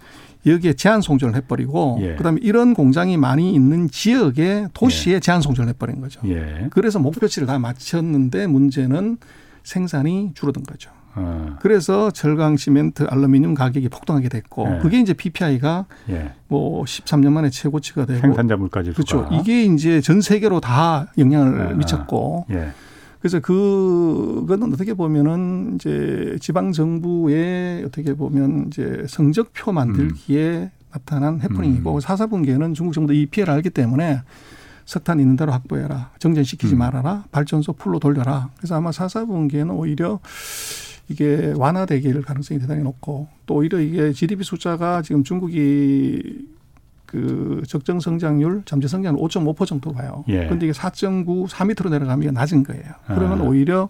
여기에 0.45 0.73
제한 0.73 1.01
송전을 1.01 1.35
해버리고 1.35 1.99
예. 2.01 2.15
그다음에 2.15 2.39
이런 2.41 2.73
공장이 2.73 3.17
많이 3.17 3.53
있는 3.53 3.89
지역에 3.89 4.67
도시에 4.73 5.15
예. 5.15 5.19
제한 5.19 5.41
송전을 5.41 5.69
해버린 5.69 6.01
거죠. 6.01 6.21
예. 6.25 6.67
그래서 6.71 6.99
목표치를 6.99 7.47
다 7.47 7.59
맞췄는데 7.59 8.47
문제는 8.47 9.17
생산이 9.63 10.31
줄어든 10.33 10.63
거죠. 10.63 10.91
어. 11.15 11.57
그래서 11.61 12.11
철강, 12.11 12.57
시멘트, 12.57 13.03
알루미늄 13.09 13.53
가격이 13.53 13.89
폭등하게 13.89 14.29
됐고 14.29 14.67
예. 14.67 14.79
그게 14.81 14.99
이제 14.99 15.13
PPI가 15.13 15.85
예. 16.09 16.33
뭐 16.47 16.83
13년 16.83 17.31
만에 17.31 17.49
최고치가 17.49 18.05
되고 18.05 18.19
생산자 18.19 18.55
물가지 18.57 18.93
그렇죠. 18.93 19.29
이게 19.31 19.63
이제 19.63 20.01
전 20.01 20.21
세계로 20.21 20.59
다 20.59 21.07
영향을 21.17 21.61
아. 21.61 21.73
미쳤고 21.73 22.47
예. 22.51 22.71
그래서 23.19 23.39
그거는 23.39 24.73
어떻게 24.73 24.93
보면은 24.93 25.75
이제 25.75 26.35
지방 26.41 26.73
정부의 26.73 27.85
어떻게 27.85 28.13
보면 28.15 28.65
이제 28.67 29.05
성적표 29.07 29.71
만들기에 29.71 30.49
음. 30.49 30.69
나타난 30.91 31.39
해프닝이고 31.41 31.95
음. 31.95 31.99
사사분기에는 32.01 32.73
중국 32.73 32.93
정부도 32.93 33.13
이 33.13 33.25
피해를 33.25 33.53
알기 33.53 33.69
때문에 33.69 34.21
석탄 34.85 35.19
있는 35.19 35.37
대로 35.37 35.53
확보해라. 35.53 36.11
정전시키지 36.19 36.75
음. 36.75 36.79
말아라. 36.79 37.23
발전소 37.31 37.73
풀로 37.73 37.99
돌려라. 37.99 38.49
그래서 38.57 38.75
아마 38.75 38.91
사사분기에는 38.91 39.73
오히려 39.73 40.19
이게 41.13 41.53
완화되길 41.55 42.23
가능성이 42.23 42.59
대단히 42.59 42.81
높고 42.81 43.27
또 43.45 43.55
오히려 43.55 43.79
이게 43.79 44.11
GDP 44.11 44.43
숫자가 44.43 45.03
지금 45.03 45.23
중국이 45.23 46.47
그 47.05 47.61
적정 47.67 47.99
성장률, 47.99 48.63
잠재 48.65 48.87
성장률 48.87 49.23
5.5% 49.23 49.67
정도 49.67 49.93
봐요. 49.93 50.23
예. 50.29 50.45
그런데 50.45 50.65
이게 50.65 50.73
4.9, 50.73 51.47
4밑으로 51.47 51.91
내려가면 51.91 52.33
낮은 52.33 52.63
거예요. 52.63 52.83
그러면 53.05 53.41
아. 53.41 53.43
오히려 53.43 53.89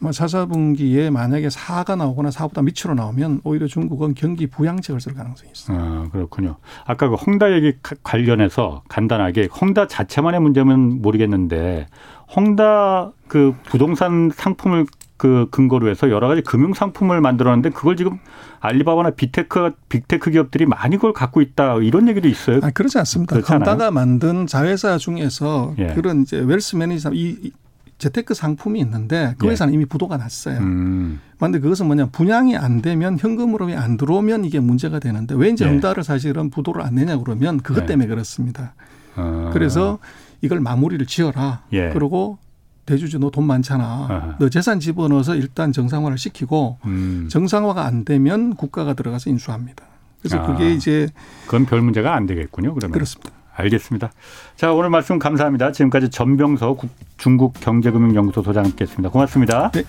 아마 0.00 0.10
4, 0.10 0.26
4분기에 0.26 1.10
만약에 1.10 1.46
4가 1.46 1.96
나오거나 1.96 2.30
4보다 2.30 2.64
밑으로 2.64 2.94
나오면 2.94 3.42
오히려 3.44 3.68
중국은 3.68 4.14
경기 4.14 4.48
부양책을 4.48 5.00
쓸 5.00 5.14
가능성이 5.14 5.52
있어요. 5.52 5.78
아, 5.78 6.08
그렇군요. 6.10 6.56
아까 6.84 7.08
그 7.08 7.14
헝다 7.14 7.52
얘기 7.52 7.74
관련해서 8.02 8.82
간단하게 8.88 9.48
헝다 9.60 9.86
자체만의 9.86 10.40
문제면 10.40 11.00
모르겠는데 11.00 11.86
헝다 12.34 13.12
그 13.28 13.54
부동산 13.64 14.30
상품을 14.34 14.86
그 15.16 15.46
근거로 15.50 15.88
해서 15.88 16.10
여러 16.10 16.26
가지 16.28 16.42
금융 16.42 16.74
상품을 16.74 17.20
만들었는데 17.20 17.70
그걸 17.70 17.96
지금 17.96 18.18
알리바바나 18.60 19.10
big 19.10 19.37
tech 19.37 19.72
big 19.88 20.06
tech 20.06 20.30
기업들이 20.30 20.66
많이 20.66 20.96
그걸 20.96 21.12
갖고 21.12 21.40
있다 21.40 21.76
이런 21.76 22.08
얘기도 22.08 22.28
있어요. 22.28 22.60
아 22.62 22.70
그렇지 22.70 22.98
않습니다. 22.98 23.40
헝다가 23.40 23.90
만든 23.90 24.46
자회사 24.46 24.98
중에서 24.98 25.74
예. 25.78 25.88
그런 25.94 26.22
이제 26.22 26.38
wealth 26.38 26.76
manager 26.76 27.12
이 27.14 27.52
재테크 27.98 28.34
상품이 28.34 28.80
있는데 28.80 29.34
그 29.38 29.46
예. 29.46 29.50
회사는 29.52 29.72
예. 29.72 29.76
이미 29.76 29.84
부도가 29.84 30.16
났어요. 30.16 30.58
음. 30.58 31.20
그런데 31.36 31.60
그것은 31.60 31.86
뭐냐 31.86 32.06
분양이 32.06 32.56
안 32.56 32.82
되면 32.82 33.16
현금으로 33.18 33.72
안 33.76 33.96
들어오면 33.96 34.44
이게 34.44 34.58
문제가 34.58 34.98
되는데 34.98 35.34
왜 35.36 35.48
이제 35.50 35.64
예. 35.64 35.70
응달을 35.70 36.02
사실은 36.02 36.50
부도를 36.50 36.82
안 36.82 36.96
내냐 36.96 37.18
그러면 37.18 37.60
그것 37.60 37.82
예. 37.82 37.86
때문에 37.86 38.08
그렇습니다. 38.08 38.74
아. 39.14 39.50
그래서 39.52 40.00
이걸 40.40 40.58
마무리를 40.60 41.06
지어라. 41.06 41.62
예. 41.72 41.90
그리고 41.90 42.38
대주주 42.86 43.18
너 43.18 43.30
돈 43.30 43.44
많잖아. 43.44 43.84
아하. 43.84 44.36
너 44.38 44.48
재산 44.48 44.78
집어넣어서 44.80 45.34
일단 45.34 45.72
정상화를 45.72 46.18
시키고 46.18 46.78
음. 46.84 47.28
정상화가 47.30 47.84
안 47.84 48.04
되면 48.04 48.54
국가가 48.54 48.94
들어가서 48.94 49.30
인수합니다. 49.30 49.84
그래서 50.20 50.38
아. 50.38 50.46
그게 50.46 50.72
이제 50.72 51.08
그건 51.46 51.66
별 51.66 51.82
문제가 51.82 52.14
안 52.14 52.26
되겠군요. 52.26 52.74
그러면 52.74 52.92
그렇습니다. 52.92 53.30
알겠습니다. 53.56 54.10
자 54.56 54.72
오늘 54.72 54.90
말씀 54.90 55.18
감사합니다. 55.18 55.72
지금까지 55.72 56.10
전병서 56.10 56.76
중국 57.18 57.54
경제금융연구소 57.60 58.42
소장 58.42 58.64
함께했습니다. 58.64 59.10
고맙습니다. 59.10 59.70
네. 59.72 59.84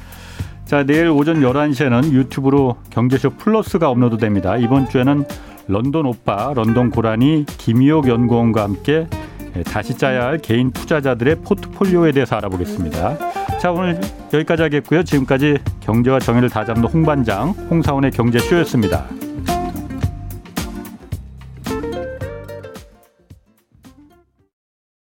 자 0.65 0.83
내일 0.83 1.09
오전 1.09 1.41
11시에는 1.41 2.11
유튜브로 2.11 2.77
경제쇼 2.89 3.31
플러스가 3.31 3.89
업로드됩니다. 3.89 4.57
이번 4.57 4.89
주에는 4.89 5.25
런던 5.67 6.05
오빠, 6.05 6.53
런던 6.55 6.91
고라니 6.91 7.45
김희옥 7.57 8.07
연구원과 8.07 8.63
함께 8.63 9.07
예, 9.11 9.34
다시 9.63 9.97
짜야 9.97 10.25
할 10.25 10.37
개인 10.37 10.71
투자자들의 10.71 11.37
포트폴리오에 11.43 12.11
대해서 12.11 12.35
알아보겠습니다. 12.35 13.57
자 13.59 13.71
오늘 13.71 13.99
여기까지 14.33 14.63
하겠고요. 14.63 15.03
지금까지 15.03 15.57
경제와 15.81 16.19
정의를 16.19 16.49
다잡는 16.49 16.87
홍반장 16.89 17.49
홍사원의 17.69 18.11
경제쇼였습니다. 18.11 19.05